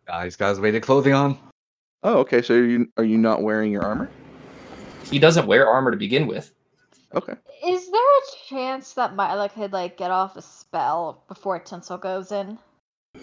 uh, 0.08 0.24
he's 0.24 0.36
got 0.36 0.50
his 0.50 0.60
weighted 0.60 0.82
clothing 0.82 1.14
on. 1.14 1.38
Oh, 2.02 2.18
okay. 2.18 2.42
So 2.42 2.54
are 2.54 2.64
you 2.64 2.88
are 2.96 3.04
you 3.04 3.18
not 3.18 3.42
wearing 3.42 3.72
your 3.72 3.82
armor? 3.82 4.08
He 5.04 5.18
doesn't 5.18 5.46
wear 5.46 5.66
armor 5.68 5.90
to 5.90 5.96
begin 5.96 6.26
with. 6.26 6.52
Okay. 7.14 7.34
Is 7.66 7.90
there 7.90 8.00
a 8.00 8.20
chance 8.48 8.92
that 8.92 9.12
Mila 9.16 9.48
could 9.48 9.72
like 9.72 9.96
get 9.96 10.10
off 10.10 10.36
a 10.36 10.42
spell 10.42 11.24
before 11.26 11.58
Tencel 11.58 12.00
goes 12.00 12.30
in? 12.32 12.58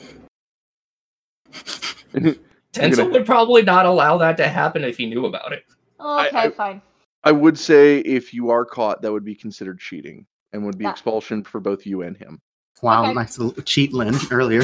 Tencel 2.13 2.97
gonna- 2.97 3.09
would 3.11 3.25
probably 3.25 3.61
not 3.61 3.85
allow 3.85 4.17
that 4.17 4.37
to 4.37 4.47
happen 4.47 4.83
if 4.83 4.97
he 4.97 5.05
knew 5.05 5.25
about 5.25 5.53
it. 5.53 5.63
I- 5.99 6.27
Okay, 6.27 6.37
I- 6.37 6.49
fine. 6.49 6.81
I 7.25 7.31
would 7.31 7.57
say 7.57 7.99
if 7.99 8.33
you 8.33 8.51
are 8.51 8.63
caught, 8.63 9.01
that 9.01 9.11
would 9.11 9.25
be 9.25 9.35
considered 9.35 9.79
cheating 9.79 10.25
and 10.53 10.63
would 10.65 10.77
be 10.77 10.83
Yeah. 10.85 10.91
expulsion 10.91 11.43
for 11.43 11.59
both 11.59 11.85
you 11.85 12.03
and 12.03 12.15
him. 12.15 12.39
Wow, 12.81 13.03
Okay. 13.03 13.13
nice 13.13 13.39
little 13.39 13.61
cheat 13.63 13.93
Lynn 13.93 14.15
earlier. 14.31 14.63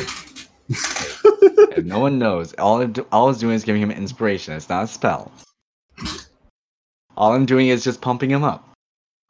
No 1.84 2.00
one 2.00 2.20
knows. 2.20 2.54
All 2.56 2.82
I'm, 2.82 2.92
do- 2.92 3.08
all 3.12 3.30
I'm 3.30 3.36
doing 3.36 3.56
is 3.56 3.64
giving 3.64 3.82
him 3.82 3.92
inspiration. 3.92 4.54
It's 4.54 4.70
not 4.70 4.84
a 4.84 4.88
spell. 4.88 5.32
All 7.18 7.34
I'm 7.34 7.46
doing 7.46 7.70
is 7.70 7.84
just 7.84 8.02
pumping 8.02 8.30
him 8.30 8.44
up. 8.44 8.70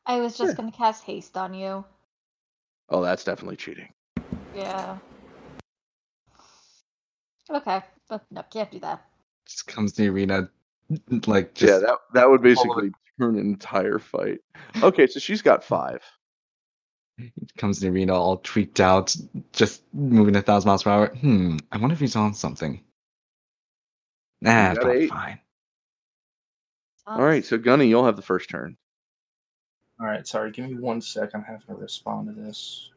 I 0.06 0.20
was 0.20 0.38
just 0.38 0.58
gonna 0.58 0.72
cast 0.72 1.04
haste 1.04 1.38
on 1.38 1.54
you. 1.54 1.86
Oh, 2.90 3.02
that's 3.02 3.24
definitely 3.24 3.56
cheating. 3.56 3.94
Yeah. 4.56 4.98
Okay, 7.50 7.82
but 8.10 8.24
no, 8.32 8.44
can't 8.52 8.72
do 8.72 8.80
that. 8.80 9.06
Just 9.48 9.68
comes 9.68 9.94
to 9.94 10.02
the 10.04 10.10
arena, 10.10 10.50
like 11.28 11.62
yeah, 11.62 11.78
that 11.78 11.98
that 12.14 12.30
would 12.30 12.42
basically 12.42 12.92
turn 13.20 13.36
an 13.38 13.46
entire 13.46 14.00
fight. 14.00 14.39
Okay, 14.82 15.08
so 15.08 15.20
she's 15.20 15.42
got 15.42 15.64
five. 15.64 16.02
comes 17.58 17.80
to 17.80 17.86
the 17.86 17.92
arena 17.92 18.14
all 18.14 18.38
tweaked 18.38 18.80
out, 18.80 19.16
just 19.54 19.84
moving 19.94 20.36
a 20.36 20.42
thousand 20.42 20.68
miles 20.68 20.84
per 20.84 20.89
hour. 20.92 21.08
Hmm. 21.16 21.58
I 21.72 21.78
wonder 21.78 21.94
if 21.94 22.00
he's 22.00 22.16
on 22.16 22.34
something. 22.34 22.84
Nah, 24.42 24.72
You 24.72 24.76
probably 24.80 25.04
eight. 25.04 25.10
fine. 25.10 25.39
All 27.08 27.24
right, 27.24 27.44
so 27.46 27.58
Gunny, 27.58 27.88
you'll 27.88 28.06
have 28.06 28.16
the 28.16 28.22
first 28.22 28.50
turn. 28.50 28.78
All 30.00 30.08
right, 30.08 30.26
sorry. 30.26 30.52
Give 30.52 30.66
me 30.70 30.76
one 30.76 31.02
sec. 31.02 31.30
I'm 31.34 31.44
having 31.44 31.62
to 31.68 31.76
respond 31.76 32.28
to 32.28 32.42
this. 32.42 32.89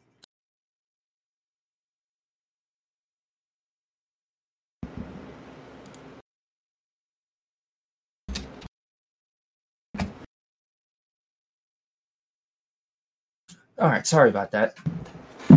All 13.78 13.88
right, 13.88 14.06
sorry 14.06 14.30
about 14.30 14.50
that. 14.52 14.76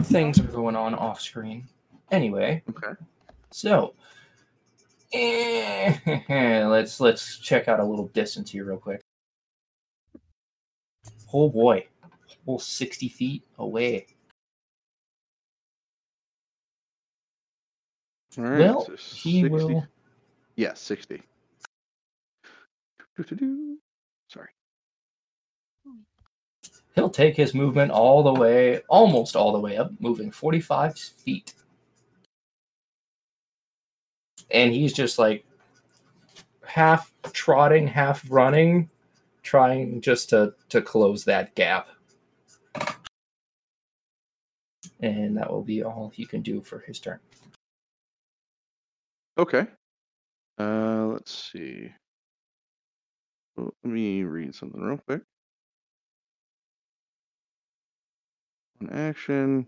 Things 0.05 0.39
are 0.39 0.43
going 0.43 0.75
on 0.75 0.95
off 0.95 1.21
screen. 1.21 1.67
Anyway, 2.11 2.63
Okay. 2.69 2.93
so 3.51 3.93
eh, 5.13 5.97
let's 6.67 6.99
let's 6.99 7.37
check 7.37 7.67
out 7.67 7.79
a 7.79 7.83
little 7.83 8.07
distance 8.07 8.51
here 8.51 8.63
real 8.65 8.77
quick. 8.77 9.01
Oh 11.33 11.49
boy, 11.49 11.85
whole 12.45 12.59
sixty 12.59 13.09
feet 13.09 13.43
away. 13.59 14.07
All 18.37 18.43
right. 18.45 18.59
Well, 18.59 18.85
so 18.85 18.91
he 18.93 19.41
60 19.41 19.49
will. 19.49 19.87
Yeah, 20.55 20.73
60. 20.75 21.21
Doo-doo-doo. 23.15 23.77
Sorry. 23.77 23.77
He'll 26.97 27.09
take 27.11 27.37
his 27.37 27.53
movement 27.53 27.91
all 27.91 28.23
the 28.23 28.33
way, 28.33 28.81
almost 28.89 29.35
all 29.35 29.53
the 29.53 29.59
way 29.59 29.77
up, 29.77 29.91
moving 29.99 30.31
45 30.31 30.97
feet. 30.97 31.53
And 34.49 34.73
he's 34.73 34.93
just 34.93 35.19
like 35.19 35.45
half 36.65 37.13
trotting, 37.33 37.85
half 37.85 38.25
running, 38.31 38.89
trying 39.43 40.01
just 40.01 40.29
to 40.29 40.55
to 40.69 40.81
close 40.81 41.23
that 41.25 41.53
gap. 41.53 41.87
And 44.99 45.37
that 45.37 45.51
will 45.51 45.63
be 45.63 45.83
all 45.83 46.09
he 46.09 46.25
can 46.25 46.41
do 46.41 46.63
for 46.63 46.79
his 46.79 46.99
turn. 46.99 47.19
Okay. 49.37 49.67
Uh, 50.57 51.05
let's 51.11 51.51
see. 51.51 51.91
Let 53.55 53.73
me 53.83 54.23
read 54.23 54.55
something 54.55 54.81
real 54.81 54.97
quick. 54.97 55.21
Action. 58.91 59.67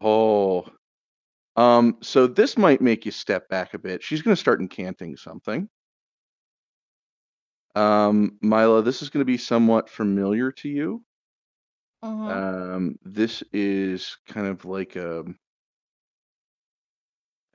Oh. 0.00 0.66
Um, 1.56 1.98
so 2.02 2.26
this 2.26 2.58
might 2.58 2.80
make 2.80 3.04
you 3.06 3.12
step 3.12 3.48
back 3.48 3.74
a 3.74 3.78
bit. 3.78 4.02
She's 4.02 4.22
going 4.22 4.34
to 4.34 4.40
start 4.40 4.60
incanting 4.60 5.18
something. 5.18 5.68
Um, 7.76 8.38
Mila, 8.40 8.82
this 8.82 9.02
is 9.02 9.10
going 9.10 9.20
to 9.20 9.24
be 9.24 9.38
somewhat 9.38 9.88
familiar 9.88 10.52
to 10.52 10.68
you. 10.68 11.04
Mhm. 12.04 12.30
Um, 12.30 12.98
this 13.02 13.42
is 13.52 14.16
kind 14.28 14.46
of 14.46 14.64
like 14.64 14.96
a 14.96 15.24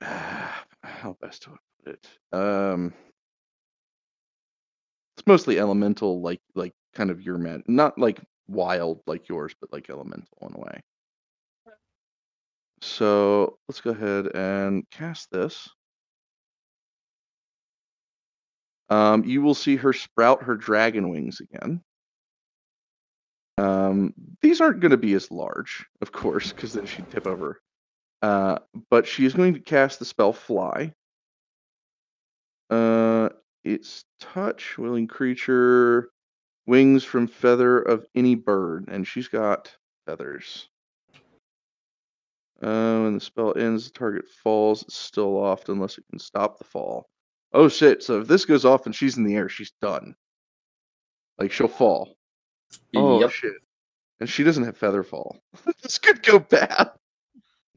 how 0.00 1.16
best 1.20 1.42
to 1.42 1.50
put 1.84 1.94
it. 1.94 2.08
Um, 2.36 2.92
it's 5.20 5.26
mostly 5.26 5.58
elemental, 5.58 6.22
like 6.22 6.40
like 6.54 6.72
kind 6.94 7.10
of 7.10 7.20
your 7.20 7.36
man, 7.36 7.62
not 7.66 7.98
like 7.98 8.20
wild 8.48 9.02
like 9.06 9.28
yours, 9.28 9.54
but 9.60 9.70
like 9.70 9.90
elemental 9.90 10.38
in 10.40 10.54
a 10.54 10.58
way. 10.58 10.80
So 12.80 13.58
let's 13.68 13.82
go 13.82 13.90
ahead 13.90 14.34
and 14.34 14.88
cast 14.90 15.30
this. 15.30 15.68
Um, 18.88 19.24
you 19.24 19.42
will 19.42 19.54
see 19.54 19.76
her 19.76 19.92
sprout 19.92 20.44
her 20.44 20.56
dragon 20.56 21.10
wings 21.10 21.40
again. 21.40 21.82
Um, 23.58 24.14
these 24.40 24.62
aren't 24.62 24.80
going 24.80 24.92
to 24.92 24.96
be 24.96 25.12
as 25.12 25.30
large, 25.30 25.84
of 26.00 26.12
course, 26.12 26.50
because 26.50 26.72
then 26.72 26.86
she'd 26.86 27.10
tip 27.10 27.26
over. 27.26 27.60
Uh, 28.22 28.60
but 28.88 29.06
she 29.06 29.26
is 29.26 29.34
going 29.34 29.52
to 29.52 29.60
cast 29.60 29.98
the 29.98 30.06
spell 30.06 30.32
Fly. 30.32 30.94
Uh, 32.70 33.28
it's 33.64 34.04
touch, 34.20 34.78
willing 34.78 35.08
creature, 35.08 36.10
wings 36.66 37.04
from 37.04 37.26
feather 37.28 37.78
of 37.80 38.06
any 38.14 38.34
bird, 38.36 38.86
and 38.88 39.06
she's 39.06 39.28
got 39.28 39.72
feathers. 40.06 40.68
Uh, 42.62 43.00
when 43.02 43.14
the 43.14 43.20
spell 43.20 43.56
ends, 43.56 43.86
the 43.86 43.98
target 43.98 44.26
falls. 44.42 44.82
It's 44.84 44.96
still 44.96 45.38
off 45.42 45.68
unless 45.68 45.98
it 45.98 46.04
can 46.10 46.18
stop 46.18 46.58
the 46.58 46.64
fall. 46.64 47.06
Oh 47.52 47.68
shit! 47.68 48.02
So 48.02 48.20
if 48.20 48.28
this 48.28 48.46
goes 48.46 48.64
off 48.64 48.86
and 48.86 48.94
she's 48.94 49.16
in 49.18 49.24
the 49.24 49.36
air, 49.36 49.48
she's 49.48 49.72
done. 49.82 50.16
Like 51.38 51.52
she'll 51.52 51.68
fall. 51.68 52.14
Oh 52.96 53.26
Yep. 53.26 53.28
shit! 53.28 53.54
And 54.20 54.28
she 54.28 54.44
doesn't 54.44 54.64
have 54.64 54.76
feather 54.78 55.02
fall. 55.04 55.38
this 55.82 55.98
could 55.98 56.22
go 56.22 56.38
bad. 56.40 56.90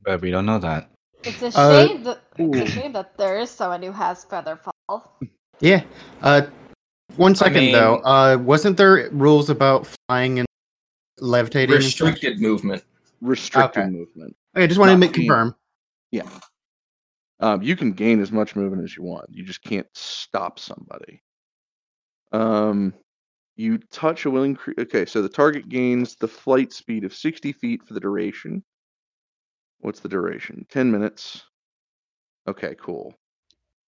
But 0.04 0.22
we 0.22 0.32
don't 0.32 0.46
know 0.48 0.60
that. 0.60 0.90
It's 1.26 1.44
a 1.44 1.52
Uh, 1.56 1.90
shame 1.92 2.04
that 2.04 2.22
it's 2.38 2.60
a 2.60 2.68
shame 2.68 2.94
that 2.94 3.18
there 3.18 3.40
is 3.40 3.52
someone 3.52 3.84
who 3.84 3.92
has 3.94 4.26
feather 4.26 4.58
fall. 4.58 5.22
Yeah. 5.60 5.84
Uh, 6.22 6.44
one 7.16 7.36
second 7.36 7.72
though. 7.72 7.96
mean- 7.96 8.02
Uh, 8.06 8.38
wasn't 8.40 8.78
there 8.78 9.10
rules 9.12 9.50
about 9.50 9.88
flying 10.10 10.40
and 10.40 10.48
levitating? 11.20 11.76
and? 11.76 11.84
Restricted 11.84 12.40
movement. 12.40 12.84
Restricted 13.22 13.84
Okay. 13.84 13.90
movement. 13.90 14.36
Okay, 14.56 14.68
just 14.68 14.80
wanted 14.80 14.94
to 14.94 14.98
make 14.98 15.14
being- 15.14 15.28
confirm. 15.28 15.56
Yeah. 16.12 16.30
Um, 17.40 17.62
you 17.62 17.76
can 17.76 17.92
gain 17.94 18.20
as 18.22 18.32
much 18.32 18.56
movement 18.56 18.84
as 18.84 18.96
you 18.96 19.04
want. 19.04 19.30
You 19.30 19.44
just 19.44 19.62
can't 19.62 19.88
stop 19.96 20.60
somebody. 20.60 21.22
Um, 22.32 22.94
you 23.56 23.78
touch 23.78 24.26
a 24.26 24.32
willing. 24.32 24.56
Cre- 24.56 24.72
okay, 24.80 25.06
so 25.06 25.22
the 25.22 25.30
target 25.30 25.70
gains 25.70 26.16
the 26.16 26.28
flight 26.28 26.72
speed 26.74 27.04
of 27.04 27.14
60 27.14 27.52
feet 27.52 27.84
for 27.84 27.94
the 27.94 28.00
duration. 28.00 28.64
What's 29.80 30.00
the 30.00 30.10
duration? 30.10 30.66
10 30.70 30.92
minutes. 30.92 31.44
Okay, 32.48 32.76
cool. 32.80 33.14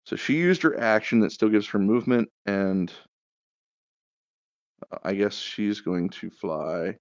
So 0.09 0.15
she 0.15 0.37
used 0.37 0.63
her 0.63 0.75
action 0.79 1.19
that 1.19 1.31
still 1.31 1.49
gives 1.49 1.67
her 1.67 1.77
movement, 1.77 2.29
and 2.47 2.91
uh, 4.91 4.97
I 5.03 5.13
guess 5.13 5.35
she's 5.35 5.81
going 5.81 6.09
to 6.09 6.31
fly. 6.31 6.97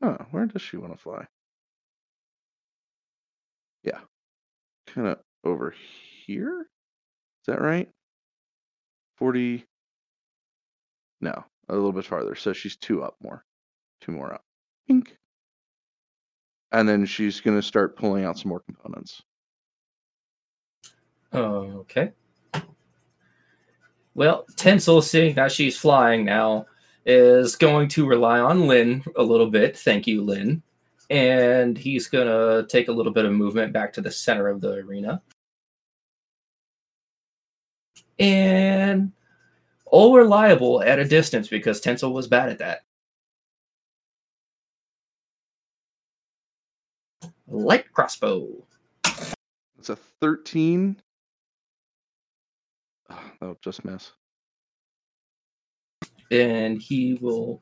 Huh, 0.00 0.18
where 0.30 0.46
does 0.46 0.62
she 0.62 0.76
want 0.76 0.92
to 0.92 0.96
fly? 0.96 1.26
Yeah. 3.82 3.98
Kind 4.86 5.08
of 5.08 5.18
over 5.42 5.74
here? 6.24 6.60
Is 6.60 7.46
that 7.48 7.60
right? 7.60 7.88
40. 9.16 9.64
No, 11.20 11.44
a 11.68 11.74
little 11.74 11.90
bit 11.90 12.04
farther. 12.04 12.36
So 12.36 12.52
she's 12.52 12.76
two 12.76 13.02
up 13.02 13.16
more. 13.20 13.44
Two 14.00 14.12
more 14.12 14.34
up. 14.34 14.44
Pink. 14.86 15.17
And 16.72 16.88
then 16.88 17.06
she's 17.06 17.40
going 17.40 17.56
to 17.56 17.62
start 17.62 17.96
pulling 17.96 18.24
out 18.24 18.38
some 18.38 18.50
more 18.50 18.60
components. 18.60 19.22
Okay. 21.34 22.12
Well, 24.14 24.44
Tencel, 24.56 25.02
seeing 25.02 25.34
that 25.36 25.52
she's 25.52 25.78
flying 25.78 26.24
now, 26.24 26.66
is 27.06 27.56
going 27.56 27.88
to 27.88 28.06
rely 28.06 28.38
on 28.38 28.66
Lynn 28.66 29.02
a 29.16 29.22
little 29.22 29.50
bit. 29.50 29.76
Thank 29.76 30.06
you, 30.06 30.22
Lynn. 30.22 30.62
And 31.08 31.78
he's 31.78 32.06
going 32.06 32.26
to 32.26 32.66
take 32.68 32.88
a 32.88 32.92
little 32.92 33.12
bit 33.12 33.24
of 33.24 33.32
movement 33.32 33.72
back 33.72 33.92
to 33.94 34.02
the 34.02 34.10
center 34.10 34.48
of 34.48 34.60
the 34.60 34.72
arena. 34.72 35.22
And 38.18 39.12
all 39.86 40.14
reliable 40.14 40.82
at 40.82 40.98
a 40.98 41.04
distance 41.04 41.48
because 41.48 41.80
Tencel 41.80 42.12
was 42.12 42.26
bad 42.26 42.50
at 42.50 42.58
that. 42.58 42.82
Light 47.48 47.92
crossbow. 47.92 48.46
It's 49.78 49.90
a 49.90 49.96
13. 50.20 51.00
Oh, 53.10 53.20
that'll 53.40 53.58
just 53.62 53.84
miss. 53.84 54.12
and 56.30 56.80
he 56.80 57.14
will 57.14 57.60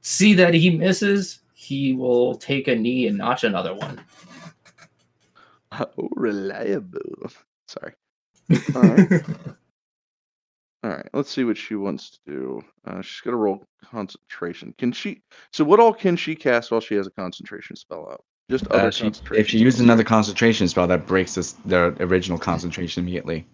see 0.00 0.34
that 0.34 0.54
he 0.54 0.70
misses. 0.70 1.40
He 1.54 1.94
will 1.94 2.36
take 2.36 2.68
a 2.68 2.74
knee 2.74 3.06
and 3.06 3.18
notch 3.18 3.44
another 3.44 3.74
one. 3.74 4.00
Oh, 5.76 6.08
reliable. 6.14 7.00
Sorry. 7.66 7.94
All 8.76 8.82
right. 8.82 9.10
All 10.84 10.90
right, 10.90 11.08
let's 11.12 11.32
see 11.32 11.42
what 11.42 11.56
she 11.56 11.74
wants 11.74 12.10
to 12.10 12.18
do. 12.26 12.62
Uh, 12.86 13.02
she's 13.02 13.22
to 13.22 13.34
roll 13.34 13.64
concentration. 13.84 14.72
Can 14.78 14.92
she? 14.92 15.22
So, 15.52 15.64
what 15.64 15.80
all 15.80 15.92
can 15.92 16.14
she 16.14 16.36
cast 16.36 16.70
while 16.70 16.80
she 16.80 16.94
has 16.94 17.08
a 17.08 17.10
concentration 17.10 17.74
spell 17.74 18.08
out? 18.08 18.22
Just 18.50 18.66
other 18.68 18.88
Uh, 18.88 18.90
she, 18.90 19.02
concentration. 19.04 19.40
if 19.40 19.54
you 19.54 19.60
use 19.60 19.80
another 19.80 20.04
concentration 20.04 20.68
spell, 20.68 20.86
that 20.86 21.06
breaks 21.06 21.34
this, 21.34 21.52
the 21.64 21.94
original 22.02 22.38
concentration 22.38 23.02
immediately. 23.02 23.46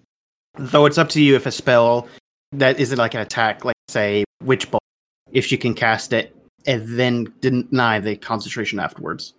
Though 0.59 0.87
it's 0.87 0.99
up 0.99 1.09
to 1.11 1.23
you 1.23 1.37
if 1.37 1.47
a 1.47 1.53
spell 1.53 2.09
that 2.53 2.81
isn't 2.81 2.99
like 2.99 3.15
an 3.15 3.21
attack, 3.21 3.65
like 3.65 3.77
say 3.89 4.25
Witch 4.43 4.69
Bolt, 4.71 4.83
if 5.31 5.47
she 5.47 5.57
can 5.57 5.75
cast 5.75 6.13
it 6.13 6.35
and 6.67 6.99
then 6.99 7.33
deny 7.41 8.01
the 8.01 8.17
concentration 8.17 8.81
afterwards. 8.81 9.35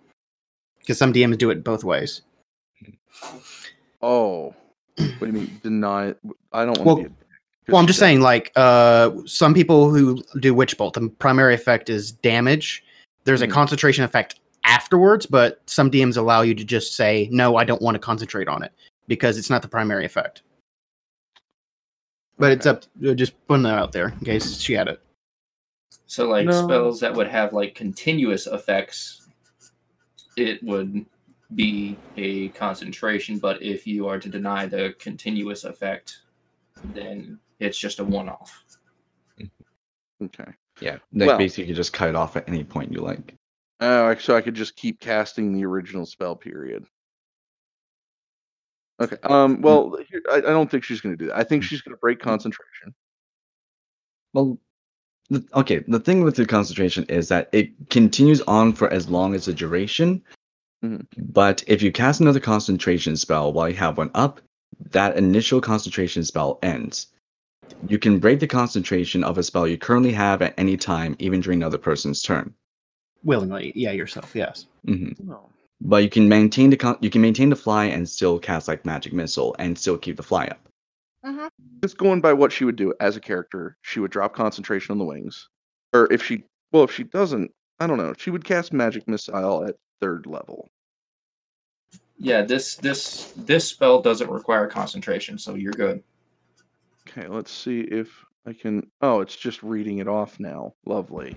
Because 0.80 0.96
some 0.98 1.12
DMs 1.12 1.36
do 1.38 1.50
it 1.50 1.62
both 1.62 1.84
ways. 1.84 2.22
Oh, 4.00 4.54
what 4.96 5.20
do 5.20 5.26
you 5.26 5.32
mean 5.32 5.60
deny? 5.62 6.14
I 6.52 6.64
don't 6.64 6.78
want 6.78 6.84
Well- 6.84 6.96
to 6.96 7.08
be. 7.10 7.14
Well, 7.68 7.80
I'm 7.80 7.86
just 7.86 8.00
saying, 8.00 8.20
like, 8.22 8.50
uh, 8.56 9.10
some 9.24 9.54
people 9.54 9.88
who 9.94 10.20
do 10.40 10.52
Witch 10.52 10.76
Bolt, 10.76 10.94
the 10.94 11.08
primary 11.20 11.54
effect 11.54 11.88
is 11.88 12.10
damage. 12.10 12.82
There's 13.24 13.40
a 13.40 13.46
Mhm. 13.46 13.52
concentration 13.52 14.02
effect 14.02 14.40
afterwards, 14.64 15.26
but 15.26 15.60
some 15.66 15.90
DMs 15.90 16.16
allow 16.16 16.42
you 16.42 16.54
to 16.54 16.64
just 16.64 16.94
say, 16.94 17.28
no, 17.30 17.56
I 17.56 17.64
don't 17.64 17.82
want 17.82 17.94
to 17.94 17.98
concentrate 17.98 18.48
on 18.48 18.62
it 18.62 18.72
because 19.08 19.38
it's 19.38 19.50
not 19.50 19.62
the 19.62 19.68
primary 19.68 20.04
effect. 20.04 20.42
But 22.38 22.52
it's 22.52 22.66
up, 22.66 22.84
to, 23.00 23.14
just 23.14 23.34
putting 23.46 23.62
that 23.64 23.78
out 23.78 23.92
there 23.92 24.08
in 24.08 24.20
case 24.20 24.58
she 24.58 24.72
had 24.72 24.88
it. 24.88 25.00
So, 26.06 26.28
like 26.28 26.46
No. 26.46 26.64
spells 26.64 27.00
that 27.00 27.14
would 27.14 27.28
have 27.28 27.52
like 27.52 27.74
continuous 27.74 28.46
effects, 28.46 29.28
it 30.36 30.62
would 30.62 31.04
be 31.54 31.96
a 32.16 32.48
concentration. 32.50 33.38
But 33.38 33.62
if 33.62 33.86
you 33.86 34.08
are 34.08 34.18
to 34.18 34.28
deny 34.28 34.66
the 34.66 34.94
continuous 34.98 35.64
effect, 35.64 36.20
then 36.94 37.38
it's 37.60 37.78
just 37.78 37.98
a 38.00 38.04
one-off. 38.04 38.64
Mm-hmm. 39.40 40.24
Okay. 40.26 40.52
Yeah, 40.80 40.98
like 41.12 41.28
Well- 41.28 41.38
basically 41.38 41.68
you 41.68 41.74
just 41.74 41.92
cut 41.92 42.08
it 42.08 42.16
off 42.16 42.36
at 42.36 42.48
any 42.48 42.64
point 42.64 42.92
you 42.92 43.00
like. 43.00 43.34
Oh, 43.84 44.14
so 44.14 44.36
I 44.36 44.40
could 44.40 44.54
just 44.54 44.76
keep 44.76 45.00
casting 45.00 45.52
the 45.52 45.64
original 45.64 46.06
spell. 46.06 46.36
Period. 46.36 46.86
Okay. 49.00 49.16
Um. 49.24 49.60
Well, 49.60 49.98
here, 50.08 50.22
I, 50.30 50.36
I 50.36 50.40
don't 50.40 50.70
think 50.70 50.84
she's 50.84 51.00
going 51.00 51.16
to 51.16 51.24
do 51.24 51.28
that. 51.28 51.36
I 51.36 51.42
think 51.42 51.64
she's 51.64 51.82
going 51.82 51.94
to 51.94 52.00
break 52.00 52.20
concentration. 52.20 52.94
Well, 54.34 54.58
the, 55.30 55.44
okay. 55.54 55.78
The 55.88 55.98
thing 55.98 56.22
with 56.22 56.36
the 56.36 56.46
concentration 56.46 57.04
is 57.08 57.26
that 57.28 57.48
it 57.50 57.70
continues 57.90 58.40
on 58.42 58.72
for 58.72 58.88
as 58.92 59.08
long 59.08 59.34
as 59.34 59.46
the 59.46 59.52
duration. 59.52 60.22
Mhm. 60.84 61.04
But 61.16 61.64
if 61.66 61.82
you 61.82 61.90
cast 61.90 62.20
another 62.20 62.40
concentration 62.40 63.16
spell 63.16 63.52
while 63.52 63.68
you 63.68 63.76
have 63.76 63.98
one 63.98 64.12
up, 64.14 64.40
that 64.90 65.16
initial 65.16 65.60
concentration 65.60 66.24
spell 66.24 66.60
ends. 66.62 67.08
You 67.88 67.98
can 67.98 68.20
break 68.20 68.38
the 68.38 68.46
concentration 68.46 69.24
of 69.24 69.38
a 69.38 69.42
spell 69.42 69.66
you 69.66 69.76
currently 69.76 70.12
have 70.12 70.40
at 70.40 70.54
any 70.56 70.76
time, 70.76 71.16
even 71.18 71.40
during 71.40 71.58
another 71.58 71.78
person's 71.78 72.22
turn. 72.22 72.54
Willingly, 73.24 73.72
yeah, 73.74 73.92
yourself, 73.92 74.34
yes. 74.34 74.66
hmm 74.84 75.10
No. 75.22 75.48
But 75.80 76.04
you 76.04 76.10
can 76.10 76.28
maintain 76.28 76.70
the 76.70 76.76
con- 76.76 76.98
you 77.00 77.10
can 77.10 77.20
maintain 77.22 77.50
the 77.50 77.56
fly 77.56 77.86
and 77.86 78.08
still 78.08 78.38
cast 78.38 78.68
like 78.68 78.84
magic 78.84 79.12
missile 79.12 79.56
and 79.58 79.76
still 79.76 79.98
keep 79.98 80.16
the 80.16 80.22
fly 80.22 80.46
up. 80.46 80.60
Mm-hmm. 81.24 81.46
Just 81.82 81.98
going 81.98 82.20
by 82.20 82.32
what 82.32 82.52
she 82.52 82.64
would 82.64 82.76
do 82.76 82.94
as 83.00 83.16
a 83.16 83.20
character, 83.20 83.76
she 83.82 84.00
would 84.00 84.10
drop 84.10 84.34
concentration 84.34 84.92
on 84.92 84.98
the 84.98 85.04
wings, 85.04 85.48
or 85.92 86.12
if 86.12 86.22
she, 86.22 86.44
well, 86.72 86.84
if 86.84 86.92
she 86.92 87.04
doesn't, 87.04 87.50
I 87.80 87.86
don't 87.86 87.98
know. 87.98 88.12
She 88.16 88.30
would 88.30 88.44
cast 88.44 88.72
magic 88.72 89.08
missile 89.08 89.66
at 89.66 89.76
third 90.00 90.26
level. 90.26 90.68
Yeah, 92.16 92.42
this 92.42 92.76
this 92.76 93.32
this 93.36 93.68
spell 93.68 94.00
doesn't 94.00 94.30
require 94.30 94.68
concentration, 94.68 95.38
so 95.38 95.54
you're 95.54 95.72
good. 95.72 96.02
Okay, 97.08 97.26
let's 97.26 97.50
see 97.50 97.80
if 97.80 98.08
I 98.46 98.52
can. 98.52 98.88
Oh, 99.00 99.20
it's 99.20 99.36
just 99.36 99.62
reading 99.64 99.98
it 99.98 100.06
off 100.06 100.38
now. 100.38 100.74
Lovely. 100.86 101.36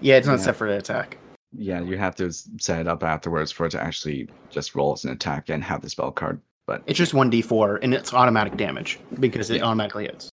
Yeah, 0.00 0.16
it's 0.16 0.26
not 0.26 0.38
Yeah. 0.38 0.44
set 0.46 0.56
for 0.56 0.68
the 0.70 0.78
attack. 0.78 1.18
Yeah, 1.52 1.80
you 1.80 1.96
have 1.96 2.14
to 2.16 2.32
set 2.32 2.80
it 2.80 2.88
up 2.88 3.02
afterwards 3.02 3.50
for 3.52 3.66
it 3.66 3.70
to 3.70 3.80
actually 3.82 4.28
just 4.50 4.74
roll 4.74 4.92
as 4.92 5.04
an 5.04 5.10
attack 5.12 5.48
and 5.48 5.62
have 5.64 5.80
the 5.82 5.88
spell 5.88 6.12
card. 6.12 6.40
But 6.66 6.82
It's 6.86 6.98
just 6.98 7.12
1d4 7.14 7.78
and 7.82 7.94
it's 7.94 8.12
automatic 8.12 8.56
damage 8.56 8.98
because 9.20 9.50
it 9.50 9.58
Yeah. 9.58 9.64
automatically 9.64 10.04
hits. 10.06 10.30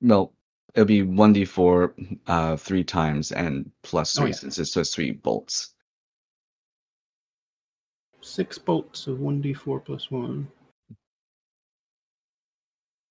no, 0.00 0.30
it'll 0.74 0.86
be 0.86 1.02
one 1.02 1.32
d 1.32 1.44
four 1.44 1.94
uh 2.26 2.56
three 2.56 2.84
times 2.84 3.32
and 3.32 3.70
plus 3.82 4.16
Oh, 4.16 4.22
three 4.22 4.30
yeah. 4.30 4.36
since 4.36 4.58
it's 4.58 4.72
just 4.72 4.94
three 4.94 5.10
bolts. 5.12 5.74
Six 8.20 8.56
bolts 8.58 9.06
of 9.08 9.18
1d4 9.18 9.84
plus 9.84 10.10
1. 10.10 10.46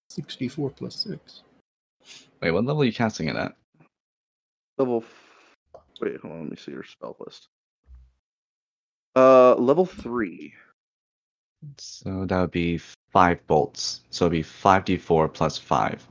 64 0.09 0.69
plus 0.72 0.95
6. 1.03 1.43
Wait, 2.41 2.51
what 2.51 2.63
level 2.65 2.82
are 2.82 2.86
you 2.86 2.93
casting 2.93 3.28
it 3.28 3.36
at? 3.36 3.55
Level. 4.78 5.03
F- 6.02 6.08
Wait, 6.12 6.20
hold 6.22 6.34
on. 6.34 6.41
Let 6.41 6.49
me 6.52 6.58
see 6.58 6.72
your 6.72 6.84
spell 6.84 7.16
list. 7.20 7.47
Uh, 9.16 9.56
level 9.56 9.86
three. 9.86 10.54
So 11.78 12.26
that 12.26 12.41
would 12.41 12.52
be 12.52 12.80
five 13.12 13.45
bolts. 13.47 14.02
So 14.10 14.26
it'd 14.26 14.32
be 14.32 14.41
five 14.43 14.86
d 14.86 14.97
four 14.97 15.28
plus 15.28 15.58
five, 15.58 16.08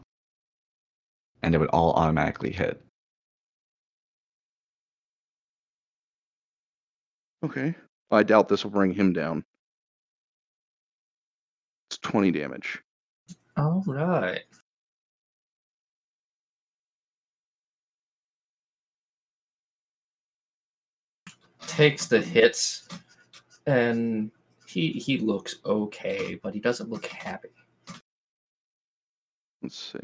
and 1.42 1.54
it 1.54 1.58
would 1.58 1.70
all 1.70 1.92
automatically 1.94 2.52
hit. 2.52 2.82
Okay. 7.44 7.74
I 8.10 8.22
doubt 8.22 8.48
this 8.48 8.64
will 8.64 8.70
bring 8.70 8.92
him 8.92 9.12
down. 9.12 9.44
It's 11.90 11.98
twenty 11.98 12.30
damage. 12.30 12.80
All 13.56 13.82
right. 13.86 14.44
Takes 21.70 22.06
the 22.06 22.20
hits, 22.20 22.88
and 23.66 24.30
he 24.66 24.90
he 24.90 25.18
looks 25.18 25.56
okay, 25.64 26.38
but 26.42 26.52
he 26.52 26.60
doesn't 26.60 26.90
look 26.90 27.06
happy. 27.06 27.50
Let's 29.62 29.78
see. 29.78 30.00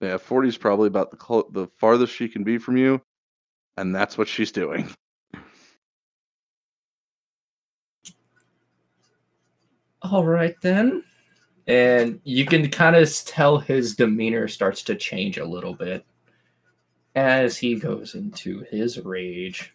Yeah, 0.00 0.18
40 0.18 0.48
is 0.48 0.58
probably 0.58 0.88
about 0.88 1.10
the 1.10 1.16
clo- 1.16 1.48
the 1.52 1.68
farthest 1.78 2.12
she 2.12 2.28
can 2.28 2.44
be 2.44 2.58
from 2.58 2.76
you, 2.76 3.00
and 3.76 3.94
that's 3.94 4.18
what 4.18 4.28
she's 4.28 4.50
doing. 4.52 4.90
All 10.02 10.24
right 10.24 10.56
then. 10.60 11.04
And 11.68 12.20
you 12.24 12.44
can 12.44 12.68
kind 12.68 12.96
of 12.96 13.10
tell 13.24 13.58
his 13.58 13.96
demeanor 13.96 14.48
starts 14.48 14.82
to 14.82 14.96
change 14.96 15.38
a 15.38 15.44
little 15.44 15.74
bit 15.74 16.04
as 17.16 17.56
he 17.56 17.74
goes 17.76 18.14
into 18.14 18.60
his 18.70 19.00
rage. 19.00 19.72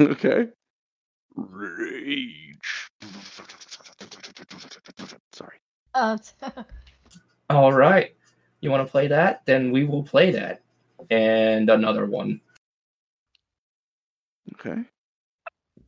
okay. 0.00 0.48
Rage. 1.34 2.88
Sorry. 5.32 5.58
Uh, 5.94 6.16
All 7.50 7.72
right. 7.72 8.14
You 8.60 8.70
want 8.70 8.86
to 8.86 8.90
play 8.90 9.08
that? 9.08 9.44
Then 9.44 9.70
we 9.72 9.84
will 9.84 10.02
play 10.02 10.30
that. 10.30 10.62
And 11.10 11.68
another 11.68 12.06
one. 12.06 12.40
Okay. 14.54 14.82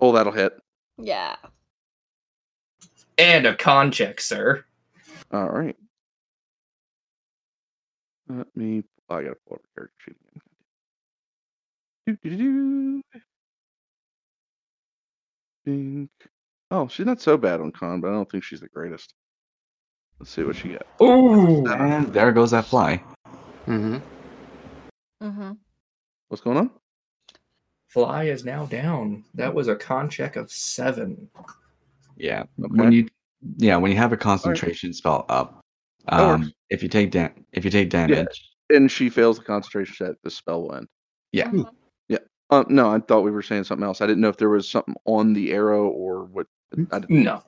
Oh, 0.00 0.12
that'll 0.12 0.32
hit. 0.32 0.52
yeah. 0.98 1.36
And 3.16 3.46
a 3.46 3.56
con 3.56 3.90
check, 3.90 4.20
sir. 4.20 4.64
All 5.32 5.48
right. 5.48 5.74
Let 8.28 8.46
me. 8.56 8.84
Oh, 9.10 9.16
I 9.16 9.22
gotta 9.24 9.36
pull 9.48 9.56
up 9.56 9.62
her 9.74 9.90
character 9.90 9.96
sheet 10.04 10.16
again. 10.30 10.42
Think. 15.64 16.10
Oh, 16.70 16.88
she's 16.88 17.06
not 17.06 17.20
so 17.20 17.36
bad 17.36 17.60
on 17.60 17.72
con, 17.72 18.00
but 18.00 18.08
I 18.08 18.12
don't 18.12 18.30
think 18.30 18.44
she's 18.44 18.60
the 18.60 18.68
greatest. 18.68 19.14
Let's 20.18 20.30
see 20.30 20.42
what 20.42 20.56
she 20.56 20.70
got. 20.70 20.86
Oh, 21.00 21.66
And 21.66 22.12
there 22.12 22.32
goes 22.32 22.50
that 22.50 22.64
fly. 22.64 23.02
Mm-hmm. 23.66 23.96
Mm-hmm. 25.22 25.52
What's 26.28 26.42
going 26.42 26.56
on? 26.56 26.70
Fly 27.88 28.24
is 28.24 28.44
now 28.44 28.66
down. 28.66 29.24
That 29.34 29.54
was 29.54 29.68
a 29.68 29.76
con 29.76 30.10
check 30.10 30.36
of 30.36 30.50
seven. 30.50 31.28
Yeah. 32.16 32.44
Okay. 32.60 32.74
When 32.74 32.92
you 32.92 33.08
yeah, 33.56 33.76
when 33.76 33.90
you 33.92 33.96
have 33.96 34.12
a 34.12 34.16
concentration 34.16 34.92
spell 34.92 35.24
up, 35.28 35.60
um, 36.08 36.52
if 36.70 36.82
you 36.82 36.88
take 36.88 37.12
da- 37.12 37.30
if 37.52 37.64
you 37.64 37.70
take 37.70 37.88
damage, 37.90 38.50
And 38.70 38.90
she 38.90 39.08
fails 39.08 39.38
the 39.38 39.44
concentration 39.44 39.94
check, 39.94 40.16
the 40.22 40.30
spell 40.30 40.62
will 40.62 40.74
end. 40.74 40.88
Yeah. 41.32 41.48
Mhm. 41.50 41.66
Um, 42.50 42.66
no, 42.68 42.90
I 42.90 42.98
thought 43.00 43.20
we 43.24 43.30
were 43.30 43.42
saying 43.42 43.64
something 43.64 43.84
else. 43.84 44.00
I 44.00 44.06
didn't 44.06 44.22
know 44.22 44.28
if 44.28 44.38
there 44.38 44.48
was 44.48 44.68
something 44.68 44.94
on 45.04 45.32
the 45.34 45.52
arrow 45.52 45.88
or 45.88 46.24
what. 46.24 46.46
I 46.92 47.00
didn't. 47.00 47.24
No. 47.24 47.42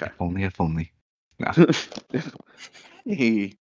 if 0.00 0.12
only 0.20 0.44
if 0.44 0.60
only. 0.60 0.92
hey. 3.04 3.54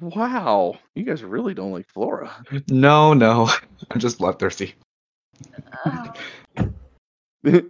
Wow, 0.00 0.78
you 0.94 1.04
guys 1.04 1.22
really 1.22 1.54
don't 1.54 1.72
like 1.72 1.88
Flora. 1.88 2.32
No, 2.68 3.14
no. 3.14 3.48
I'm 3.90 4.00
just 4.00 4.18
bloodthirsty. 4.18 4.74
Oh, 5.84 6.12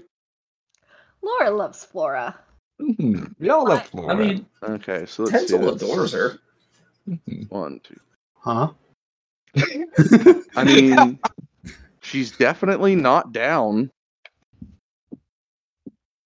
Laura 1.23 1.51
loves 1.51 1.85
Flora. 1.85 2.39
Mhm. 2.81 3.35
We 3.39 3.51
all 3.51 3.65
love 3.67 3.87
Flora. 3.87 4.15
I 4.15 4.19
mean, 4.19 4.47
okay, 4.63 5.05
so 5.07 5.25
let's 5.25 5.47
see. 5.47 5.55
Tencel 5.57 5.71
that's 5.71 5.83
adores 5.83 6.13
her. 6.13 6.39
Mhm. 7.09 7.51
One, 7.51 7.81
two. 7.85 8.01
Huh? 8.39 8.71
I 10.57 10.65
mean, 10.65 11.19
she's 12.03 12.33
definitely 12.33 12.95
not 12.97 13.33
down. 13.33 13.91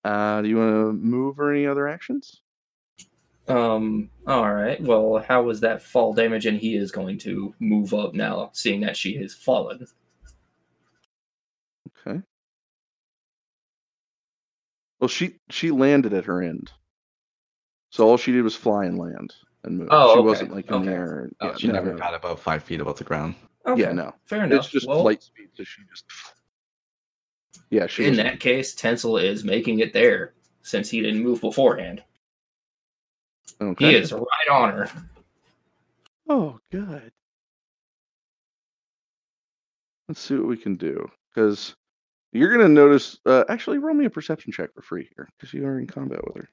Uh, 0.05 0.43
do 0.43 0.49
you 0.49 0.57
want 0.57 0.71
to 0.73 0.93
move 0.93 1.39
or 1.41 1.53
any 1.53 1.67
other 1.67 1.89
actions? 1.89 2.41
Um, 3.49 4.11
all 4.27 4.53
right. 4.53 4.81
Well, 4.81 5.25
how 5.27 5.43
was 5.43 5.61
that 5.61 5.83
fall 5.83 6.13
damage? 6.13 6.47
And 6.47 6.59
he 6.59 6.77
is 6.77 6.91
going 6.93 7.19
to 7.19 7.55
move 7.61 7.95
up 7.95 8.15
now, 8.15 8.51
seeing 8.53 8.81
that 8.81 8.97
she 8.97 9.17
has 9.19 9.35
fallen. 9.35 9.87
Okay. 12.07 12.21
Well, 15.01 15.09
she 15.09 15.37
she 15.51 15.71
landed 15.71 16.13
at 16.13 16.25
her 16.25 16.43
end, 16.43 16.73
so 17.91 18.09
all 18.09 18.17
she 18.17 18.33
did 18.33 18.43
was 18.43 18.57
fly 18.57 18.85
and 18.87 18.99
land 18.99 19.35
and 19.65 19.79
move. 19.79 19.89
Oh, 19.91 20.15
she 20.15 20.19
okay, 20.21 20.27
wasn't 20.27 20.55
like 20.55 20.69
in 20.69 20.75
okay. 20.75 20.87
the 20.87 20.93
air. 20.93 21.31
oh, 21.41 21.47
Yeah, 21.49 21.57
she 21.57 21.67
no, 21.67 21.73
never 21.75 21.93
no. 21.93 21.99
got 21.99 22.15
above 22.15 22.41
five 22.41 22.63
feet 22.63 22.81
above 22.81 22.99
the 22.99 23.05
ground. 23.05 23.35
Okay, 23.67 23.83
Yeah, 23.83 23.93
no. 23.93 24.15
fair 24.25 24.45
enough. 24.45 24.61
It's 24.65 24.69
just 24.69 24.87
well, 24.87 25.03
flight 25.03 25.23
speed, 25.23 25.49
so 25.55 25.65
she 25.65 25.83
just. 25.91 26.05
Yeah, 27.71 27.87
she 27.87 28.05
in 28.05 28.11
was. 28.11 28.19
that 28.19 28.39
case, 28.41 28.75
Tencel 28.75 29.21
is 29.21 29.43
making 29.43 29.81
it 29.81 29.93
there 29.93 30.35
since 30.63 30.89
he 30.89 31.01
didn't 31.01 31.23
move 31.23 31.41
beforehand. 31.41 32.03
Okay. 33.61 33.91
He 33.91 33.95
is 33.97 34.13
right 34.13 34.49
on 34.51 34.71
her. 34.71 34.91
Oh, 36.29 36.59
good. 36.71 37.11
Let's 40.09 40.21
see 40.21 40.35
what 40.37 40.47
we 40.47 40.57
can 40.57 40.77
do. 40.77 41.09
Because 41.35 41.75
you're 42.33 42.53
going 42.55 42.67
to 42.67 42.73
notice. 42.73 43.19
Uh, 43.27 43.45
actually, 43.49 43.79
roll 43.79 43.95
me 43.95 44.05
a 44.05 44.11
perception 44.11 44.53
check 44.53 44.73
for 44.75 44.83
free 44.83 45.09
here, 45.17 45.29
because 45.37 45.53
you 45.53 45.67
are 45.67 45.79
in 45.81 45.87
combat 45.87 46.21
with 46.27 46.37
her. 46.37 46.49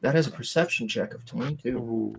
That 0.00 0.14
is 0.16 0.26
a 0.26 0.30
perception 0.30 0.86
check 0.88 1.14
of 1.14 1.24
22. 1.24 2.14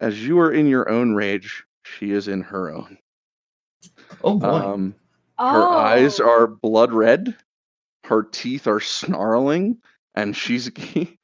As 0.00 0.24
you 0.26 0.38
are 0.38 0.52
in 0.52 0.66
your 0.66 0.88
own 0.88 1.14
rage, 1.14 1.64
she 1.84 2.12
is 2.12 2.28
in 2.28 2.42
her 2.42 2.70
own. 2.70 2.98
Oh 4.22 4.38
boy. 4.38 4.46
Um, 4.48 4.94
her 5.38 5.68
eyes 5.68 6.20
Oh. 6.20 6.28
are 6.28 6.46
blood 6.46 6.92
red. 6.92 7.36
Her 8.04 8.22
teeth 8.22 8.66
are 8.66 8.80
snarling, 8.80 9.78
and 10.14 10.36
she's 10.36 10.68
ga- 10.70 11.16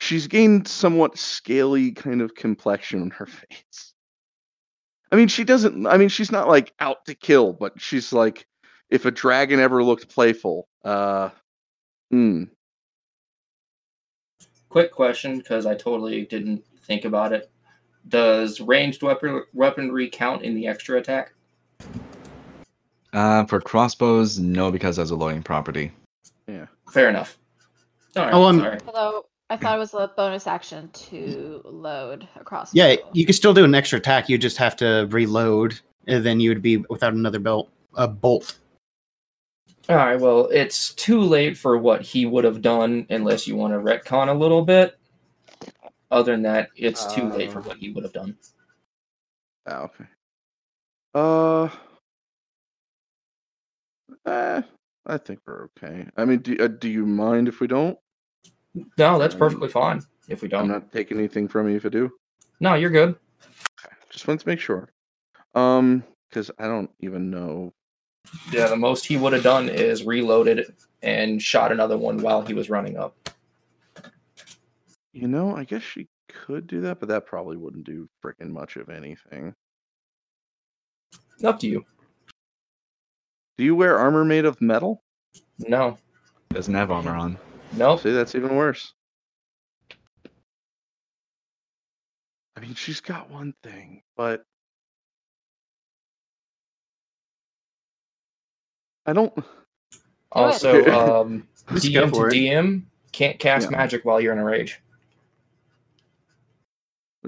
she's 0.00 0.26
gained 0.26 0.68
somewhat 0.68 1.16
scaly 1.18 1.92
kind 1.92 2.20
of 2.20 2.34
complexion 2.34 3.02
on 3.02 3.10
her 3.10 3.26
face. 3.26 3.94
I 5.10 5.16
mean, 5.16 5.28
she 5.28 5.44
doesn't. 5.44 5.86
I 5.86 5.96
mean, 5.96 6.08
she's 6.10 6.30
not 6.30 6.48
like 6.48 6.72
out 6.80 7.06
to 7.06 7.14
kill, 7.14 7.52
but 7.54 7.80
she's 7.80 8.12
like, 8.12 8.46
if 8.90 9.06
a 9.06 9.10
dragon 9.10 9.58
ever 9.60 9.82
looked 9.82 10.08
playful, 10.10 10.68
uh, 10.84 11.30
hmm. 12.10 12.44
Quick 14.68 14.92
question, 14.92 15.38
because 15.38 15.66
I 15.66 15.74
totally 15.74 16.24
didn't 16.26 16.64
think 16.82 17.04
about 17.04 17.32
it. 17.32 17.50
Does 18.08 18.60
ranged 18.60 19.02
weapon 19.02 19.44
weaponry 19.52 20.08
count 20.08 20.42
in 20.42 20.54
the 20.54 20.66
extra 20.66 20.98
attack? 20.98 21.32
Uh, 23.12 23.44
for 23.46 23.60
crossbows, 23.60 24.38
no, 24.38 24.70
because 24.70 24.96
that's 24.96 25.10
a 25.10 25.16
loading 25.16 25.42
property. 25.42 25.92
Yeah. 26.46 26.66
Fair 26.92 27.08
enough. 27.08 27.38
All 28.16 28.24
right. 28.24 28.34
Oh, 28.34 28.44
um, 28.44 28.60
sorry. 28.60 28.78
Although 28.86 29.26
I 29.50 29.56
thought 29.56 29.76
it 29.76 29.78
was 29.78 29.94
a 29.94 30.12
bonus 30.16 30.46
action 30.46 30.90
to 30.92 31.62
load 31.64 32.28
across. 32.36 32.74
Yeah, 32.74 32.96
you 33.12 33.24
can 33.24 33.32
still 33.32 33.54
do 33.54 33.64
an 33.64 33.74
extra 33.74 33.98
attack. 33.98 34.28
You 34.28 34.36
just 34.36 34.58
have 34.58 34.76
to 34.76 35.08
reload, 35.10 35.80
and 36.06 36.24
then 36.24 36.40
you 36.40 36.50
would 36.50 36.62
be 36.62 36.78
without 36.90 37.14
another 37.14 37.38
belt, 37.38 37.70
a 37.94 38.06
bolt. 38.06 38.58
All 39.88 39.96
right. 39.96 40.20
Well, 40.20 40.48
it's 40.52 40.92
too 40.94 41.20
late 41.22 41.56
for 41.56 41.78
what 41.78 42.02
he 42.02 42.26
would 42.26 42.44
have 42.44 42.60
done 42.60 43.06
unless 43.08 43.46
you 43.46 43.56
want 43.56 43.72
to 43.72 43.78
retcon 43.78 44.28
a 44.28 44.34
little 44.34 44.62
bit. 44.62 44.98
Other 46.10 46.32
than 46.32 46.42
that, 46.42 46.70
it's 46.76 47.06
too 47.14 47.30
late 47.30 47.50
for 47.52 47.60
Uh, 47.60 47.62
what 47.62 47.76
he 47.78 47.90
would 47.90 48.04
have 48.04 48.12
done. 48.12 48.36
Ah, 49.66 49.82
okay. 49.82 50.04
Uh, 51.14 51.68
eh, 54.26 54.62
I 55.06 55.16
think 55.18 55.40
we're 55.46 55.64
okay. 55.76 56.06
I 56.16 56.24
mean, 56.24 56.40
do, 56.40 56.56
uh, 56.58 56.68
do 56.68 56.88
you 56.88 57.06
mind 57.06 57.48
if 57.48 57.60
we 57.60 57.66
don't? 57.66 57.98
No, 58.98 59.18
that's 59.18 59.34
um, 59.34 59.38
perfectly 59.38 59.68
fine. 59.68 60.02
If 60.28 60.42
we 60.42 60.48
don't. 60.48 60.62
I'm 60.62 60.68
not 60.68 60.92
taking 60.92 61.18
anything 61.18 61.48
from 61.48 61.68
you 61.68 61.76
if 61.76 61.86
I 61.86 61.88
do. 61.88 62.10
no, 62.60 62.74
you're 62.74 62.90
good. 62.90 63.16
Okay. 63.40 63.94
Just 64.10 64.28
wanted 64.28 64.40
to 64.40 64.48
make 64.48 64.60
sure. 64.60 64.88
Um, 65.54 66.04
because 66.28 66.50
I 66.58 66.66
don't 66.66 66.90
even 67.00 67.30
know. 67.30 67.72
Yeah, 68.52 68.66
the 68.68 68.76
most 68.76 69.06
he 69.06 69.16
would 69.16 69.32
have 69.32 69.42
done 69.42 69.68
is 69.68 70.04
reloaded 70.04 70.74
and 71.02 71.40
shot 71.40 71.72
another 71.72 71.96
one 71.98 72.18
while 72.18 72.42
he 72.42 72.54
was 72.54 72.70
running 72.70 72.96
up. 72.96 73.14
You 75.12 75.28
know, 75.28 75.54
I 75.56 75.64
guess 75.64 75.82
she 75.82 76.08
could 76.28 76.66
do 76.66 76.80
that, 76.82 77.00
but 77.00 77.08
that 77.08 77.26
probably 77.26 77.56
wouldn't 77.56 77.84
do 77.84 78.08
freaking 78.24 78.50
much 78.50 78.76
of 78.76 78.88
anything. 78.88 79.54
Up 81.42 81.58
to 81.60 81.66
you. 81.68 81.84
Do 83.56 83.64
you 83.64 83.74
wear 83.74 83.98
armor 83.98 84.24
made 84.24 84.44
of 84.44 84.60
metal? 84.60 85.02
No, 85.58 85.96
Doesn't 86.50 86.74
have 86.74 86.90
armor 86.90 87.14
on. 87.14 87.38
nope. 87.72 88.00
See, 88.00 88.12
that's 88.12 88.34
even 88.34 88.54
worse. 88.56 88.92
I 92.56 92.60
mean, 92.60 92.74
she's 92.74 93.00
got 93.00 93.30
one 93.30 93.54
thing, 93.62 94.02
but 94.16 94.44
I 99.08 99.14
don't. 99.14 99.32
Also, 100.32 100.84
um, 101.24 101.48
DM 101.68 102.12
to. 102.12 102.18
DM 102.36 102.82
can't 103.12 103.38
cast 103.38 103.70
Yeah. 103.70 103.76
magic 103.78 104.04
while 104.04 104.20
you're 104.20 104.34
in 104.34 104.38
a 104.38 104.44
rage. 104.44 104.80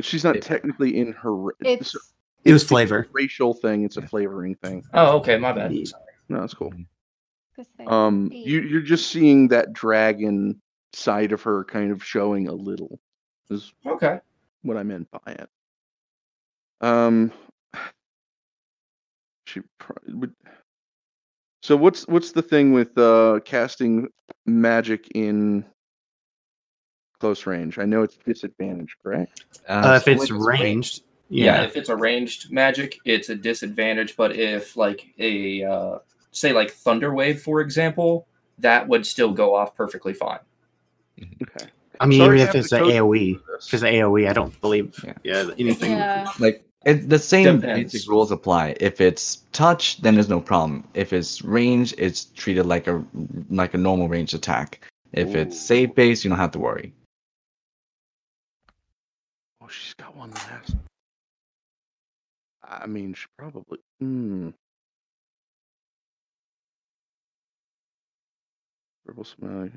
She's 0.03 0.23
not 0.25 0.35
Yeah. 0.37 0.41
technically 0.43 0.99
in 0.99 1.13
her. 1.15 1.35
ra- 1.35 1.53
It's 1.61 1.95
it's 1.95 2.13
It 2.45 2.53
was 2.53 2.63
a 2.63 2.67
flavor. 2.67 3.07
racial 3.13 3.55
thing. 3.55 3.85
It's 3.85 3.97
a 3.97 4.03
flavoring 4.03 4.55
thing. 4.57 4.85
Oh, 4.95 5.19
okay, 5.19 5.39
my 5.39 5.53
bad. 5.53 5.73
Sorry. 5.89 6.03
No, 6.29 6.41
that's 6.41 6.55
cool. 6.55 6.73
Um, 7.87 8.31
you 8.33 8.61
you're 8.61 8.81
just 8.83 9.11
seeing 9.11 9.49
that 9.49 9.73
dragon 9.73 10.61
side 10.93 11.33
of 11.33 11.43
her 11.43 11.65
kind 11.65 11.91
of 11.93 12.05
showing 12.05 12.49
a 12.49 12.53
little. 12.53 12.99
Is 13.51 13.73
Okay. 13.87 14.21
what 14.63 14.77
I 14.77 14.83
meant 14.83 15.11
by 15.11 15.33
it. 15.33 15.49
Um, 16.83 17.33
she 19.47 19.61
probably 19.79 20.15
would. 20.15 20.35
So 21.63 21.77
what's 21.77 22.07
what's 22.09 22.33
the 22.33 22.43
thing 22.43 22.73
with 22.73 22.97
uh 22.97 23.41
casting 23.45 24.09
magic 24.47 25.09
in 25.15 25.65
close 27.19 27.47
range? 27.47 27.79
I 27.79 27.85
know 27.85 28.03
it's 28.03 28.17
disadvantage, 28.17 28.97
correct? 29.03 29.45
Uh, 29.69 29.95
if 29.99 30.05
so 30.05 30.11
it's 30.23 30.33
when 30.33 30.41
ranged, 30.41 31.03
Yeah. 31.29 31.57
yeah. 31.61 31.63
if 31.65 31.77
it's 31.77 31.89
a 31.91 31.97
ranged 31.97 32.51
magic, 32.51 32.99
it's 33.05 33.29
a 33.29 33.35
disadvantage. 33.35 34.17
But 34.17 34.37
if 34.37 34.77
like 34.77 35.07
a 35.19 35.63
uh, 35.65 35.99
say 36.33 36.53
like 36.53 36.71
thunder 36.71 37.13
wave, 37.13 37.43
for 37.43 37.61
example, 37.61 38.27
that 38.59 38.89
would 38.89 39.05
still 39.07 39.33
go 39.33 39.55
off 39.55 39.75
perfectly 39.75 40.15
fine. 40.15 40.39
Okay. 41.43 41.67
I 42.01 42.07
mean, 42.07 42.21
Sorry 42.21 42.39
even 42.41 42.49
if 42.49 42.55
it's 42.55 42.71
to 42.71 42.77
an 42.77 42.85
AOE, 42.85 43.35
through 43.35 43.55
this. 43.57 43.67
if 43.69 43.75
it's 43.75 43.83
an 43.83 43.93
AOE, 43.93 44.27
I 44.29 44.33
don't 44.33 44.59
believe 44.63 44.99
Yeah. 45.05 45.13
yeah, 45.23 45.51
anything. 45.59 45.91
yeah. 45.93 46.31
Like 46.39 46.65
it, 46.85 47.09
the 47.09 47.19
same 47.19 47.61
Depends. 47.61 47.93
basic 47.93 48.09
rules 48.09 48.31
apply. 48.31 48.75
If 48.81 49.01
it's 49.01 49.43
touch, 49.53 50.01
then 50.01 50.15
there's 50.15 50.29
no 50.29 50.41
problem. 50.41 50.87
If 50.95 51.13
it's 51.13 51.43
range, 51.43 51.95
it's 51.99 52.25
treated 52.25 52.65
like 52.65 52.87
a 52.87 53.05
like 53.51 53.75
a 53.75 53.79
normal 53.79 54.09
range 54.09 54.33
attack. 54.33 54.87
If 55.13 55.35
it's 55.35 55.57
Ooh. 55.57 55.59
save 55.59 55.95
base, 55.95 56.25
you 56.25 56.31
don't 56.31 56.39
have 56.39 56.53
to 56.53 56.59
worry. 56.59 56.93
Oh, 59.63 59.69
she's 59.69 59.95
got 59.95 60.17
one 60.17 60.31
last. 60.31 60.77
I 62.63 62.87
mean, 62.87 63.13
she 63.15 63.27
probably. 63.37 63.79
Hmm. 64.01 64.51
Purple 69.05 69.25
smell. 69.25 69.69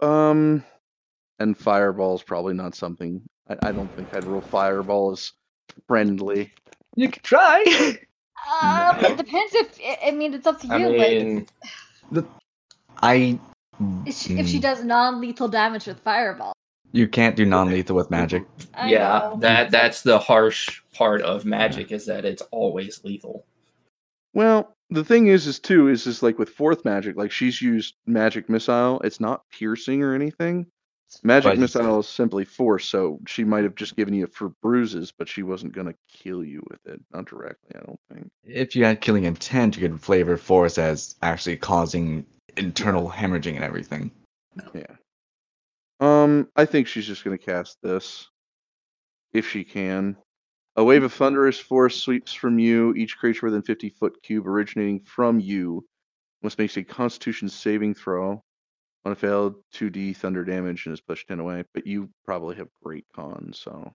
Um, 0.00 0.64
and 1.38 1.56
fireball 1.56 2.14
is 2.14 2.22
probably 2.22 2.54
not 2.54 2.74
something. 2.74 3.22
I, 3.48 3.56
I 3.68 3.72
don't 3.72 3.94
think 3.96 4.14
I'd 4.14 4.24
roll 4.24 4.40
fireball 4.40 5.12
as 5.12 5.32
friendly. 5.86 6.52
You 6.96 7.08
can 7.10 7.22
try. 7.22 7.96
Uh, 8.48 8.96
No. 9.00 9.08
It 9.08 9.16
depends 9.16 9.54
if 9.54 9.78
I 9.80 10.08
I 10.08 10.10
mean 10.12 10.34
it's 10.34 10.46
up 10.46 10.60
to 10.60 10.66
you. 10.66 10.72
I 10.72 10.78
mean, 10.78 11.46
like 12.10 12.24
I. 13.02 13.38
if 14.04 14.14
she, 14.14 14.38
if 14.38 14.46
she 14.46 14.58
mm, 14.58 14.62
does 14.62 14.84
non-lethal 14.84 15.48
damage 15.48 15.86
with 15.86 15.98
fireball. 16.00 16.52
You 16.92 17.08
can't 17.08 17.34
do 17.34 17.44
non-lethal 17.44 17.96
with 17.96 18.10
magic. 18.10 18.44
I 18.74 18.90
yeah, 18.90 19.30
know. 19.32 19.36
that 19.40 19.70
that's 19.70 20.02
the 20.02 20.18
harsh 20.18 20.80
part 20.94 21.22
of 21.22 21.44
magic 21.44 21.90
is 21.90 22.06
that 22.06 22.24
it's 22.24 22.42
always 22.52 23.02
lethal. 23.04 23.44
Well, 24.32 24.75
the 24.90 25.04
thing 25.04 25.26
is, 25.26 25.46
is 25.46 25.58
too, 25.58 25.88
is 25.88 26.06
is 26.06 26.22
like 26.22 26.38
with 26.38 26.50
force 26.50 26.84
magic, 26.84 27.16
like 27.16 27.32
she's 27.32 27.60
used 27.60 27.94
magic 28.06 28.48
missile. 28.48 29.00
It's 29.00 29.20
not 29.20 29.42
piercing 29.50 30.02
or 30.02 30.14
anything. 30.14 30.66
Magic 31.22 31.52
But- 31.52 31.58
missile 31.58 32.00
is 32.00 32.08
simply 32.08 32.44
force, 32.44 32.84
so 32.86 33.20
she 33.28 33.44
might 33.44 33.62
have 33.64 33.76
just 33.76 33.94
given 33.96 34.12
you 34.14 34.26
for 34.26 34.48
bruises, 34.60 35.12
but 35.16 35.28
she 35.28 35.42
wasn't 35.44 35.72
gonna 35.72 35.94
kill 36.08 36.44
you 36.44 36.64
with 36.68 36.84
it, 36.86 37.00
not 37.12 37.26
directly. 37.26 37.76
I 37.76 37.84
don't 37.86 38.00
think. 38.12 38.28
If 38.44 38.74
you 38.74 38.84
had 38.84 39.00
killing 39.00 39.24
intent, 39.24 39.76
you 39.76 39.88
could 39.88 40.00
flavor 40.00 40.36
force 40.36 40.78
as 40.78 41.14
actually 41.22 41.58
causing 41.58 42.26
internal 42.56 43.08
hemorrhaging 43.08 43.54
and 43.54 43.64
everything. 43.64 44.10
Yeah. 44.74 44.96
Um, 46.00 46.48
I 46.56 46.64
think 46.64 46.88
she's 46.88 47.06
just 47.06 47.24
gonna 47.24 47.38
cast 47.38 47.78
this, 47.82 48.28
if 49.32 49.48
she 49.48 49.62
can. 49.64 50.16
A 50.76 50.84
wave 50.84 51.02
of 51.02 51.12
thunderous 51.12 51.58
force 51.58 51.96
sweeps 51.96 52.34
from 52.34 52.58
you. 52.58 52.94
Each 52.94 53.16
creature 53.16 53.46
within 53.46 53.62
50 53.62 53.88
foot 53.90 54.22
cube 54.22 54.46
originating 54.46 55.00
from 55.00 55.40
you 55.40 55.86
must 56.42 56.58
make 56.58 56.76
a 56.76 56.84
Constitution 56.84 57.48
saving 57.48 57.94
throw. 57.94 58.42
On 59.04 59.12
a 59.12 59.14
failed, 59.14 59.54
2d 59.72 60.16
thunder 60.16 60.44
damage 60.44 60.84
and 60.86 60.92
is 60.92 61.00
pushed 61.00 61.28
10 61.28 61.40
away. 61.40 61.64
But 61.72 61.86
you 61.86 62.10
probably 62.24 62.56
have 62.56 62.68
great 62.82 63.06
con, 63.14 63.52
so 63.54 63.92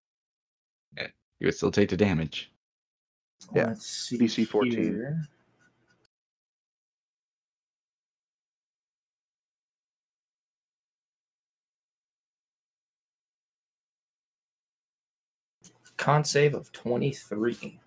You 1.40 1.48
would 1.48 1.56
still 1.56 1.72
take 1.72 1.90
the 1.90 1.98
damage. 1.98 2.52
Oh, 3.50 3.54
yeah, 3.56 3.68
Let's 3.68 3.88
see 3.88 4.18
DC 4.18 4.48
14. 4.48 4.72
here. 4.72 5.22
Con 16.02 16.24
save 16.24 16.56
of 16.56 16.72
23. 16.72 17.80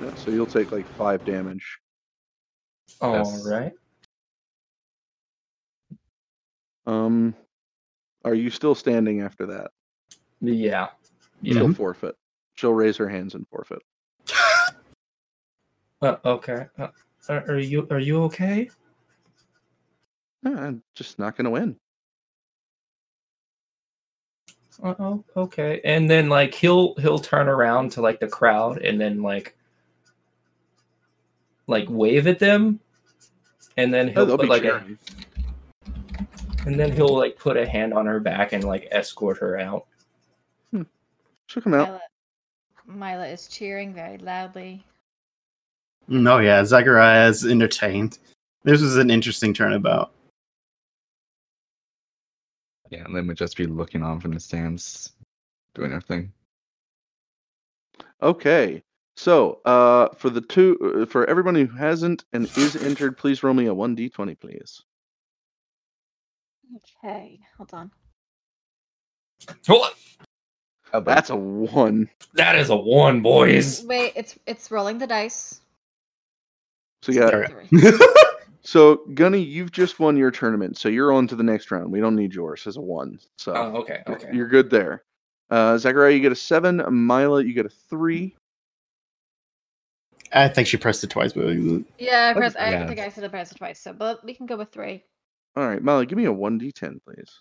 yeah, 0.00 0.14
so 0.14 0.30
you'll 0.30 0.46
take 0.46 0.72
like 0.72 0.88
five 0.94 1.22
damage. 1.26 1.78
All 2.98 3.12
Yes. 3.16 3.46
right. 3.46 3.72
Um, 6.86 7.34
are 8.24 8.32
you 8.32 8.48
still 8.48 8.74
standing 8.74 9.20
after 9.20 9.44
that? 9.48 9.70
Yeah. 10.40 10.88
Yeah. 11.42 11.58
She'll 11.58 11.74
forfeit. 11.74 12.16
She'll 12.54 12.72
raise 12.72 12.96
her 12.96 13.08
hands 13.08 13.34
and 13.34 13.46
forfeit. 13.48 13.82
Uh, 16.00 16.16
okay. 16.24 16.66
Uh, 16.76 16.88
are, 17.28 17.44
are 17.48 17.58
you 17.60 17.86
are 17.92 18.00
you 18.00 18.24
okay? 18.24 18.68
"Eh, 20.44 20.50
I'm 20.50 20.82
just 20.96 21.16
not 21.20 21.36
gonna 21.36 21.48
win. 21.50 21.76
Oh, 24.82 25.22
okay. 25.36 25.80
And 25.84 26.08
then 26.08 26.28
like 26.28 26.54
he'll 26.54 26.94
he'll 26.96 27.18
turn 27.18 27.48
around 27.48 27.92
to 27.92 28.00
like 28.00 28.20
the 28.20 28.28
crowd 28.28 28.78
and 28.78 29.00
then 29.00 29.22
like 29.22 29.56
like 31.66 31.86
wave 31.88 32.26
at 32.26 32.38
them, 32.38 32.80
and 33.76 33.92
then 33.92 34.08
Oh, 34.10 34.12
he'll 34.12 34.26
they'll 34.26 34.36
put 34.38 34.44
be 34.44 34.48
like 34.48 34.64
a, 34.64 34.84
and 36.66 36.78
then 36.78 36.92
he'll 36.92 37.16
like 37.16 37.36
put 37.36 37.56
a 37.56 37.68
hand 37.68 37.92
on 37.92 38.06
her 38.06 38.20
back 38.20 38.52
and 38.52 38.64
like 38.64 38.88
escort 38.90 39.38
her 39.38 39.58
out. 39.58 39.86
Hmm. 40.70 40.82
Check 41.46 41.66
him 41.66 41.74
out. 41.74 42.00
Mila, 42.86 43.16
Mila 43.16 43.26
is 43.28 43.48
cheering 43.48 43.92
very 43.92 44.18
loudly. 44.18 44.84
No, 46.08 46.38
yeah, 46.38 46.64
Zachariah 46.64 47.28
is 47.28 47.46
entertained. 47.46 48.18
This 48.64 48.80
was 48.80 48.96
an 48.96 49.10
interesting 49.10 49.54
turnabout. 49.54 50.12
Yeah, 52.92 53.04
and 53.06 53.16
then 53.16 53.26
we'd 53.26 53.38
just 53.38 53.56
be 53.56 53.66
looking 53.66 54.02
on 54.02 54.20
from 54.20 54.32
the 54.32 54.40
stands, 54.40 55.12
doing 55.74 55.94
our 55.94 56.00
thing. 56.02 56.30
Okay. 58.20 58.82
So, 59.16 59.60
uh, 59.64 60.08
for 60.16 60.28
the 60.28 60.42
two, 60.42 61.00
uh, 61.02 61.06
for 61.06 61.24
everyone 61.24 61.54
who 61.54 61.66
hasn't 61.66 62.24
and 62.34 62.44
is 62.58 62.76
entered, 62.76 63.16
please 63.16 63.42
roll 63.42 63.54
me 63.54 63.64
a 63.66 63.72
one 63.72 63.96
d20, 63.96 64.38
please. 64.38 64.82
Okay, 66.76 67.40
hold 67.56 67.70
on. 67.72 67.90
Oh, 69.70 69.90
Oh, 70.94 71.00
That's 71.00 71.30
a 71.30 71.36
one. 71.36 72.10
that 72.34 72.56
is 72.56 72.68
a 72.68 72.76
one, 72.76 73.22
boys. 73.22 73.82
Wait, 73.84 74.12
it's 74.16 74.38
it's 74.46 74.70
rolling 74.70 74.98
the 74.98 75.06
dice. 75.06 75.58
So 77.00 77.12
yeah. 77.12 77.46
Okay. 78.64 78.70
Three. 78.70 78.70
So 78.70 78.96
Gunny, 79.14 79.40
you've 79.42 79.72
just 79.72 80.00
won 80.00 80.16
your 80.16 80.30
tournament, 80.30 80.78
so 80.78 80.88
you're 80.88 81.12
on 81.12 81.26
to 81.28 81.36
the 81.36 81.42
next 81.42 81.70
round. 81.70 81.92
We 81.92 82.00
don't 82.00 82.16
need 82.16 82.34
yours 82.34 82.66
as 82.66 82.76
a 82.76 82.80
one. 82.80 83.18
So 83.38 83.54
Oh, 83.54 83.76
okay, 83.80 84.02
okay. 84.08 84.34
you're 84.34 84.48
good 84.48 84.70
there. 84.70 85.04
Uh, 85.50 85.78
Zachariah, 85.78 86.12
you 86.12 86.20
get 86.20 86.32
a 86.32 86.36
seven. 86.36 86.82
Mila, 87.06 87.44
you 87.44 87.54
get 87.54 87.66
a 87.66 87.70
three. 87.70 88.36
I 90.32 90.48
think 90.48 90.66
she 90.68 90.78
pressed 90.78 91.04
it 91.04 91.10
twice, 91.10 91.34
but 91.34 91.46
Yeah, 91.98 92.30
I, 92.30 92.34
pressed, 92.38 92.56
I 92.56 92.70
Yeah. 92.70 92.86
think 92.86 93.00
I 93.00 93.08
said 93.10 93.24
I 93.24 93.28
pressed 93.28 93.52
it 93.52 93.58
twice, 93.58 93.80
so 93.80 93.92
but 93.92 94.24
we 94.24 94.34
can 94.34 94.46
go 94.46 94.56
with 94.56 94.70
three. 94.72 95.04
All 95.56 95.66
right, 95.68 95.82
Mila, 95.82 96.06
give 96.06 96.16
me 96.18 96.24
a 96.24 96.32
one 96.32 96.58
d10, 96.58 97.00
please. 97.04 97.40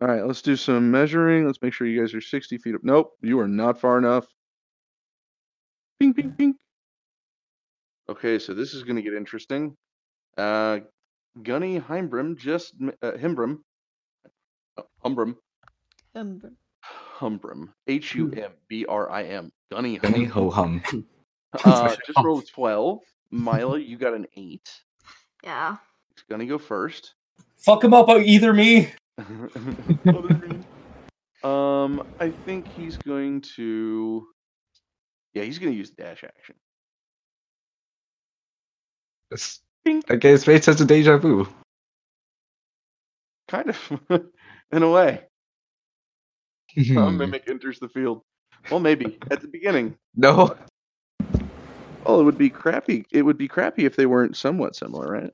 All 0.00 0.08
right, 0.08 0.24
let's 0.26 0.42
do 0.42 0.56
some 0.56 0.90
measuring. 0.90 1.46
Let's 1.46 1.60
make 1.62 1.72
sure 1.74 1.86
you 1.86 2.00
guys 2.00 2.14
are 2.14 2.20
60 2.20 2.58
feet 2.58 2.74
up. 2.74 2.84
Nope, 2.84 3.16
you 3.22 3.38
are 3.40 3.48
not 3.48 3.80
far 3.80 3.98
enough. 3.98 4.26
Ping, 6.00 6.14
ping, 6.14 6.32
ping. 6.32 6.54
Okay, 8.08 8.38
so 8.38 8.54
this 8.54 8.72
is 8.74 8.82
going 8.84 8.96
to 8.96 9.02
get 9.02 9.14
interesting. 9.14 9.74
Uh, 10.36 10.80
Gunny 11.42 11.80
Heimbrim 11.80 12.36
just 12.38 12.74
m- 12.80 12.92
uh, 13.02 13.12
Himbrim, 13.12 13.58
uh, 14.78 14.82
Humbrim, 15.04 15.34
Um, 16.14 16.40
Humbrim, 17.18 17.68
H 17.86 18.14
U 18.14 18.30
M 18.32 18.52
B 18.68 18.84
R 18.88 19.10
I 19.10 19.24
M. 19.24 19.50
Gunny 19.72 19.98
Gunny 19.98 20.26
Humbrim. 20.26 20.30
ho 20.30 20.50
hum. 20.50 20.82
Uh, 21.64 21.96
just 22.06 22.18
rolled 22.22 22.46
12. 22.54 22.98
Mila, 23.30 23.78
you 23.78 23.96
got 23.96 24.12
an 24.14 24.26
eight. 24.36 24.68
yeah. 25.42 25.76
It's 26.12 26.22
gonna 26.28 26.44
go 26.46 26.58
first. 26.58 27.14
Fuck 27.58 27.82
him 27.82 27.94
up, 27.94 28.08
either 28.10 28.52
me. 28.52 28.92
um, 31.42 32.02
I 32.20 32.30
think 32.44 32.66
he's 32.76 32.96
going 32.98 33.40
to. 33.56 34.26
Yeah, 35.34 35.44
he's 35.44 35.58
going 35.58 35.72
to 35.72 35.76
use 35.78 35.90
the 35.90 36.02
dash 36.02 36.24
action. 36.24 36.54
It's- 39.30 39.60
Okay, 40.10 40.36
Space 40.36 40.66
has 40.66 40.80
a 40.80 40.84
deja 40.84 41.16
vu. 41.16 41.46
Kind 43.46 43.70
of, 43.70 44.00
in 44.72 44.82
a 44.82 44.90
way. 44.90 45.22
A 46.76 46.82
Hmm. 46.82 47.16
mimic 47.16 47.48
enters 47.48 47.78
the 47.78 47.88
field. 47.88 48.22
Well, 48.70 48.80
maybe 48.80 49.18
at 49.30 49.40
the 49.40 49.48
beginning. 49.48 49.96
no. 50.16 50.56
Oh, 52.08 52.20
it 52.20 52.24
would 52.24 52.38
be 52.38 52.50
crappy. 52.50 53.04
It 53.10 53.22
would 53.22 53.38
be 53.38 53.48
crappy 53.48 53.84
if 53.84 53.96
they 53.96 54.06
weren't 54.06 54.36
somewhat 54.36 54.76
similar, 54.76 55.06
right? 55.10 55.32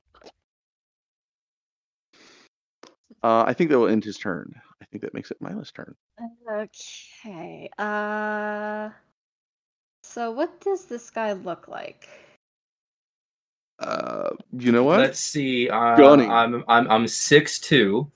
Uh, 3.21 3.43
I 3.47 3.53
think 3.53 3.69
that 3.69 3.77
will 3.79 3.87
end 3.87 4.03
his 4.03 4.17
turn. 4.17 4.53
I 4.81 4.85
think 4.85 5.03
that 5.03 5.13
makes 5.13 5.29
it 5.31 5.37
Mila's 5.41 5.71
turn. 5.71 5.95
Okay. 6.51 7.69
Uh. 7.77 8.89
So 10.03 10.31
what 10.31 10.59
does 10.61 10.85
this 10.85 11.09
guy 11.09 11.33
look 11.33 11.67
like? 11.67 12.07
Uh, 13.79 14.29
you 14.57 14.71
know 14.71 14.83
what? 14.83 14.99
Let's 14.99 15.19
see. 15.19 15.69
Uh, 15.69 15.95
Gunny. 15.95 16.27
I'm 16.27 16.63
I'm 16.67 16.89
I'm 16.89 17.07
six 17.07 17.59
two. 17.59 18.09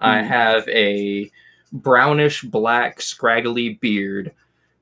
I 0.00 0.20
Hmm. 0.20 0.28
have 0.28 0.68
a 0.68 1.30
brownish 1.72 2.42
black 2.42 3.00
scraggly 3.00 3.74
beard. 3.80 4.32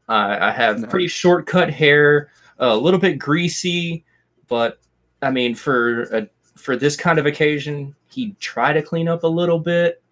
Uh, 0.09 0.37
I 0.41 0.51
have 0.53 0.89
pretty 0.89 1.09
short 1.09 1.47
cut 1.47 1.70
hair, 1.70 2.31
a 2.59 2.77
little 2.77 3.01
bit 3.01 3.18
greasy, 3.18 4.05
but 4.49 4.79
I 5.22 5.31
mean 5.31 5.55
for 5.55 6.03
a, 6.14 6.29
for 6.55 6.77
this 6.77 6.97
kind 6.97 7.18
of 7.18 7.27
occasion, 7.27 7.95
he'd 8.11 8.39
try 8.39 8.72
to 8.72 8.83
clean 8.83 9.09
up 9.09 9.24
a 9.24 9.29
little 9.29 9.59
bit. 9.59 10.03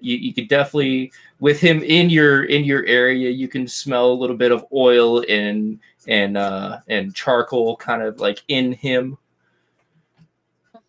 You, 0.00 0.16
you 0.16 0.32
could 0.34 0.48
definitely 0.48 1.12
with 1.40 1.60
him 1.60 1.82
in 1.82 2.08
your 2.10 2.44
in 2.44 2.64
your 2.64 2.84
area, 2.86 3.30
you 3.30 3.48
can 3.48 3.68
smell 3.68 4.10
a 4.12 4.14
little 4.14 4.36
bit 4.36 4.52
of 4.52 4.64
oil 4.72 5.24
and 5.28 5.78
and 6.06 6.36
uh, 6.36 6.78
and 6.88 7.14
charcoal 7.14 7.76
kind 7.76 8.02
of 8.02 8.18
like 8.20 8.42
in 8.48 8.72
him. 8.72 9.18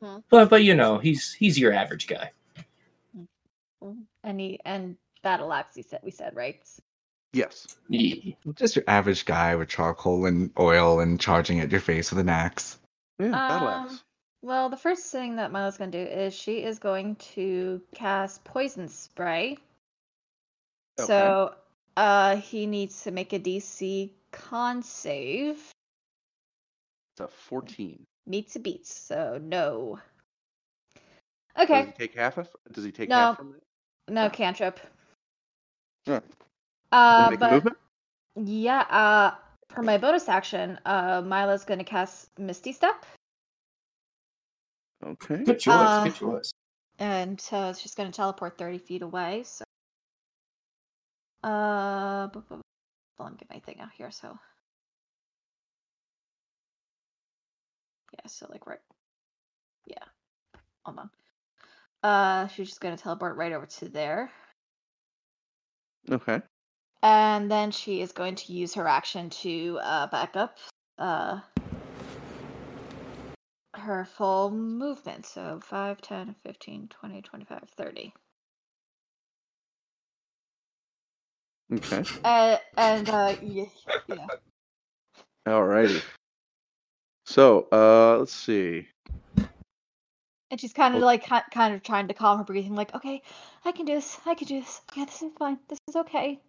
But 0.01 0.49
but 0.49 0.63
you 0.63 0.75
know 0.75 0.97
he's 0.97 1.33
he's 1.33 1.57
your 1.59 1.73
average 1.73 2.07
guy. 2.07 2.31
And 4.23 4.39
he 4.39 4.59
and 4.65 4.97
battle 5.23 5.51
axe. 5.53 5.75
He 5.75 5.81
said 5.81 6.01
we 6.03 6.11
said 6.11 6.35
right. 6.35 6.61
Yes. 7.33 7.77
Yeah. 7.89 8.33
Just 8.55 8.75
your 8.75 8.85
average 8.87 9.25
guy 9.25 9.55
with 9.55 9.69
charcoal 9.69 10.25
and 10.25 10.51
oil 10.59 10.99
and 10.99 11.19
charging 11.19 11.59
at 11.59 11.71
your 11.71 11.79
face 11.81 12.11
with 12.11 12.19
an 12.19 12.29
axe. 12.29 12.79
Yeah, 13.19 13.29
battle 13.29 13.67
Um, 13.67 13.85
axe. 13.85 14.03
Well, 14.41 14.69
the 14.69 14.77
first 14.77 15.11
thing 15.11 15.35
that 15.35 15.51
Mila's 15.51 15.77
gonna 15.77 15.91
do 15.91 15.99
is 15.99 16.33
she 16.33 16.63
is 16.63 16.79
going 16.79 17.17
to 17.35 17.81
cast 17.93 18.43
poison 18.45 18.87
spray. 18.87 19.57
Okay. 20.99 21.07
So, 21.07 21.55
uh, 21.97 22.37
he 22.37 22.65
needs 22.65 23.03
to 23.03 23.11
make 23.11 23.33
a 23.33 23.39
DC 23.39 24.11
con 24.31 24.81
save. 24.81 25.57
It's 27.13 27.19
a 27.19 27.27
14. 27.27 28.05
Meets 28.29 28.55
a 28.55 28.59
beats, 28.59 28.93
so 28.93 29.39
no. 29.41 29.99
Does 31.57 31.63
Okay, 31.63 31.85
he 31.87 31.91
take 31.91 32.13
half 32.15 32.37
of? 32.37 32.47
Does 32.71 32.85
he 32.85 32.91
take 32.91 33.09
No. 33.09 33.15
half 33.15 33.37
from 33.37 33.55
it? 33.55 33.63
no 34.13 34.29
cantrip. 34.29 34.79
Alright. 36.07 36.23
Uh, 36.91 37.29
make 37.31 37.39
a 37.39 37.43
but 37.43 37.51
movement? 37.51 37.77
yeah, 38.35 38.81
uh, 38.81 39.35
for 39.69 39.81
my 39.81 39.97
bonus 39.97 40.29
action, 40.29 40.79
uh, 40.85 41.21
Mila's 41.25 41.65
gonna 41.65 41.83
cast 41.83 42.29
Misty 42.39 42.71
Step, 42.71 43.03
Okay. 45.03 45.43
Good 45.43 45.59
choice. 45.59 45.75
Uh, 45.75 46.03
good 46.03 46.15
choice. 46.15 46.51
and 46.99 47.39
so 47.41 47.73
she's 47.73 47.95
gonna 47.95 48.11
teleport 48.11 48.57
thirty 48.57 48.77
feet 48.77 49.01
away. 49.01 49.43
So, 49.43 49.63
uh, 51.43 52.27
let 52.33 53.31
me 53.31 53.37
get 53.37 53.49
my 53.49 53.59
thing 53.59 53.79
out 53.79 53.89
here. 53.97 54.11
So, 54.11 54.37
yeah, 58.13 58.27
so 58.27 58.47
like 58.49 58.67
right, 58.67 58.79
yeah, 59.85 60.03
hold 60.83 60.99
on. 60.99 61.09
Uh, 62.01 62.47
she's 62.47 62.69
just 62.69 62.81
gonna 62.81 62.97
teleport 62.97 63.37
right 63.37 63.51
over 63.51 63.65
to 63.65 63.89
there. 63.89 64.31
Okay. 66.09 66.41
And 67.01 67.49
then 67.49 67.71
she 67.71 68.01
is 68.01 68.11
going 68.11 68.35
to 68.35 68.53
use 68.53 68.73
her 68.73 68.87
action 68.87 69.29
to 69.29 69.79
uh, 69.81 70.07
back 70.07 70.35
up 70.35 70.57
uh, 70.97 71.39
her 73.75 74.05
full 74.05 74.51
movement. 74.51 75.25
So 75.25 75.59
5, 75.63 76.01
10, 76.01 76.35
15, 76.43 76.89
20, 76.89 77.21
25, 77.21 77.69
30. 77.77 78.13
Okay. 81.71 82.03
Uh, 82.23 82.57
and 82.77 83.09
uh, 83.09 83.35
yeah, 83.41 83.65
yeah. 84.07 84.27
Alrighty. 85.47 86.03
So, 87.29 87.67
uh, 87.71 88.17
let's 88.17 88.33
see. 88.33 88.87
And 90.49 90.59
she's 90.59 90.73
kind 90.73 90.95
of 90.95 91.03
Oh. 91.03 91.05
like 91.05 91.27
kind 91.27 91.75
of 91.75 91.83
trying 91.83 92.07
to 92.07 92.15
calm 92.15 92.39
her 92.39 92.43
breathing, 92.43 92.73
like, 92.73 92.95
okay, 92.95 93.21
I 93.63 93.71
can 93.71 93.85
do 93.85 93.93
this. 93.93 94.17
I 94.25 94.33
can 94.33 94.47
do 94.47 94.59
this. 94.61 94.81
Okay, 94.89 95.05
this 95.05 95.21
is 95.21 95.31
fine. 95.37 95.59
This 95.67 95.77
is 95.87 95.95
okay. 95.95 96.41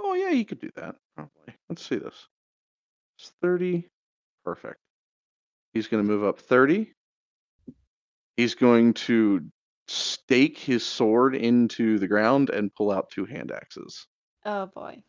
Oh 0.00 0.14
yeah, 0.14 0.30
you 0.30 0.44
could 0.44 0.58
do 0.58 0.68
that. 0.74 0.96
Probably. 1.14 1.54
Let's 1.68 1.86
see 1.86 1.94
this. 1.94 2.26
It's 3.20 3.30
30. 3.40 3.88
Perfect. 4.44 4.80
He's 5.74 5.86
going 5.86 6.04
to 6.04 6.08
move 6.08 6.24
up 6.24 6.40
30. 6.40 6.92
He's 8.36 8.56
going 8.56 8.94
to 8.94 9.48
stake 9.86 10.58
his 10.58 10.84
sword 10.84 11.36
into 11.36 12.00
the 12.00 12.08
ground 12.08 12.50
and 12.50 12.74
pull 12.74 12.90
out 12.90 13.10
two 13.10 13.26
hand 13.26 13.52
axes. 13.52 14.08
Oh 14.44 14.66
boy. 14.66 15.04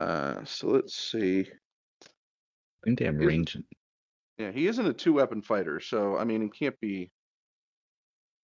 Uh, 0.00 0.44
so 0.44 0.66
let's 0.66 0.96
see. 0.96 1.48
I 2.82 2.86
think 2.86 2.98
they 2.98 3.04
have 3.06 3.16
range. 3.16 3.56
Yeah, 4.38 4.50
he 4.52 4.66
isn't 4.68 4.86
a 4.86 4.92
two 4.92 5.12
weapon 5.14 5.42
fighter, 5.42 5.80
so 5.80 6.16
I 6.16 6.24
mean, 6.24 6.42
he 6.42 6.48
can't 6.48 6.78
be. 6.80 7.10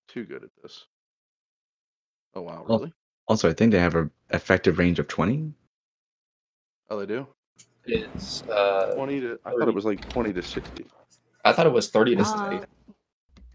too 0.09 0.24
good 0.24 0.43
at 0.44 0.51
this. 0.62 0.85
Oh 2.35 2.43
wow, 2.43 2.65
really? 2.69 2.93
Also, 3.28 3.48
I 3.48 3.52
think 3.52 3.73
they 3.73 3.78
have 3.78 3.94
a 3.94 4.11
effective 4.31 4.78
range 4.78 4.98
of 4.98 5.09
20. 5.09 5.52
Oh, 6.90 6.98
they 6.98 7.06
do. 7.06 7.27
It's 7.86 8.43
uh, 8.48 8.93
Twenty 8.97 9.20
to. 9.20 9.39
I 9.44 9.51
thought 9.52 9.69
it 9.69 9.74
was 9.74 9.85
like 9.85 10.06
twenty 10.09 10.32
to 10.32 10.43
sixty. 10.43 10.85
I 11.44 11.52
thought 11.52 11.66
it 11.66 11.73
was 11.73 11.90
thirty 11.90 12.16
to 12.16 12.23
Uh, 12.23 12.51
sixty. 12.51 12.66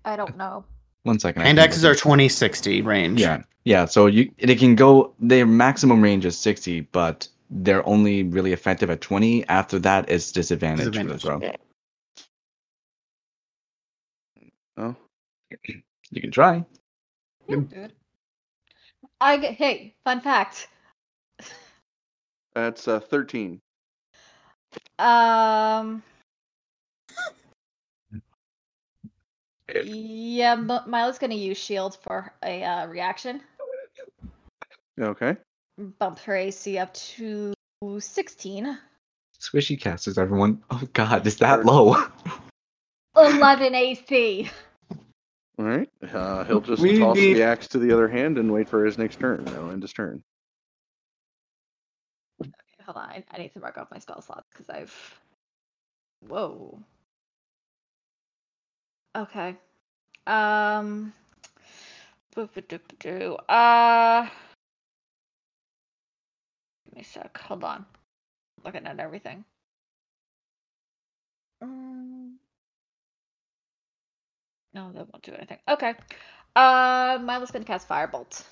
I 0.05 0.15
don't 0.15 0.37
know. 0.37 0.63
One 1.03 1.19
second. 1.19 1.41
I 1.41 1.45
Hand 1.45 1.57
can 1.57 1.65
axes 1.67 1.83
are 1.85 1.91
at- 1.91 1.97
20 1.97 2.29
60 2.29 2.81
range. 2.83 3.19
Yeah, 3.21 3.41
yeah. 3.63 3.85
So 3.85 4.05
you 4.05 4.31
it 4.37 4.55
can 4.59 4.75
go. 4.75 5.13
Their 5.19 5.45
maximum 5.45 6.01
range 6.01 6.25
is 6.25 6.37
60, 6.37 6.81
but 6.91 7.27
they're 7.49 7.85
only 7.87 8.23
really 8.23 8.53
effective 8.53 8.89
at 8.89 9.01
20. 9.01 9.47
After 9.47 9.79
that, 9.79 10.09
it's 10.09 10.31
disadvantage 10.31 10.85
for 10.85 10.91
the 10.91 11.17
Disadvantage. 11.17 11.21
throw. 11.21 11.51
Oh, 14.77 14.95
You 16.11 16.21
can 16.21 16.31
try. 16.31 16.63
Yeah, 17.49 17.55
dude. 17.57 17.93
I 19.19 19.37
g- 19.37 19.47
hey, 19.47 19.95
fun 20.05 20.21
fact. 20.21 20.69
that's 22.55 22.87
uh, 22.87 23.01
thirteen. 23.01 23.59
Um. 24.97 26.01
Yeah, 29.83 30.53
M- 30.53 30.67
Mila's 30.87 31.19
gonna 31.19 31.35
use 31.35 31.57
shield 31.57 31.97
for 32.01 32.31
a 32.43 32.63
uh, 32.63 32.85
reaction. 32.87 33.41
Okay. 34.99 35.35
Bump 35.97 36.19
her 36.19 36.35
AC 36.35 36.77
up 36.77 36.93
to 36.93 37.53
sixteen. 37.99 38.77
Squishy 39.39 39.79
casters, 39.79 40.17
everyone. 40.17 40.61
Oh 40.71 40.81
God, 40.93 41.25
is 41.25 41.37
that 41.37 41.65
low? 41.65 41.95
11 43.15 43.73
AC. 43.75 44.49
All 45.57 45.65
right. 45.65 45.89
Uh, 46.13 46.43
he'll 46.45 46.61
just 46.61 46.81
We 46.81 46.99
toss 46.99 47.15
need- 47.17 47.35
the 47.35 47.43
axe 47.43 47.67
to 47.69 47.79
the 47.79 47.91
other 47.93 48.07
hand 48.07 48.37
and 48.37 48.51
wait 48.51 48.67
for 48.69 48.85
his 48.85 48.97
next 48.97 49.19
turn. 49.19 49.43
That'll 49.45 49.71
end 49.71 49.81
his 49.81 49.93
turn. 49.93 50.21
Okay, 52.41 52.51
hold 52.85 52.97
on. 52.97 53.09
I, 53.09 53.23
I 53.31 53.37
need 53.39 53.53
to 53.53 53.59
mark 53.59 53.77
off 53.77 53.89
my 53.91 53.99
spell 53.99 54.21
slots 54.21 54.47
because 54.51 54.69
I've. 54.69 55.19
Whoa. 56.27 56.79
Okay. 59.17 59.55
Um. 60.27 61.13
boo-ba-doo-ba-doo. 62.35 63.35
Uh. 63.47 64.27
Give 66.89 66.95
me 66.95 67.01
a 67.01 67.05
sec. 67.05 67.37
Hold 67.37 67.63
on. 67.63 67.85
Looking 68.65 68.87
at 68.87 68.99
everything. 68.99 69.45
Mm. 71.63 72.33
No, 74.73 74.91
that 74.91 75.07
won't 75.11 75.23
do 75.23 75.33
anything. 75.33 75.59
Okay. 75.67 75.93
Uh, 76.55 77.19
Mila's 77.21 77.51
gonna 77.51 77.65
cast 77.65 77.87
Firebolt. 77.87 78.43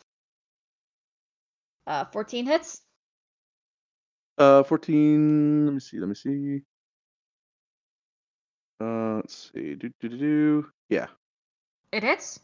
Uh, 1.88 2.06
14 2.06 2.46
hits. 2.46 2.82
Uh, 4.38 4.62
fourteen. 4.62 5.66
Let 5.66 5.74
me 5.74 5.80
see. 5.80 6.00
Let 6.00 6.10
me 6.10 6.16
see. 6.16 6.62
Uh, 8.80 9.16
let's 9.16 9.52
see. 9.52 9.74
Do 9.74 9.90
do 10.00 10.10
do 10.10 10.18
do. 10.18 10.68
Yeah. 10.90 11.08
It 11.92 12.04
hits? 12.04 12.40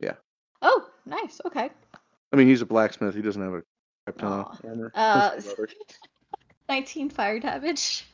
Yeah. 0.00 0.14
Oh, 0.62 0.88
nice. 1.04 1.40
Okay. 1.44 1.68
I 2.32 2.36
mean, 2.36 2.48
he's 2.48 2.62
a 2.62 2.66
blacksmith. 2.66 3.14
He 3.14 3.20
doesn't 3.20 3.42
have 3.42 3.52
a 3.52 3.62
crap 4.04 4.18
ton 4.18 4.70
armor. 4.70 4.92
Uh, 4.94 5.30
That's 5.30 5.44
the 5.46 5.52
other- 5.52 5.68
19 6.68 7.10
fire 7.10 7.40
damage. 7.40 8.06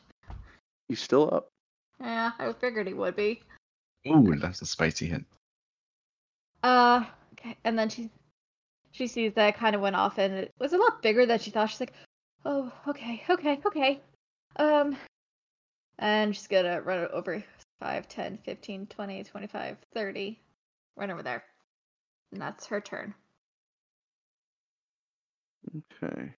He's 0.88 1.00
still 1.00 1.32
up. 1.32 1.48
Yeah, 2.00 2.32
I 2.38 2.52
figured 2.52 2.88
he 2.88 2.94
would 2.94 3.14
be. 3.16 3.42
Ooh, 4.08 4.34
that's 4.36 4.62
a 4.62 4.66
spicy 4.66 5.06
hit. 5.06 5.24
Uh, 6.62 7.04
okay. 7.34 7.56
And 7.64 7.78
then 7.78 7.88
she 7.88 8.10
she 8.92 9.06
sees 9.06 9.32
that 9.34 9.48
it 9.50 9.56
kind 9.56 9.76
of 9.76 9.82
went 9.82 9.94
off 9.96 10.18
and 10.18 10.34
it 10.34 10.52
was 10.58 10.72
a 10.72 10.78
lot 10.78 11.02
bigger 11.02 11.26
than 11.26 11.38
she 11.38 11.50
thought. 11.50 11.70
She's 11.70 11.80
like, 11.80 11.92
oh, 12.44 12.72
okay, 12.88 13.22
okay, 13.30 13.60
okay. 13.64 14.00
Um, 14.56 14.96
and 15.98 16.34
she's 16.34 16.48
gonna 16.48 16.80
run 16.80 16.98
it 17.04 17.10
over 17.12 17.42
5, 17.80 18.08
10, 18.08 18.38
15, 18.44 18.86
20, 18.86 19.24
25, 19.24 19.76
30. 19.94 20.40
Run 20.96 21.10
over 21.10 21.22
there. 21.22 21.44
And 22.32 22.40
that's 22.40 22.66
her 22.66 22.80
turn. 22.80 23.14
Okay. 25.68 26.36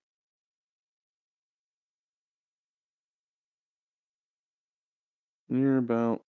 You're 5.48 5.78
about, 5.78 6.22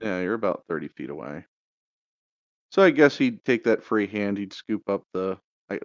yeah, 0.00 0.20
you're 0.20 0.34
about 0.34 0.64
30 0.68 0.88
feet 0.88 1.10
away. 1.10 1.44
So 2.70 2.82
I 2.82 2.90
guess 2.90 3.16
he'd 3.16 3.44
take 3.44 3.64
that 3.64 3.82
free 3.82 4.06
hand. 4.06 4.38
He'd 4.38 4.52
scoop 4.52 4.88
up 4.88 5.02
the, 5.12 5.38
I, 5.70 5.78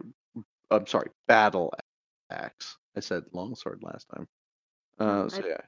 I'm 0.71 0.87
sorry, 0.87 1.09
battle 1.27 1.73
axe. 2.29 2.77
I 2.95 2.99
said 3.01 3.23
longsword 3.33 3.79
last 3.83 4.07
time. 4.15 4.27
Uh, 4.99 5.23
Oh, 5.25 5.27
so 5.27 5.43
I- 5.43 5.47
yeah, 5.49 5.61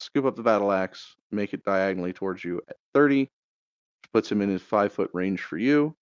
scoop 0.00 0.24
up 0.24 0.36
the 0.36 0.42
battle 0.42 0.72
axe, 0.72 1.14
make 1.30 1.54
it 1.54 1.64
diagonally 1.64 2.12
towards 2.12 2.44
you 2.44 2.60
at 2.68 2.76
30, 2.94 3.20
which 3.22 4.12
puts 4.12 4.30
him 4.30 4.42
in 4.42 4.48
his 4.48 4.62
five 4.62 4.92
foot 4.92 5.10
range 5.12 5.42
for 5.42 5.58
you. 5.58 5.96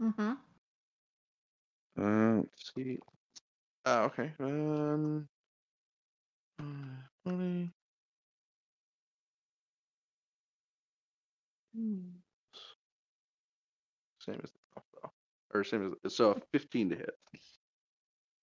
Mm-hmm. 0.00 0.32
Uh, 2.00 2.36
let's 2.38 2.72
see. 2.76 2.98
Oh, 3.86 4.02
okay. 4.04 4.32
Um, 4.40 5.28
uh, 6.60 6.64
20. 7.28 7.70
Same 14.20 14.40
as 14.42 14.50
the 14.50 14.58
crossbow. 14.74 15.12
Or 15.52 15.64
same 15.64 15.94
as 16.04 16.14
so 16.16 16.40
15 16.52 16.90
to 16.90 16.96
hit. 16.96 17.14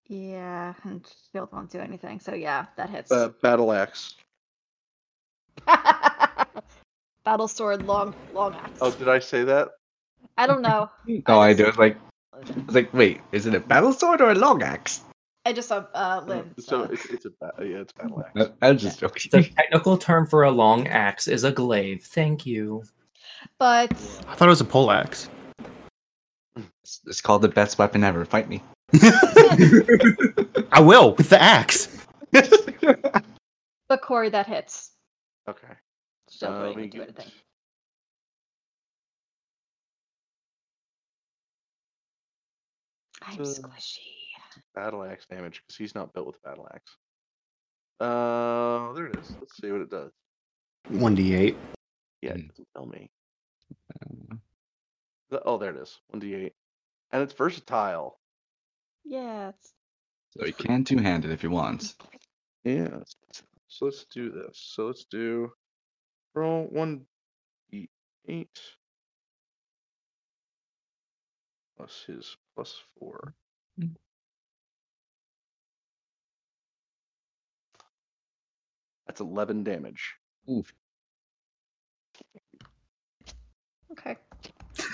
Yeah, 0.08 0.74
and 0.84 1.06
shield 1.32 1.50
won't 1.52 1.72
do 1.72 1.80
anything. 1.80 2.20
So 2.20 2.34
yeah, 2.34 2.66
that 2.78 2.90
hits. 2.90 3.12
Uh, 3.12 3.30
battle 3.42 3.72
axe. 3.72 4.16
Battle 7.24 7.48
sword, 7.48 7.86
long, 7.86 8.16
long 8.34 8.54
axe. 8.56 8.80
Oh, 8.82 8.90
did 8.92 9.08
I 9.08 9.20
say 9.20 9.44
that? 9.44 9.70
I 10.38 10.48
don't 10.48 10.62
know. 10.62 10.90
No, 11.28 11.40
I 11.40 11.54
just- 11.54 11.60
do. 11.64 11.68
It's 11.70 11.78
like, 11.78 11.98
it's 12.40 12.74
like, 12.74 12.94
wait, 12.94 13.22
is 13.32 13.46
it 13.46 13.56
a 13.56 13.60
battle 13.60 13.94
sword 13.94 14.22
or 14.22 14.32
a 14.32 14.36
long 14.36 14.62
axe? 14.64 15.02
I 15.46 15.54
just 15.54 15.68
saw 15.70 15.78
uh, 15.96 16.22
Uh, 16.22 16.26
Lynn. 16.28 16.54
so 16.60 16.64
So. 16.86 16.92
it's, 16.92 17.06
it's 17.08 17.26
a 17.26 17.30
ba- 17.40 17.52
yeah, 17.60 17.78
it's 17.78 17.94
battle 17.94 18.24
axe. 18.24 18.50
I, 18.62 18.68
I 18.68 18.72
was 18.72 18.82
just 18.82 19.00
The 19.00 19.08
joking. 19.08 19.54
technical 19.56 19.98
term 19.98 20.28
for 20.28 20.44
a 20.44 20.52
long 20.52 20.88
axe 20.88 21.28
is 21.28 21.44
a 21.44 21.52
glaive. 21.52 22.04
Thank 22.04 22.46
you. 22.46 22.84
But 23.58 23.92
I 24.28 24.36
thought 24.36 24.46
it 24.48 24.50
was 24.50 24.62
a 24.62 24.66
pole 24.66 24.92
axe. 24.92 25.30
It's, 26.84 27.02
it's 27.08 27.22
called 27.22 27.42
the 27.42 27.48
best 27.50 27.78
weapon 27.80 28.04
ever. 28.04 28.24
Fight 28.26 28.50
me. 28.50 28.62
I 30.72 30.80
will 30.80 31.16
with 31.16 31.30
the 31.30 31.42
axe. 31.42 31.98
but 33.88 34.02
Corey, 34.02 34.30
that 34.30 34.46
hits. 34.48 34.92
Okay. 35.50 35.68
So 36.30 36.48
Uh, 36.48 36.52
won't 36.52 36.68
let 36.68 36.76
me 36.78 36.84
even 36.86 37.00
do 37.00 37.06
get- 37.14 37.28
I'm 43.22 43.40
Uh, 43.40 43.44
squishy. 43.44 44.00
Battle 44.76 45.04
axe 45.04 45.26
damage 45.28 45.62
because 45.62 45.78
he's 45.78 45.96
not 45.96 46.14
built 46.14 46.28
with 46.28 46.42
battle 46.42 46.68
axe. 46.74 46.98
Uh, 48.00 48.92
there 48.94 49.08
it 49.08 49.18
is. 49.18 49.32
Let's 49.40 49.56
see 49.58 49.72
what 49.72 49.82
it 49.82 49.90
does. 49.90 50.12
1d8. 50.90 51.56
Yeah, 52.22 52.34
Hmm. 52.34 52.40
it 52.40 52.48
doesn't 52.50 52.68
tell 52.76 52.86
me. 52.86 53.12
The- 55.30 55.44
Oh, 55.44 55.58
there 55.58 55.70
it 55.76 55.78
is. 55.82 56.00
1d8. 56.14 56.54
And 57.12 57.24
it's 57.24 57.34
versatile. 57.34 58.20
Yeah. 59.04 59.50
It's... 59.50 59.74
So 60.32 60.46
he 60.46 60.52
can 60.52 60.84
two 60.84 60.98
hand 60.98 61.26
it 61.26 61.32
if 61.32 61.42
he 61.42 61.48
wants. 61.48 61.96
Yeah. 62.64 63.04
So 63.68 63.86
let's 63.86 64.06
do 64.06 64.30
this. 64.32 64.58
So 64.58 64.88
let's 64.88 65.06
do 65.06 65.54
roll 66.34 66.68
one 66.68 67.06
d8 67.72 68.76
plus 71.78 72.04
his 72.06 72.38
plus 72.56 72.82
four. 73.00 73.34
Mm. 73.80 73.96
That's 79.08 79.22
11 79.22 79.64
damage. 79.64 80.16
Oof. 80.50 80.74
Okay. 83.92 84.18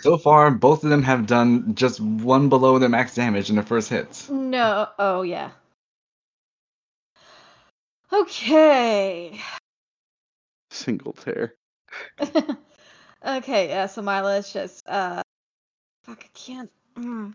So 0.00 0.18
far, 0.18 0.50
both 0.50 0.84
of 0.84 0.90
them 0.90 1.02
have 1.02 1.26
done 1.26 1.74
just 1.74 1.98
one 1.98 2.50
below 2.50 2.78
their 2.78 2.90
max 2.90 3.14
damage 3.14 3.48
in 3.48 3.54
their 3.56 3.64
first 3.64 3.88
hits. 3.88 4.28
No. 4.28 4.86
Oh 4.98 5.22
yeah. 5.22 5.50
Okay. 8.12 9.40
Single 10.70 11.14
tear. 11.14 11.54
okay. 12.20 13.68
Yeah. 13.68 13.86
So 13.86 14.02
Mila 14.02 14.36
is 14.36 14.52
just 14.52 14.86
uh. 14.86 15.22
Fuck. 16.02 16.22
I 16.22 16.28
can't. 16.34 16.70
Mm. 16.98 17.34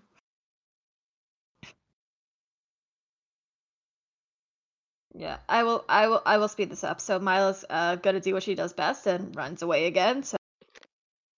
Yeah, 5.15 5.38
I 5.49 5.64
will. 5.64 5.84
I 5.90 6.07
will. 6.07 6.22
I 6.26 6.38
will 6.38 6.48
speed 6.48 6.69
this 6.69 6.84
up. 6.84 7.02
So 7.02 7.19
Mila's 7.19 7.65
uh 7.69 7.95
gonna 7.95 8.22
do 8.22 8.34
what 8.34 8.44
she 8.44 8.56
does 8.56 8.73
best 8.73 9.07
and 9.07 9.36
runs 9.36 9.61
away 9.61 9.88
again. 9.88 10.23
So 10.23 10.38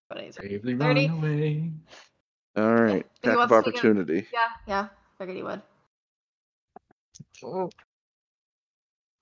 What 0.09 0.21
is 0.21 0.37
it? 0.37 0.41
Bravely 0.41 0.75
30. 0.75 1.07
run 1.07 1.17
away. 1.17 1.71
All 2.57 2.75
right. 2.75 3.05
Who 3.23 3.29
Attack 3.31 3.39
of 3.39 3.49
take 3.49 3.67
opportunity. 3.67 4.27
Yeah, 4.33 4.47
yeah. 4.67 4.87
Figured 5.17 5.37
he 5.37 5.43
would. 5.43 5.61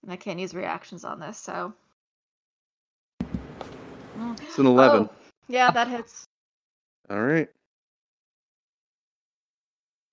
And 0.03 0.11
I 0.11 0.15
can't 0.15 0.39
use 0.39 0.53
reactions 0.53 1.03
on 1.03 1.19
this, 1.19 1.37
so. 1.37 1.73
Mm. 4.17 4.41
It's 4.41 4.57
an 4.57 4.65
11. 4.65 5.03
Oh, 5.03 5.09
yeah, 5.47 5.71
that 5.71 5.87
hits. 5.87 6.25
All 7.09 7.21
right. 7.21 7.49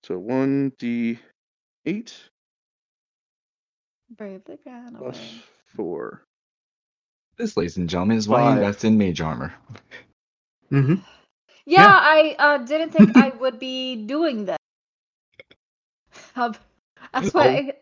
So 0.07 0.17
1d8 0.21 1.19
Bravely 4.15 4.57
ran 4.65 4.95
plus 4.95 5.17
away. 5.17 5.43
4. 5.75 6.23
This, 7.37 7.57
ladies 7.57 7.75
and 7.75 7.89
gentlemen, 7.89 8.17
is 8.17 8.29
why 8.29 8.39
Five. 8.39 8.57
you 8.57 8.63
invest 8.63 8.85
in 8.85 8.97
mage 8.97 9.19
armor. 9.19 9.53
hmm 10.69 10.95
Yeah, 11.65 11.81
Yeah. 11.81 11.99
I 12.01 12.35
uh, 12.39 12.57
didn't 12.59 12.91
think 12.91 13.11
I 13.15 13.29
would 13.39 13.59
be 13.59 13.97
doing 14.05 14.45
that. 14.45 14.61
Um, 16.37 16.55
that's 17.13 17.33
why 17.33 17.47
I, 17.47 17.73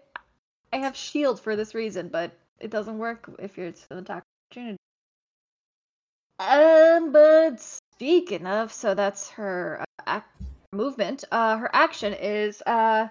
I 0.74 0.78
have 0.78 0.96
shield 0.96 1.40
for 1.40 1.56
this 1.56 1.76
reason, 1.76 2.08
but 2.10 2.32
it 2.60 2.72
doesn't 2.72 2.98
work 2.98 3.30
if 3.38 3.56
you're 3.56 3.68
it's 3.68 3.86
an 3.92 4.00
attack 4.00 4.24
opportunity. 4.50 4.78
Um, 6.40 7.12
but 7.12 7.62
speaking 7.62 8.48
of, 8.48 8.74
so 8.74 8.96
that's 8.96 9.30
her 9.32 9.82
uh, 10.08 10.18
ac- 10.18 10.35
movement. 10.76 11.24
Uh, 11.32 11.58
her 11.58 11.70
action 11.74 12.14
is 12.14 12.62
uh. 12.62 13.08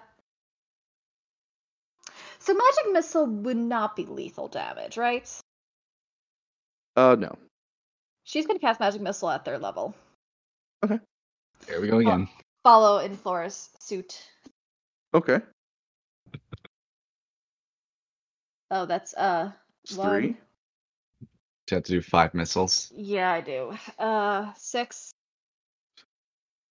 So 2.39 2.53
magic 2.53 2.93
missile 2.93 3.25
would 3.25 3.57
not 3.57 3.95
be 3.95 4.05
lethal 4.05 4.47
damage, 4.47 4.97
right? 4.97 5.27
Uh, 6.95 7.15
no. 7.17 7.35
She's 8.23 8.45
gonna 8.45 8.59
cast 8.59 8.79
magic 8.79 9.01
missile 9.01 9.29
at 9.29 9.45
third 9.45 9.61
level. 9.61 9.95
Okay. 10.83 10.99
There 11.67 11.81
we 11.81 11.87
go 11.87 11.97
again. 11.99 12.27
Follow 12.63 12.99
in 12.99 13.15
Flora's 13.15 13.69
suit. 13.79 14.23
Okay. 15.13 15.39
Oh, 18.71 18.85
that's 18.85 19.13
uh 19.13 19.51
It's 19.83 19.95
one. 19.95 20.09
3. 20.09 20.27
You 20.27 20.37
have 21.77 21.83
to 21.83 21.91
do 21.93 22.01
five 22.01 22.33
missiles. 22.33 22.91
Yeah, 22.95 23.31
I 23.31 23.41
do. 23.41 23.73
Uh, 23.97 24.51
six. 24.55 25.11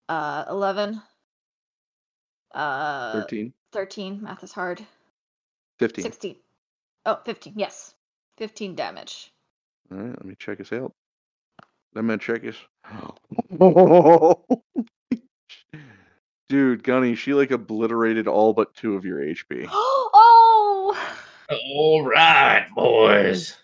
Uh, 0.09 0.45
eleven. 0.49 1.01
Uh, 2.53 3.13
13. 3.23 3.53
thirteen. 3.73 4.23
Math 4.23 4.45
is 4.45 4.53
hard. 4.53 4.85
15. 5.81 6.05
Sixteen. 6.05 6.37
Oh, 7.07 7.19
15. 7.25 7.55
Yes, 7.57 7.95
fifteen 8.37 8.75
damage. 8.75 9.33
All 9.91 9.99
right, 9.99 10.11
let 10.11 10.25
me 10.25 10.37
check 10.39 10.59
his 10.59 10.73
out. 10.73 10.93
Let 11.95 12.05
me 12.05 12.17
check 12.19 12.43
his. 12.43 12.57
Dude, 16.49 16.85
Gunny, 16.85 17.15
she 17.15 17.35
like 17.35 17.51
obliterated 17.51 18.29
all 18.29 18.53
but 18.53 18.75
two 18.75 18.95
of 18.95 19.05
your 19.05 19.19
HP. 19.19 19.67
oh. 19.73 21.15
All 21.51 22.05
right, 22.07 22.67
boys. 22.75 23.57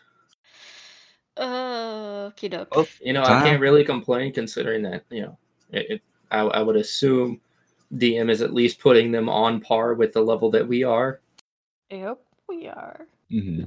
Uh, 1.36 2.30
doke. 2.30 2.68
Oh, 2.72 2.86
You 3.00 3.12
know, 3.12 3.22
I 3.22 3.42
can't 3.42 3.60
really 3.60 3.84
complain 3.84 4.32
considering 4.32 4.82
that, 4.82 5.04
you 5.10 5.22
know, 5.22 5.38
it, 5.70 5.86
it, 5.90 6.02
I, 6.31 6.40
I 6.40 6.62
would 6.62 6.77
assume 6.77 7.40
DM 7.94 8.31
is 8.31 8.43
at 8.43 8.55
least 8.55 8.78
putting 8.81 9.11
them 9.12 9.28
on 9.28 9.61
par 9.61 9.94
with 9.94 10.12
the 10.12 10.20
level 10.23 10.51
that 10.52 10.66
we 10.66 10.85
are. 10.85 11.20
Yep, 11.90 12.19
we 12.48 12.69
are. 12.69 13.07
hmm 13.31 13.65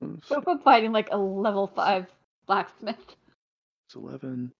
We're 0.00 0.40
we're 0.46 0.58
fighting 0.58 0.92
like 0.92 1.08
a 1.12 1.16
level 1.18 1.66
five 1.66 2.06
blacksmith. 2.46 2.96
It's 3.88 3.94
11. 3.94 4.52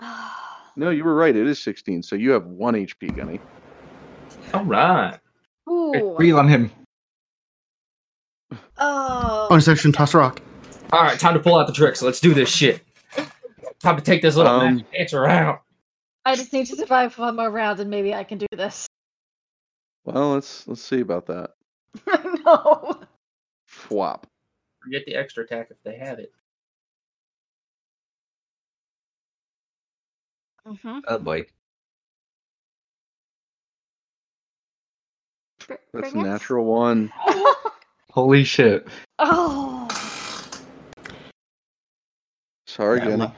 No, 0.76 0.90
you 0.90 1.02
were 1.02 1.16
right. 1.16 1.34
It 1.34 1.48
is 1.48 1.60
16. 1.60 2.04
So 2.04 2.14
you 2.14 2.30
have 2.30 2.46
one 2.46 2.74
HP, 2.74 3.14
Gunny. 3.14 3.40
All 4.54 4.64
right. 4.64 5.18
Ooh. 5.68 6.14
Breathe 6.16 6.36
on 6.36 6.46
him. 6.46 6.70
Oh. 8.78 9.48
Bonus 9.50 9.66
action, 9.66 9.90
toss 9.90 10.14
rock. 10.14 10.40
All 10.92 11.02
right, 11.02 11.18
time 11.18 11.34
to 11.34 11.40
pull 11.40 11.56
out 11.56 11.66
the 11.66 11.72
tricks. 11.72 12.02
Let's 12.02 12.20
do 12.20 12.32
this 12.32 12.48
shit. 12.48 12.82
Time 13.82 13.96
to 13.96 14.02
take 14.02 14.20
this 14.22 14.36
little 14.36 14.52
Um, 14.52 14.76
magic 14.76 14.86
answer 14.98 15.26
out. 15.26 15.62
I 16.24 16.36
just 16.36 16.52
need 16.52 16.66
to 16.66 16.76
survive 16.76 17.16
one 17.18 17.36
more 17.36 17.50
round, 17.50 17.80
and 17.80 17.88
maybe 17.90 18.14
I 18.14 18.24
can 18.24 18.38
do 18.38 18.46
this. 18.52 18.86
Well, 20.04 20.32
let's 20.32 20.66
let's 20.66 20.80
see 20.82 21.00
about 21.00 21.26
that. 21.26 21.50
no. 22.06 23.02
Fwop. 23.70 24.22
Forget 24.82 25.02
the 25.06 25.14
extra 25.14 25.44
attack 25.44 25.68
if 25.70 25.76
they 25.84 25.94
have 25.98 26.18
it. 26.18 26.32
Mm-hmm. 30.66 30.98
Oh 31.06 31.18
boy. 31.18 31.44
That's 35.92 36.12
a 36.14 36.16
natural 36.16 36.64
one. 36.64 37.12
Holy 38.10 38.42
shit. 38.44 38.88
oh. 39.18 39.86
Sorry, 42.66 43.00
Yeah, 43.00 43.04
Gunny. 43.16 43.32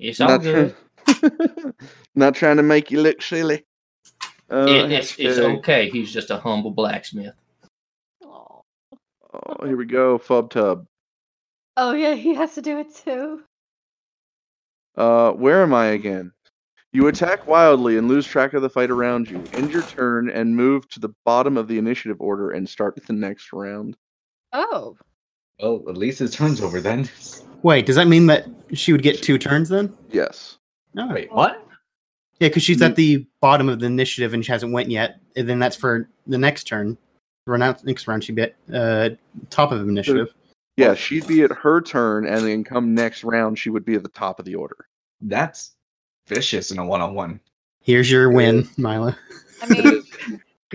Well, 0.00 0.08
It's 0.08 0.20
all 0.20 0.28
Not, 0.28 0.42
good. 0.42 0.74
try- 1.06 1.70
not 2.14 2.34
trying 2.34 2.56
to 2.56 2.62
make 2.62 2.90
you 2.90 3.00
look 3.02 3.22
silly. 3.22 3.64
Uh, 4.50 4.66
It- 4.68 4.92
it's, 4.92 5.18
it's 5.18 5.38
okay. 5.38 5.90
He's 5.90 6.12
just 6.12 6.30
a 6.30 6.38
humble 6.38 6.70
blacksmith. 6.70 7.34
Oh. 8.24 8.62
Oh, 9.32 9.66
here 9.66 9.76
we 9.76 9.86
go. 9.86 10.18
Fub 10.18 10.50
tub. 10.50 10.86
Oh 11.76 11.92
yeah, 11.92 12.14
he 12.14 12.34
has 12.34 12.54
to 12.54 12.62
do 12.62 12.78
it 12.78 12.94
too. 12.94 13.42
Uh, 14.96 15.30
where 15.32 15.62
am 15.62 15.72
I 15.72 15.86
again? 15.88 16.32
You 16.92 17.06
attack 17.06 17.46
wildly 17.46 17.96
and 17.96 18.08
lose 18.08 18.26
track 18.26 18.52
of 18.52 18.62
the 18.62 18.68
fight 18.68 18.90
around 18.90 19.30
you. 19.30 19.42
End 19.52 19.70
your 19.70 19.82
turn 19.82 20.28
and 20.28 20.56
move 20.56 20.88
to 20.88 20.98
the 21.00 21.14
bottom 21.24 21.56
of 21.56 21.68
the 21.68 21.78
initiative 21.78 22.20
order 22.20 22.50
and 22.50 22.68
start 22.68 23.00
the 23.06 23.12
next 23.12 23.52
round. 23.52 23.96
Oh. 24.52 24.96
Well, 25.62 25.84
at 25.88 25.96
least 25.96 26.18
his 26.18 26.32
turn's 26.34 26.60
over 26.60 26.80
then. 26.80 27.08
Wait, 27.62 27.86
does 27.86 27.96
that 27.96 28.08
mean 28.08 28.26
that 28.26 28.46
she 28.72 28.92
would 28.92 29.02
get 29.02 29.22
two 29.22 29.38
turns 29.38 29.68
then? 29.68 29.96
Yes. 30.10 30.58
No. 30.94 31.08
Wait, 31.08 31.32
what? 31.32 31.66
Yeah, 32.38 32.48
because 32.48 32.62
she's 32.62 32.80
at 32.80 32.96
the 32.96 33.26
bottom 33.40 33.68
of 33.68 33.80
the 33.80 33.86
initiative 33.86 34.32
and 34.32 34.44
she 34.44 34.50
hasn't 34.50 34.72
went 34.72 34.90
yet. 34.90 35.20
And 35.36 35.48
then 35.48 35.58
that's 35.58 35.76
for 35.76 36.08
the 36.26 36.38
next 36.38 36.64
turn. 36.64 36.96
Run 37.46 37.62
out 37.62 37.84
next 37.84 38.06
round, 38.08 38.24
she'd 38.24 38.36
be 38.36 38.42
at 38.42 38.54
uh, 38.72 39.10
top 39.50 39.72
of 39.72 39.86
initiative. 39.88 40.28
Yeah, 40.76 40.94
she'd 40.94 41.26
be 41.26 41.42
at 41.42 41.50
her 41.50 41.80
turn, 41.80 42.26
and 42.26 42.46
then 42.46 42.64
come 42.64 42.94
next 42.94 43.24
round, 43.24 43.58
she 43.58 43.70
would 43.70 43.84
be 43.84 43.94
at 43.94 44.02
the 44.02 44.08
top 44.08 44.38
of 44.38 44.44
the 44.44 44.54
order. 44.54 44.86
That's 45.20 45.74
vicious 46.26 46.70
in 46.70 46.78
a 46.78 46.86
one-on-one. 46.86 47.40
Here's 47.82 48.10
your 48.10 48.30
win, 48.30 48.68
Mila. 48.76 49.16
I 49.62 49.68
mean, 49.68 50.02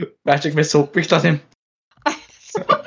Magic 0.26 0.54
missile, 0.54 0.84
breathe 0.84 1.14
on 1.14 1.22
him. 1.22 1.42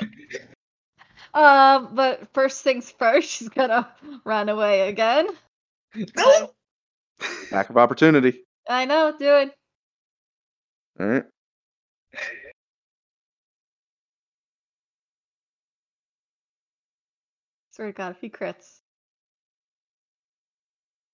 um, 1.39 1.95
but 1.95 2.33
first 2.33 2.63
things 2.63 2.91
first, 2.99 3.29
she's 3.29 3.49
gonna 3.49 3.89
run 4.25 4.49
away 4.49 4.89
again. 4.89 5.27
No! 6.17 6.51
Back 7.51 7.69
of 7.69 7.77
opportunity. 7.77 8.43
I 8.69 8.85
know, 8.85 9.13
do 9.17 9.35
it. 9.37 9.53
All 10.99 11.07
right. 11.07 11.23
Swear 17.71 17.87
to 17.87 17.93
God, 17.93 18.11
if 18.11 18.21
he 18.21 18.29
crits. 18.29 18.79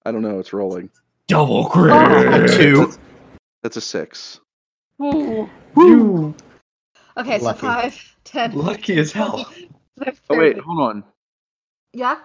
I 0.05 0.11
don't 0.11 0.21
know. 0.23 0.39
It's 0.39 0.53
rolling. 0.53 0.89
Double 1.27 1.67
Oh. 1.89 2.47
crit. 2.49 2.49
Two. 2.57 2.93
That's 3.63 3.77
a 3.77 3.81
six. 3.81 4.39
Ooh. 5.01 5.49
Woo! 5.75 6.35
Okay, 7.17 7.39
so 7.39 7.45
Lucky. 7.45 7.61
five, 7.61 8.15
ten. 8.23 8.51
Lucky 8.53 8.97
as 8.99 9.11
hell. 9.11 9.51
Oh 10.29 10.37
wait, 10.37 10.57
hold 10.57 10.81
on. 10.81 11.03
Yeah. 11.93 12.17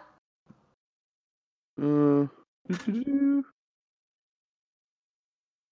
Uh, 1.80 2.26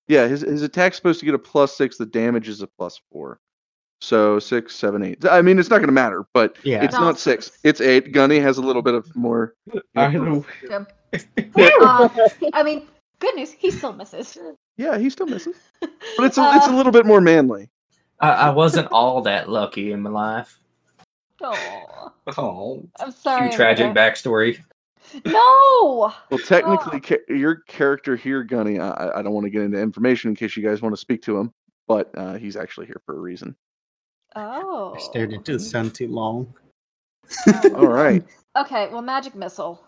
yeah, 0.08 0.26
his 0.26 0.42
his 0.42 0.62
attack's 0.62 0.96
supposed 0.96 1.20
to 1.20 1.26
get 1.26 1.34
a 1.34 1.38
plus 1.38 1.76
six. 1.76 1.96
The 1.98 2.06
damage 2.06 2.48
is 2.48 2.62
a 2.62 2.66
plus 2.66 3.00
four. 3.10 3.40
So 4.00 4.38
six, 4.38 4.76
seven, 4.76 5.02
eight. 5.02 5.24
I 5.26 5.42
mean, 5.42 5.58
it's 5.58 5.70
not 5.70 5.78
going 5.78 5.88
to 5.88 5.92
matter, 5.92 6.24
but 6.32 6.56
Yeah. 6.62 6.84
it's 6.84 6.94
No, 6.94 7.00
not 7.00 7.18
six. 7.18 7.50
It's 7.64 7.80
eight. 7.80 8.12
Gunny 8.12 8.38
has 8.38 8.56
a 8.58 8.62
little 8.62 8.80
bit 8.82 8.94
of 8.94 9.14
more. 9.16 9.54
I 9.96 10.08
know. 10.12 10.44
Jim. 10.68 10.86
Uh, 11.56 12.08
I 12.52 12.62
mean, 12.62 12.86
good 13.18 13.34
news, 13.34 13.50
he 13.50 13.70
still 13.70 13.94
misses. 13.94 14.36
Yeah, 14.76 14.98
he 14.98 15.08
still 15.08 15.26
misses, 15.26 15.56
but 15.80 15.90
it's 16.26 16.36
a, 16.36 16.52
it's 16.54 16.66
a 16.66 16.70
Uh, 16.70 16.76
little 16.76 16.92
bit 16.92 17.06
more 17.06 17.20
manly. 17.22 17.70
I, 18.20 18.30
I 18.30 18.50
wasn't 18.50 18.88
all 18.92 19.22
that 19.22 19.48
lucky 19.48 19.90
in 19.92 20.02
my 20.02 20.10
life. 20.10 20.60
Aw, 21.42 22.10
Oh. 22.36 22.88
I'm 23.00 23.10
sorry. 23.12 23.48
Few 23.48 23.56
tragic 23.56 23.84
Amanda. 23.86 24.00
backstory. 24.00 24.58
No. 25.24 26.12
Well, 26.30 26.40
technically, 26.46 27.00
ca- 27.00 27.24
your 27.28 27.56
character 27.68 28.14
here, 28.16 28.42
Gunny, 28.44 28.78
I, 28.78 28.90
I- 28.90 29.18
I 29.18 29.22
don't 29.22 29.32
want 29.32 29.44
to 29.44 29.50
get 29.50 29.62
into 29.62 29.80
information 29.80 30.30
in 30.30 30.36
case 30.36 30.56
you 30.56 30.62
guys 30.62 30.82
want 30.82 30.92
to 30.94 31.00
speak 31.00 31.22
to 31.22 31.38
him, 31.38 31.50
but 31.86 32.10
uh, 32.16 32.34
he's 32.34 32.56
actually 32.56 32.86
here 32.86 33.00
for 33.06 33.16
a 33.16 33.20
reason. 33.20 33.56
Oh. 34.36 34.94
I 34.96 35.00
stared 35.00 35.32
into 35.32 35.52
the 35.54 35.60
sun 35.60 35.90
too 35.90 36.08
long. 36.08 36.52
All 37.74 37.86
right. 37.88 38.24
Okay, 38.56 38.88
well, 38.90 39.02
magic 39.02 39.36
missile. 39.36 39.80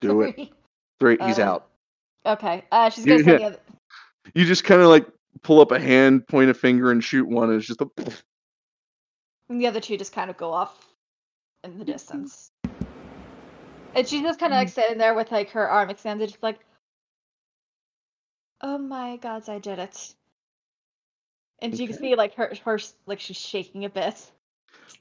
Do 0.00 0.22
it. 0.22 0.34
Three. 0.36 0.52
Three. 1.00 1.16
He's 1.26 1.40
Uh, 1.40 1.42
out. 1.42 1.68
Okay. 2.24 2.62
Uh, 2.70 2.88
she's 2.90 3.04
gonna 3.04 3.24
say 3.24 3.32
Yeah. 3.32 3.38
the 3.38 3.44
other. 3.46 3.58
You 4.34 4.44
just 4.44 4.62
kind 4.62 4.80
of 4.80 4.88
like 4.88 5.04
pull 5.42 5.60
up 5.60 5.72
a 5.72 5.80
hand, 5.80 6.24
point 6.28 6.48
a 6.48 6.54
finger, 6.54 6.92
and 6.92 7.02
shoot 7.02 7.26
one. 7.26 7.48
And 7.50 7.58
it's 7.58 7.66
just 7.66 7.80
a. 7.80 7.88
And 9.48 9.60
the 9.60 9.66
other 9.66 9.80
two 9.80 9.96
just 9.96 10.12
kind 10.12 10.30
of 10.30 10.36
go 10.36 10.52
off 10.52 10.88
in 11.64 11.78
the 11.78 11.84
distance. 11.84 12.50
And 13.94 14.06
she's 14.06 14.22
just 14.22 14.38
kind 14.38 14.52
of 14.52 14.58
like 14.58 14.68
sitting 14.68 14.98
there 14.98 15.14
with 15.14 15.32
like 15.32 15.50
her 15.50 15.68
arm 15.68 15.90
extended, 15.90 16.28
just 16.28 16.42
like, 16.42 16.60
"Oh 18.60 18.78
my 18.78 19.16
gods, 19.16 19.48
I 19.48 19.58
did 19.58 19.78
it!" 19.78 20.14
And 21.60 21.76
you 21.78 21.88
can 21.88 21.96
see 21.96 22.14
like 22.14 22.34
her, 22.34 22.52
her 22.64 22.78
like 23.06 23.20
she's 23.20 23.38
shaking 23.38 23.84
a 23.84 23.88
bit. 23.88 24.30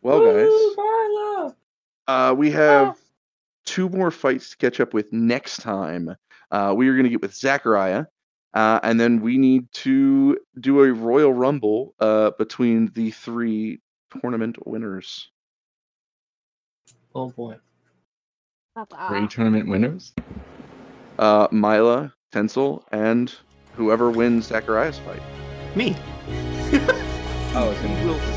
Well, 0.02 0.22
Woo, 0.22 0.34
guys, 0.34 0.78
Marla! 0.78 1.56
uh, 2.08 2.36
we 2.36 2.52
have 2.52 2.98
two 3.66 3.90
more 3.90 4.12
fights 4.12 4.52
to 4.52 4.58
catch 4.58 4.80
up 4.80 4.94
with 4.94 5.12
next 5.12 5.62
time. 5.62 6.16
Uh, 6.50 6.74
we 6.76 6.88
are 6.88 6.94
going 6.94 7.04
to 7.04 7.10
get 7.10 7.22
with 7.22 7.36
Zachariah, 7.36 8.06
uh, 8.54 8.80
and 8.82 9.00
then 9.00 9.22
we 9.22 9.38
need 9.38 9.72
to 9.74 10.38
do 10.60 10.82
a 10.82 10.94
Royal 10.94 11.34
Rumble 11.34 11.94
uh, 12.00 12.32
between 12.32 12.90
the 12.94 13.12
three 13.12 13.82
tournament 14.22 14.58
winners. 14.68 15.30
Oh 17.16 17.30
boy. 17.30 17.56
Three 19.10 19.28
tournament 19.28 19.68
winners. 19.68 20.14
Uh, 21.18 21.48
Mila, 21.52 22.14
Tencel, 22.32 22.84
and 22.92 23.34
whoever 23.74 24.12
wins 24.12 24.48
Zachariah's 24.48 25.00
fight. 25.00 25.22
Me. 25.76 25.96
Oh, 27.60 27.72
it's 27.72 27.82
in 27.82 28.37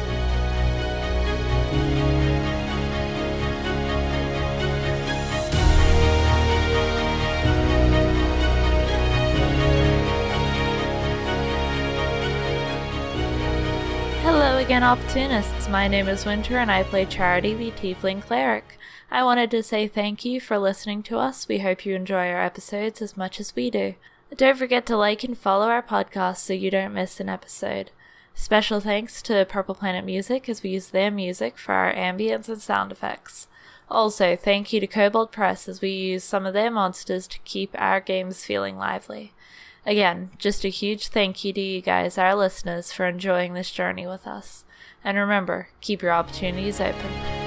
Hello 14.33 14.59
again, 14.59 14.85
opportunists. 14.85 15.69
My 15.69 15.89
name 15.89 16.09
is 16.09 16.25
Winter 16.25 16.59
and 16.59 16.71
I 16.71 16.85
play 16.85 17.05
Charity, 17.05 17.53
the 17.53 17.73
Tiefling 17.73 18.23
Cleric. 18.23 18.79
I 19.11 19.25
wanted 19.25 19.51
to 19.51 19.63
say 19.65 19.89
thank 19.89 20.25
you 20.25 20.41
for 20.41 20.57
listening 20.57 21.03
to 21.03 21.19
us. 21.19 21.49
We 21.49 21.59
hope 21.59 21.85
you 21.85 21.97
enjoy 21.97 22.29
our 22.29 22.41
episodes 22.41 23.03
as 23.03 23.17
much 23.17 23.41
as 23.41 23.57
we 23.57 23.71
do. 23.71 23.97
Don't 24.37 24.57
forget 24.57 24.87
to 24.87 24.97
like 24.97 25.25
and 25.25 25.37
follow 25.37 25.67
our 25.67 25.83
podcast 25.83 26.37
so 26.37 26.53
you 26.53 26.71
don't 26.71 26.95
miss 26.95 27.19
an 27.19 27.29
episode. 27.29 27.91
Special 28.33 28.79
thanks 28.79 29.21
to 29.23 29.45
Purple 29.47 29.75
Planet 29.75 30.05
Music 30.05 30.49
as 30.49 30.63
we 30.63 30.71
use 30.71 30.91
their 30.91 31.11
music 31.11 31.59
for 31.59 31.73
our 31.73 31.93
ambience 31.93 32.49
and 32.49 32.63
sound 32.63 32.93
effects. 32.93 33.49
Also, 33.91 34.37
thank 34.37 34.73
you 34.73 34.79
to 34.79 34.87
Kobold 34.87 35.33
Press 35.33 35.69
as 35.69 35.81
we 35.81 35.91
use 35.91 36.23
some 36.23 36.47
of 36.47 36.55
their 36.55 36.71
monsters 36.71 37.27
to 37.27 37.41
keep 37.41 37.75
our 37.77 37.99
games 37.99 38.45
feeling 38.45 38.79
lively. 38.79 39.33
Again, 39.87 40.31
just 40.39 40.65
a 40.65 40.69
huge 40.69 41.09
thank 41.09 41.45
you 41.45 41.53
to 41.53 41.61
you 41.61 41.81
guys, 41.81 42.19
our 42.19 42.35
listeners, 42.35 42.93
for 42.93 43.07
enjoying 43.07 43.55
this 43.55 43.71
journey 43.71 44.07
with 44.07 44.27
us. 44.27 44.65
And 45.03 45.17
remember, 45.17 45.69
keep 45.81 46.03
your 46.03 46.13
opportunities 46.13 46.81
open. 46.81 47.40